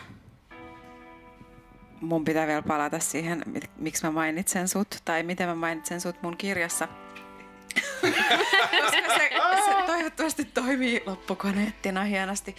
Mun 2.02 2.26
pitää 2.26 2.48
vielä 2.48 2.62
palata 2.62 3.00
siihen, 3.00 3.44
miksi 3.78 4.04
mä 4.04 4.12
mainitsen 4.12 4.68
sut 4.68 4.98
tai 5.06 5.24
miten 5.24 5.50
mä 5.50 5.56
mainitsen 5.56 6.02
sut 6.02 6.22
mun 6.22 6.38
kirjassa. 6.38 6.88
koska 8.82 9.18
se, 9.18 9.30
se 9.66 9.86
toivottavasti 9.86 10.46
toimii 10.46 11.04
loppukoneettina 11.06 12.04
hienosti. 12.04 12.56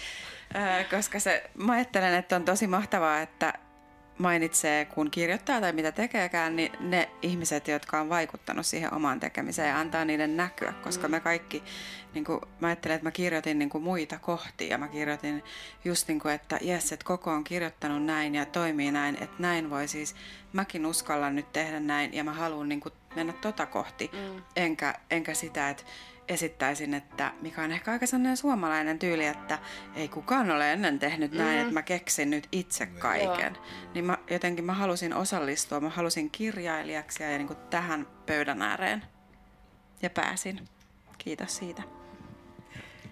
koska 0.91 1.21
se, 1.21 1.51
mä 1.55 1.73
ajattelen, 1.73 2.15
että 2.15 2.37
on 2.37 2.45
tosi 2.45 2.67
mahtavaa, 2.67 3.21
että 3.21 3.55
mainitsee, 4.19 4.85
kun 4.85 5.11
kirjoittaa 5.11 5.61
tai 5.61 5.73
mitä 5.73 5.93
tekeekään, 5.93 6.57
niin 6.57 6.73
ne 6.81 7.09
ihmiset, 7.23 7.69
jotka 7.69 8.01
on 8.01 8.09
vaikuttanut 8.09 8.67
siihen 8.67 8.95
omaan 8.95 9.21
tekemiseen 9.21 9.69
ja 9.69 9.79
antaa 9.79 10.05
niiden 10.05 10.37
näkyä, 10.37 10.75
koska 10.83 11.09
mm. 11.09 11.11
me 11.11 11.21
kaikki, 11.21 11.63
niin 12.15 12.25
kuin, 12.25 12.41
mä 12.61 12.67
ajattelen, 12.67 12.95
että 12.95 13.07
mä 13.07 13.11
kirjoitin 13.11 13.59
niin 13.59 13.71
kuin 13.71 13.85
muita 13.85 14.19
kohtia 14.19 14.69
ja 14.69 14.79
mä 14.79 14.89
kirjoitin 14.89 15.43
just 15.85 16.09
niin 16.09 16.21
kuin, 16.21 16.35
että 16.35 16.59
jes, 16.63 16.93
että 16.93 17.05
koko 17.05 17.31
on 17.31 17.45
kirjoittanut 17.45 18.05
näin 18.05 18.35
ja 18.35 18.47
toimii 18.47 18.93
näin, 18.93 19.15
että 19.15 19.37
näin 19.39 19.71
voi 19.71 19.89
siis, 19.89 20.15
mäkin 20.53 20.87
uskallan 20.87 21.37
nyt 21.37 21.53
tehdä 21.53 21.81
näin 21.81 22.15
ja 22.15 22.25
mä 22.25 22.33
haluan 22.33 22.69
niin 22.69 22.81
kuin 22.81 22.95
mennä 23.17 23.33
tota 23.33 23.67
kohti, 23.67 24.11
mm. 24.13 24.43
enkä, 24.57 24.95
enkä 25.11 25.35
sitä, 25.35 25.71
että 25.71 25.85
esittäisin, 26.29 26.95
että 26.95 27.33
mikä 27.41 27.63
on 27.63 27.73
ehkä 27.73 27.93
aika 27.93 28.07
sellainen 28.07 28.37
suomalainen 28.37 28.99
tyyli, 28.99 29.27
että 29.27 29.59
ei 29.95 30.09
kukaan 30.09 30.51
ole 30.51 30.73
ennen 30.73 30.99
tehnyt 30.99 31.33
näin, 31.33 31.57
mm. 31.57 31.61
että 31.61 31.75
mä 31.75 31.83
keksin 31.83 32.31
nyt 32.31 32.49
itse 32.53 32.87
kaiken. 32.87 33.55
Joo. 33.55 33.65
Niin 33.95 34.05
mä, 34.05 34.19
jotenkin 34.31 34.65
mä 34.65 34.73
halusin 34.73 35.15
osallistua, 35.15 35.81
mä 35.81 35.89
halusin 35.89 36.31
kirjailijaksi 36.31 37.23
ja 37.23 37.29
niin 37.29 37.47
kuin 37.47 37.59
tähän 37.71 38.07
pöydän 38.27 38.63
ääreen. 38.63 39.03
Ja 40.03 40.11
pääsin. 40.11 40.69
Kiitos 41.19 41.57
siitä. 41.57 41.83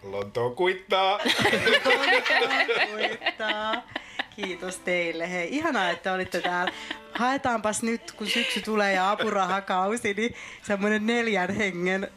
Lontoon 0.02 0.56
kuittaa! 0.56 1.18
kuittaa. 2.90 3.82
Kiitos 4.36 4.78
teille. 4.78 5.30
Hei, 5.30 5.48
ihanaa, 5.56 5.90
että 5.90 6.12
olitte 6.12 6.40
täällä. 6.40 6.72
Haetaanpas 7.14 7.82
nyt, 7.82 8.12
kun 8.12 8.26
syksy 8.26 8.60
tulee 8.60 8.92
ja 8.92 9.10
apurahakausi, 9.10 10.14
niin 10.14 10.34
semmoinen 10.62 11.06
neljän 11.06 11.54
hengen 11.54 12.08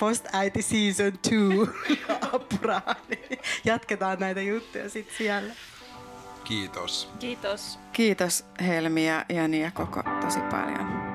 post-äiti 0.00 0.62
season 0.62 1.12
2 1.12 2.04
apuraha. 2.34 2.96
Niin 3.08 3.38
jatketaan 3.64 4.18
näitä 4.20 4.40
juttuja 4.40 4.88
sitten 4.90 5.16
siellä. 5.18 5.54
Kiitos. 6.44 7.10
Kiitos. 7.18 7.78
Kiitos 7.92 8.44
Helmi 8.66 9.06
ja 9.06 9.24
Jani 9.28 9.62
ja 9.62 9.70
koko 9.70 10.02
tosi 10.20 10.40
paljon. 10.40 11.13